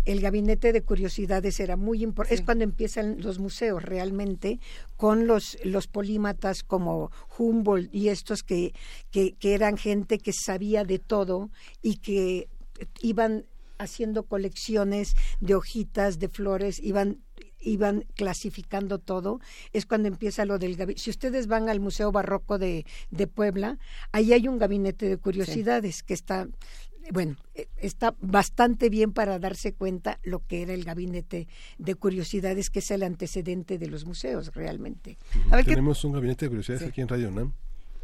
[0.05, 4.61] el gabinete de curiosidades era muy importante, es cuando empiezan los museos realmente
[4.97, 8.75] con los, los polímatas como Humboldt y estos que,
[9.11, 11.51] que, eran gente que sabía de todo
[11.83, 12.49] y que
[13.01, 13.47] iban
[13.79, 17.19] haciendo colecciones de hojitas, de flores, iban
[17.67, 19.41] iban clasificando todo,
[19.73, 21.01] es cuando empieza lo del gabinete.
[21.01, 23.79] Si ustedes van al Museo Barroco de, de Puebla,
[24.13, 26.47] ahí hay un gabinete de curiosidades que está
[27.13, 32.71] bueno, e, está bastante bien para darse cuenta lo que era el gabinete de curiosidades,
[32.71, 35.19] que es el antecedente de los museos realmente.
[35.65, 37.53] Tenemos un gabinete de curiosidades aquí en Radio UNAM.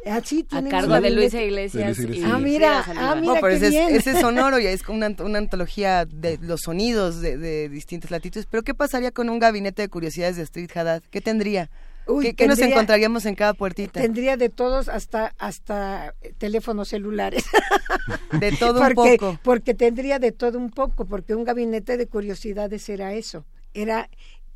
[0.07, 1.99] Ah, sí, a cargo de Luisa Iglesias.
[2.25, 7.21] ah, mira, ah, mira ese, Es, sonoro y es una, una antología de los sonidos
[7.21, 8.47] de, de, distintas latitudes.
[8.51, 11.03] Pero ¿qué pasaría con un gabinete de curiosidades de Street Haddad?
[11.11, 11.71] ¿Qué tendría?
[12.37, 14.01] ¿Qué, nos encontraríamos en cada puertita?
[14.01, 17.45] Tendría de todos hasta hasta teléfonos celulares.
[18.41, 19.39] de todo un poco.
[19.43, 23.47] Porque tendría de todo un poco, porque un gabinete de curiosidades era eso.
[23.75, 24.09] Era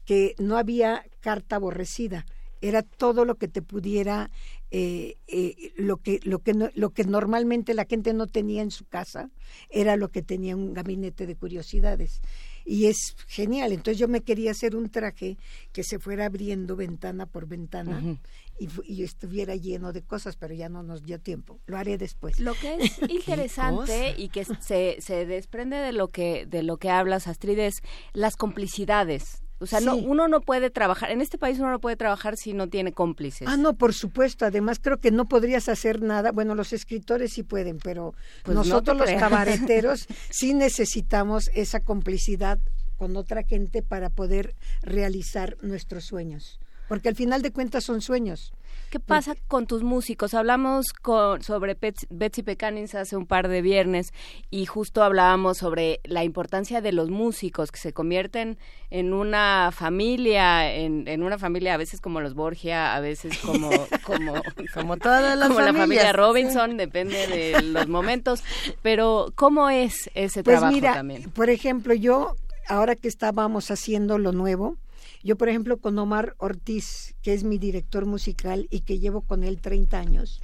[0.05, 2.27] que no había carta aborrecida
[2.69, 4.31] era todo lo que te pudiera
[4.71, 8.87] eh, eh, lo que lo que lo que normalmente la gente no tenía en su
[8.87, 9.31] casa
[9.69, 12.23] era lo que tenía un gabinete de curiosidades
[12.65, 13.73] y es genial.
[13.73, 15.37] Entonces yo me quería hacer un traje
[15.73, 18.19] que se fuera abriendo ventana por ventana
[18.59, 21.61] y, estuviera lleno de cosas pero ya no nos dio tiempo.
[21.67, 22.41] Lo haré después.
[22.41, 26.91] Lo que es interesante y que se, se desprende de lo que de lo que
[26.91, 31.59] hablas Astrid es las complicidades o sea, no, uno no puede trabajar, en este país
[31.59, 33.47] uno no puede trabajar si no tiene cómplices.
[33.49, 34.45] Ah, no, por supuesto.
[34.45, 36.33] Además, creo que no podrías hacer nada.
[36.33, 42.59] Bueno, los escritores sí pueden, pero pues nosotros los cabareteros sí necesitamos esa complicidad
[42.97, 46.59] con otra gente para poder realizar nuestros sueños.
[46.89, 48.53] Porque al final de cuentas son sueños.
[48.91, 50.35] ¿Qué pasa con tus músicos?
[50.35, 51.77] Hablamos con, sobre
[52.11, 54.13] Betsy Pecanins hace un par de viernes
[54.51, 58.57] y justo hablábamos sobre la importancia de los músicos que se convierten
[58.91, 63.71] en una familia, en, una familia a veces como los Borgia, a veces como
[64.05, 64.35] como
[64.73, 68.45] como todas las como la familia Robinson, depende de los momentos.
[68.83, 71.31] Pero cómo es ese pues trabajo mira, también?
[71.31, 72.37] Por ejemplo, yo
[72.69, 74.77] ahora que estábamos haciendo lo nuevo,
[75.25, 79.43] yo, por ejemplo, con Omar Ortiz, que es mi director musical y que llevo con
[79.43, 80.43] él 30 años,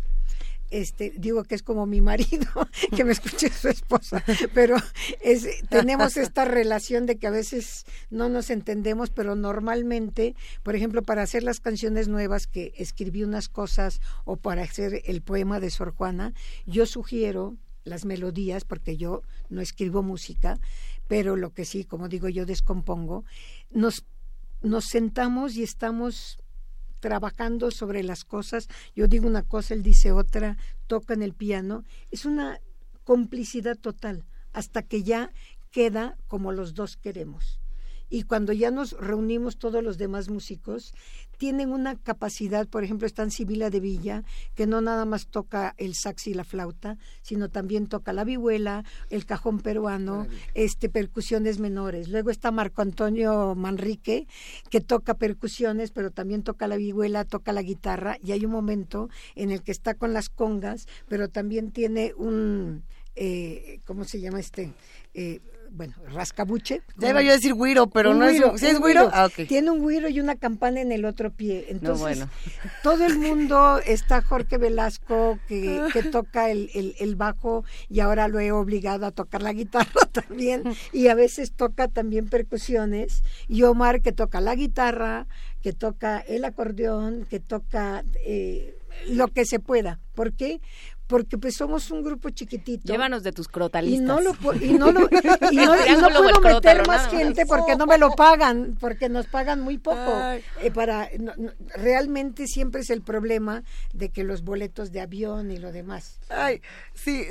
[0.70, 2.48] este, digo que es como mi marido,
[2.96, 4.76] que me escuche su esposa, pero
[5.20, 11.02] es, tenemos esta relación de que a veces no nos entendemos, pero normalmente, por ejemplo,
[11.02, 15.70] para hacer las canciones nuevas que escribí unas cosas o para hacer el poema de
[15.70, 16.32] Sor Juana,
[16.66, 20.58] yo sugiero las melodías, porque yo no escribo música,
[21.08, 23.24] pero lo que sí, como digo, yo descompongo,
[23.70, 24.04] nos
[24.62, 26.38] nos sentamos y estamos
[27.00, 28.68] trabajando sobre las cosas.
[28.94, 30.56] Yo digo una cosa, él dice otra,
[30.86, 31.84] toca en el piano.
[32.10, 32.60] Es una
[33.04, 35.32] complicidad total hasta que ya
[35.70, 37.59] queda como los dos queremos.
[38.10, 40.92] Y cuando ya nos reunimos todos los demás músicos,
[41.38, 44.24] tienen una capacidad, por ejemplo, está en Sibila de Villa,
[44.54, 48.84] que no nada más toca el sax y la flauta, sino también toca la vihuela,
[49.08, 52.08] el cajón peruano, este percusiones menores.
[52.08, 54.26] Luego está Marco Antonio Manrique,
[54.68, 59.08] que toca percusiones, pero también toca la vihuela, toca la guitarra, y hay un momento
[59.36, 62.82] en el que está con las congas, pero también tiene un
[63.16, 64.72] eh, ¿cómo se llama este?
[65.14, 65.40] Eh,
[65.72, 66.82] bueno, rascabuche.
[66.96, 68.42] Ya iba yo a decir güiro, pero no es.
[68.56, 69.08] ¿Sí es güiro?
[69.12, 71.66] Ah, Tiene un güiro y una campana en el otro pie.
[71.68, 72.26] Entonces,
[72.82, 78.28] todo el mundo está Jorge Velasco, que, que toca el, el, el, bajo, y ahora
[78.28, 83.62] lo he obligado a tocar la guitarra también, y a veces toca también percusiones, y
[83.62, 85.26] Omar, que toca la guitarra,
[85.62, 88.04] que toca el acordeón, que toca.
[88.24, 88.76] Eh,
[89.08, 90.00] lo que se pueda.
[90.14, 90.60] ¿Por qué?
[91.10, 92.90] Porque pues somos un grupo chiquitito.
[92.90, 94.00] Llévanos de tus crotalistas.
[94.00, 95.08] Y no lo, y no lo,
[95.50, 99.76] y no, puedo meter más gente porque no me lo pagan, porque nos pagan muy
[99.78, 100.20] poco.
[100.62, 101.10] Eh, para
[101.74, 106.20] Realmente siempre es el problema de que los boletos de avión y lo demás.
[106.28, 106.62] Ay,
[106.94, 107.26] si,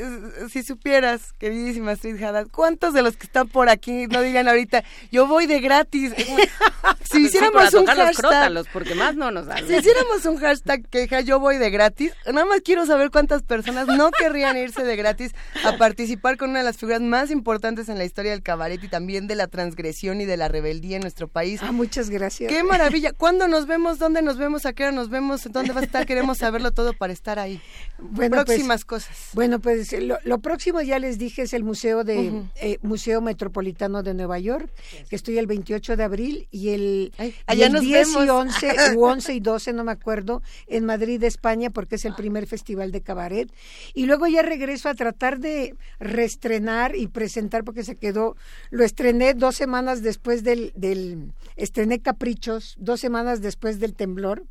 [0.52, 4.84] si supieras, queridísima Street Haddad, ¿cuántos de los que están por aquí no digan ahorita,
[5.10, 6.14] yo voy de gratis?
[7.10, 8.66] si hiciéramos un hashtag...
[8.74, 9.66] porque más no nos dan.
[9.66, 13.69] Si hiciéramos un hashtag queja, yo voy de gratis, nada más quiero saber cuántas personas
[13.72, 15.34] no querrían irse de gratis
[15.64, 18.88] a participar con una de las figuras más importantes en la historia del cabaret y
[18.88, 21.62] también de la transgresión y de la rebeldía en nuestro país.
[21.64, 22.52] Ah, muchas gracias.
[22.52, 23.14] Qué maravilla.
[23.14, 24.00] ¿Cuándo nos vemos?
[24.00, 24.66] ¿Dónde nos vemos?
[24.66, 25.48] ¿A qué hora nos vemos?
[25.52, 26.06] ¿Dónde va a estar?
[26.06, 27.62] Queremos saberlo todo para estar ahí.
[27.98, 29.30] Bueno, pues, Próximas cosas.
[29.34, 34.14] Bueno, pues lo, próximo ya les dije es el Museo de eh, Museo Metropolitano de
[34.14, 34.70] Nueva York,
[35.10, 37.14] que estoy el 28 de abril y el,
[37.46, 41.70] allá nos 10 y 11 u 11 y 12, no me acuerdo, en Madrid, España,
[41.70, 43.52] porque es el primer festival de cabaret.
[43.94, 48.36] Y luego ya regreso a tratar de reestrenar y presentar, porque se quedó,
[48.70, 54.44] lo estrené dos semanas después del, del, estrené Caprichos, dos semanas después del temblor,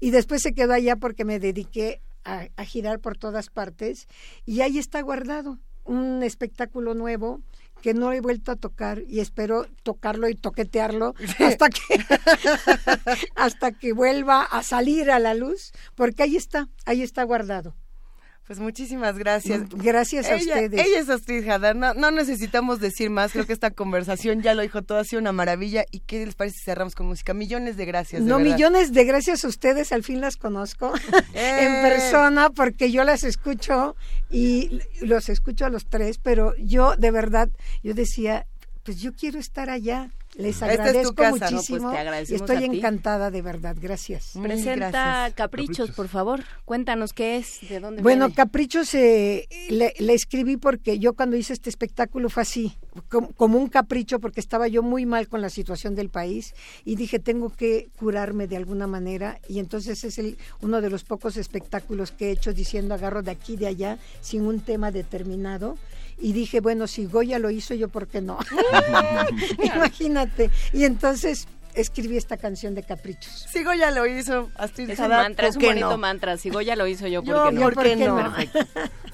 [0.00, 4.08] y después se quedó allá porque me dediqué a, a girar por todas partes,
[4.44, 7.40] y ahí está guardado un espectáculo nuevo
[7.82, 12.04] que no he vuelto a tocar y espero tocarlo y toquetearlo hasta que
[13.36, 17.74] hasta que vuelva a salir a la luz, porque ahí está, ahí está guardado.
[18.46, 19.68] Pues muchísimas gracias.
[19.70, 20.72] Gracias a ustedes.
[20.72, 24.62] Ella es Astrid Hadar, no, no, necesitamos decir más, creo que esta conversación ya lo
[24.62, 25.84] dijo todo, ha sido una maravilla.
[25.90, 27.34] ¿Y qué les parece si cerramos con música?
[27.34, 28.22] Millones de gracias.
[28.22, 30.92] no, millones de gracias a ustedes, al fin las conozco
[31.34, 31.82] en eh.
[31.82, 33.96] persona porque yo las escucho
[34.30, 37.48] y los escucho a los tres, pero yo de verdad,
[37.82, 38.46] yo decía,
[38.84, 41.14] pues yo quiero estar allá Les Esta es tu agradezco.
[41.14, 41.90] Pues muchísimo.
[41.92, 42.76] te agradecemos Estoy a ti.
[42.76, 43.76] encantada, de verdad.
[43.80, 44.32] Gracias.
[44.40, 46.44] Presenta Caprichos, por favor.
[46.64, 48.34] Cuéntanos qué es, de dónde Bueno, viene.
[48.34, 52.76] Caprichos eh, le, le escribí porque yo cuando hice este espectáculo fue así,
[53.08, 56.96] como, como un capricho porque estaba yo muy mal con la situación del país y
[56.96, 61.36] dije tengo que curarme de alguna manera y entonces es el, uno de los pocos
[61.36, 65.76] espectáculos que he hecho diciendo agarro de aquí de allá sin un tema determinado
[66.18, 68.38] y dije bueno si Goya lo hizo yo por qué no
[69.62, 71.46] imagínate y entonces
[71.76, 73.46] escribí esta canción de Caprichos.
[73.50, 75.98] Sigo ya lo hizo, Astrid Es un mantra, es ¿por un bonito no?
[75.98, 76.36] mantra.
[76.38, 77.60] Si Goya lo hizo yo, ¿por Yo, qué no?
[77.70, 78.16] ¿por qué no?
[78.16, 78.58] Perfecto.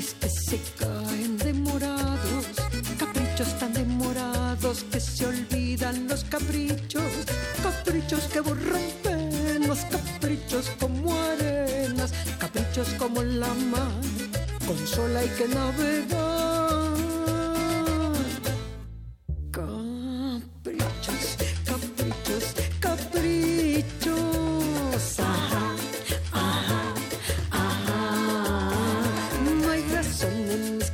[0.00, 2.46] que se caen demorados,
[2.98, 7.12] caprichos tan demorados que se olvidan los caprichos,
[7.62, 13.92] caprichos que borran penas, caprichos como arenas, caprichos como la mar,
[14.66, 16.99] con sol hay que navegar.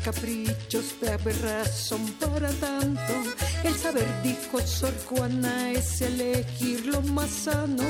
[0.06, 3.12] Caprichos, de haber razón para tanto.
[3.64, 7.82] El saber, dijo Sor Juana, es elegir lo más sano.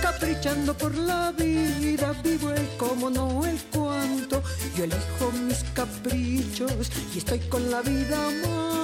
[0.00, 4.40] Caprichando por la vida, vivo el cómo, no el cuánto.
[4.76, 8.77] Yo elijo mis caprichos y estoy con la vida a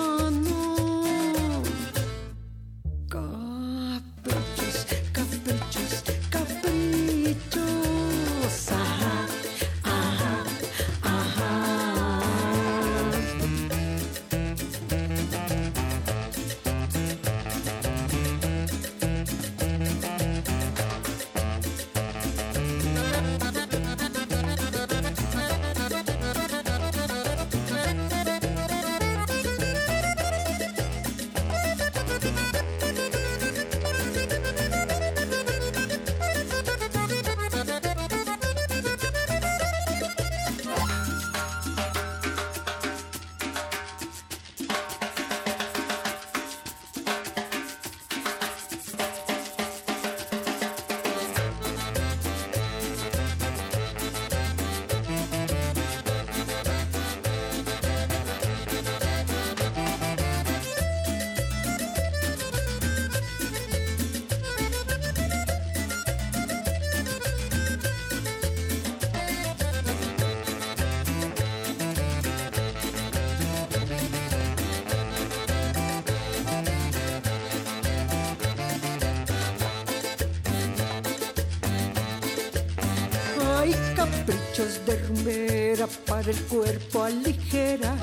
[86.31, 87.95] el cuerpo aligera.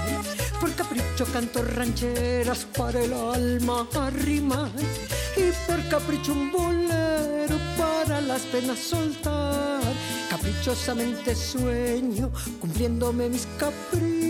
[0.59, 4.71] Por capricho canto rancheras para el alma arrimar.
[5.35, 9.81] Y por capricho un bolero para las penas soltar.
[10.29, 14.20] Caprichosamente sueño cumpliéndome mis caprichos.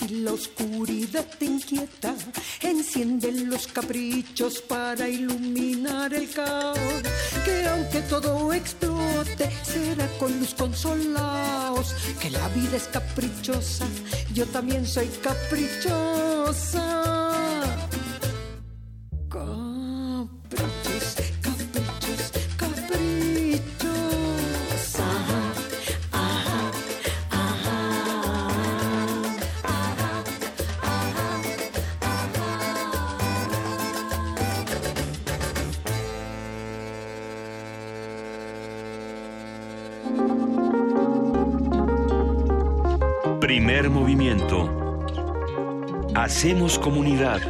[0.00, 2.14] Así la oscuridad te inquieta.
[2.60, 6.78] Enciende los caprichos para iluminar el caos.
[7.44, 11.94] Que aunque todo explote, será con luz consolaos.
[12.20, 13.86] Que la vida es caprichosa,
[14.34, 17.29] yo también soy caprichosa.
[43.88, 45.06] Movimiento.
[46.14, 47.40] Hacemos comunidad.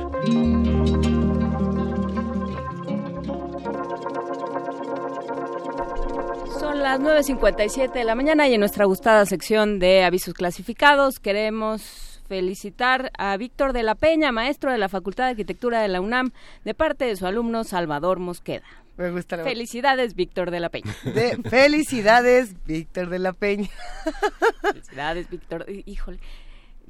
[6.59, 12.23] Son las 9.57 de la mañana y en nuestra gustada sección de avisos clasificados queremos
[12.29, 16.31] felicitar a Víctor de la Peña, maestro de la Facultad de Arquitectura de la UNAM,
[16.65, 18.63] de parte de su alumno Salvador Mosqueda.
[19.01, 20.95] Me gusta la Felicidades, Víctor de la Peña.
[21.05, 23.69] De- felicidades, Víctor de la Peña.
[24.63, 25.65] Felicidades, Víctor.
[25.69, 26.19] Hí- Híjole.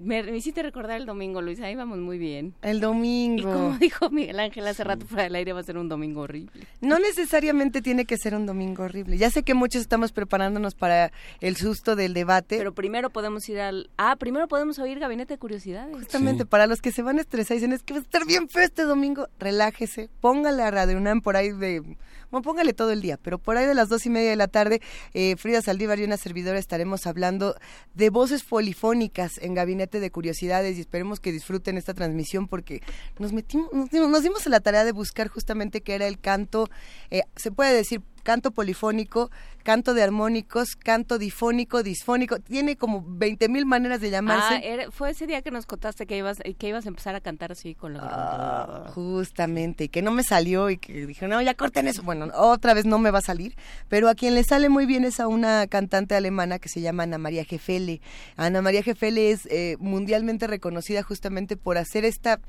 [0.00, 2.54] Me, hiciste recordar el domingo, Luis, ahí vamos muy bien.
[2.62, 3.40] El domingo.
[3.40, 6.22] Y como dijo Miguel Ángel hace rato fuera del aire, va a ser un domingo
[6.22, 6.66] horrible.
[6.80, 9.18] No necesariamente tiene que ser un domingo horrible.
[9.18, 12.58] Ya sé que muchos estamos preparándonos para el susto del debate.
[12.58, 13.90] Pero primero podemos ir al...
[13.96, 15.94] Ah, primero podemos oír Gabinete de Curiosidades.
[15.94, 18.26] Justamente, para los que se van a estresar y dicen, es que va a estar
[18.26, 21.82] bien feo este domingo, relájese, póngale a Radio UNAM por ahí de
[22.30, 24.80] póngale todo el día, pero por ahí de las dos y media de la tarde,
[25.14, 27.56] eh, Frida Saldívar y una servidora estaremos hablando
[27.94, 32.82] de voces polifónicas en Gabinete de Curiosidades y esperemos que disfruten esta transmisión porque
[33.18, 36.18] nos metimos, nos dimos, nos dimos a la tarea de buscar justamente qué era el
[36.18, 36.70] canto,
[37.10, 39.30] eh, se puede decir canto polifónico,
[39.62, 44.54] canto de armónicos, canto difónico, disfónico, tiene como 20 mil maneras de llamarse.
[44.54, 47.52] Ah, fue ese día que nos contaste que ibas, que ibas a empezar a cantar
[47.52, 51.54] así con la ah, justamente, y que no me salió y que dije, no, ya
[51.54, 52.02] corten eso.
[52.02, 53.56] Bueno, otra vez no me va a salir,
[53.88, 57.04] pero a quien le sale muy bien es a una cantante alemana que se llama
[57.04, 58.00] Ana María Gefele.
[58.36, 62.40] Ana María Gefele es eh, mundialmente reconocida justamente por hacer esta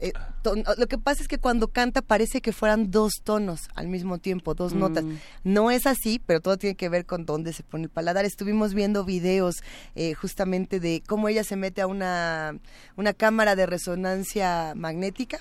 [0.00, 0.12] eh,
[0.78, 4.54] lo que pasa es que cuando canta parece que fueran dos tonos al mismo tiempo,
[4.54, 5.04] dos notas.
[5.04, 5.14] Mm.
[5.44, 8.24] No es así, pero todo tiene que ver con dónde se pone el paladar.
[8.24, 9.56] Estuvimos viendo videos
[9.94, 12.58] eh, justamente de cómo ella se mete a una,
[12.96, 15.40] una cámara de resonancia magnética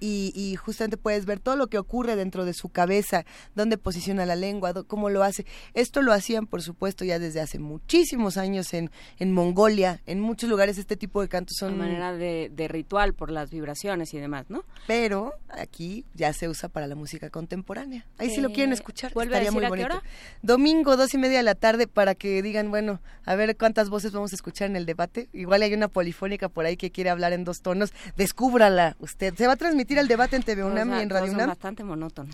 [0.00, 4.36] y, justamente puedes ver todo lo que ocurre dentro de su cabeza, dónde posiciona la
[4.36, 5.46] lengua, cómo lo hace.
[5.74, 10.48] Esto lo hacían, por supuesto, ya desde hace muchísimos años en, en Mongolia, en muchos
[10.48, 11.72] lugares este tipo de cantos son...
[11.72, 14.64] De manera de, ritual por las vibraciones y demás, ¿no?
[14.86, 18.06] Pero aquí ya se usa para la música contemporánea.
[18.18, 20.02] Ahí si lo quieren eh, escuchar, estaría muy bonito.
[20.42, 24.12] Domingo, dos y media de la tarde, para que digan, bueno, a ver cuántas voces
[24.12, 25.28] vamos a escuchar en el debate.
[25.32, 27.92] Igual hay una polifónica por ahí que quiere hablar en dos tonos.
[28.16, 29.34] Descúbrala usted.
[29.34, 31.48] Se va a transmitir el debate en TV UNAM y en Radio UNAM.
[31.48, 32.30] bastante monótono.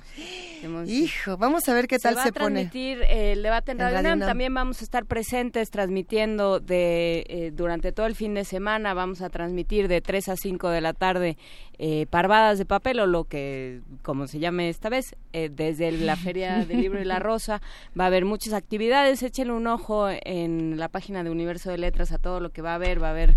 [0.86, 4.01] Hijo, vamos a ver qué tal se, se va a transmitir el debate en, Radio,
[4.01, 4.20] UNAM.
[4.20, 8.94] También vamos a estar presentes transmitiendo de eh, durante todo el fin de semana.
[8.94, 11.36] Vamos a transmitir de 3 a 5 de la tarde
[11.78, 16.17] eh, parvadas de papel o lo que, como se llame esta vez, eh, desde la
[16.17, 17.61] Feria del Libro y la Rosa.
[17.99, 19.23] Va a haber muchas actividades.
[19.23, 22.73] Échenle un ojo en la página de Universo de Letras a todo lo que va
[22.73, 23.03] a haber.
[23.03, 23.36] Va a haber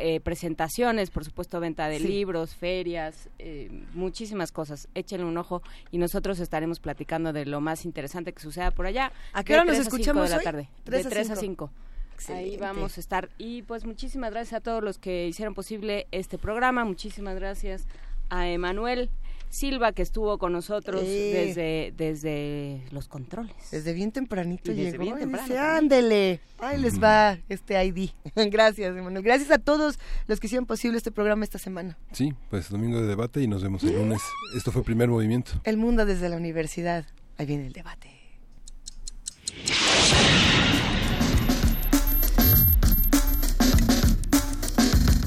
[0.00, 4.88] eh, presentaciones, por supuesto, venta de libros, ferias, eh, muchísimas cosas.
[4.94, 9.12] Échenle un ojo y nosotros estaremos platicando de lo más interesante que suceda por allá.
[9.32, 10.68] ¿A qué hora nos escuchamos de la tarde?
[10.84, 11.70] de 3 a 5.
[12.30, 13.28] Ahí vamos a estar.
[13.38, 16.84] Y pues muchísimas gracias a todos los que hicieron posible este programa.
[16.84, 17.86] Muchísimas gracias
[18.30, 19.10] a Emanuel
[19.52, 23.54] Silva, que estuvo con nosotros desde, desde los controles.
[23.70, 25.02] Desde bien tempranito llegó.
[25.02, 28.10] Bien temprano, ándele, ahí les va este ID.
[28.50, 29.22] Gracias, Emanuel.
[29.22, 31.98] Gracias a todos los que hicieron posible este programa esta semana.
[32.12, 34.22] Sí, pues domingo de debate y nos vemos el lunes.
[34.56, 35.52] Esto fue Primer Movimiento.
[35.64, 37.04] El mundo desde la universidad.
[37.36, 38.10] Ahí viene el debate.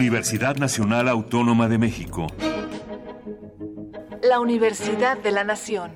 [0.00, 2.26] Universidad Nacional Autónoma de México
[4.30, 5.90] la Universidad de la Nación.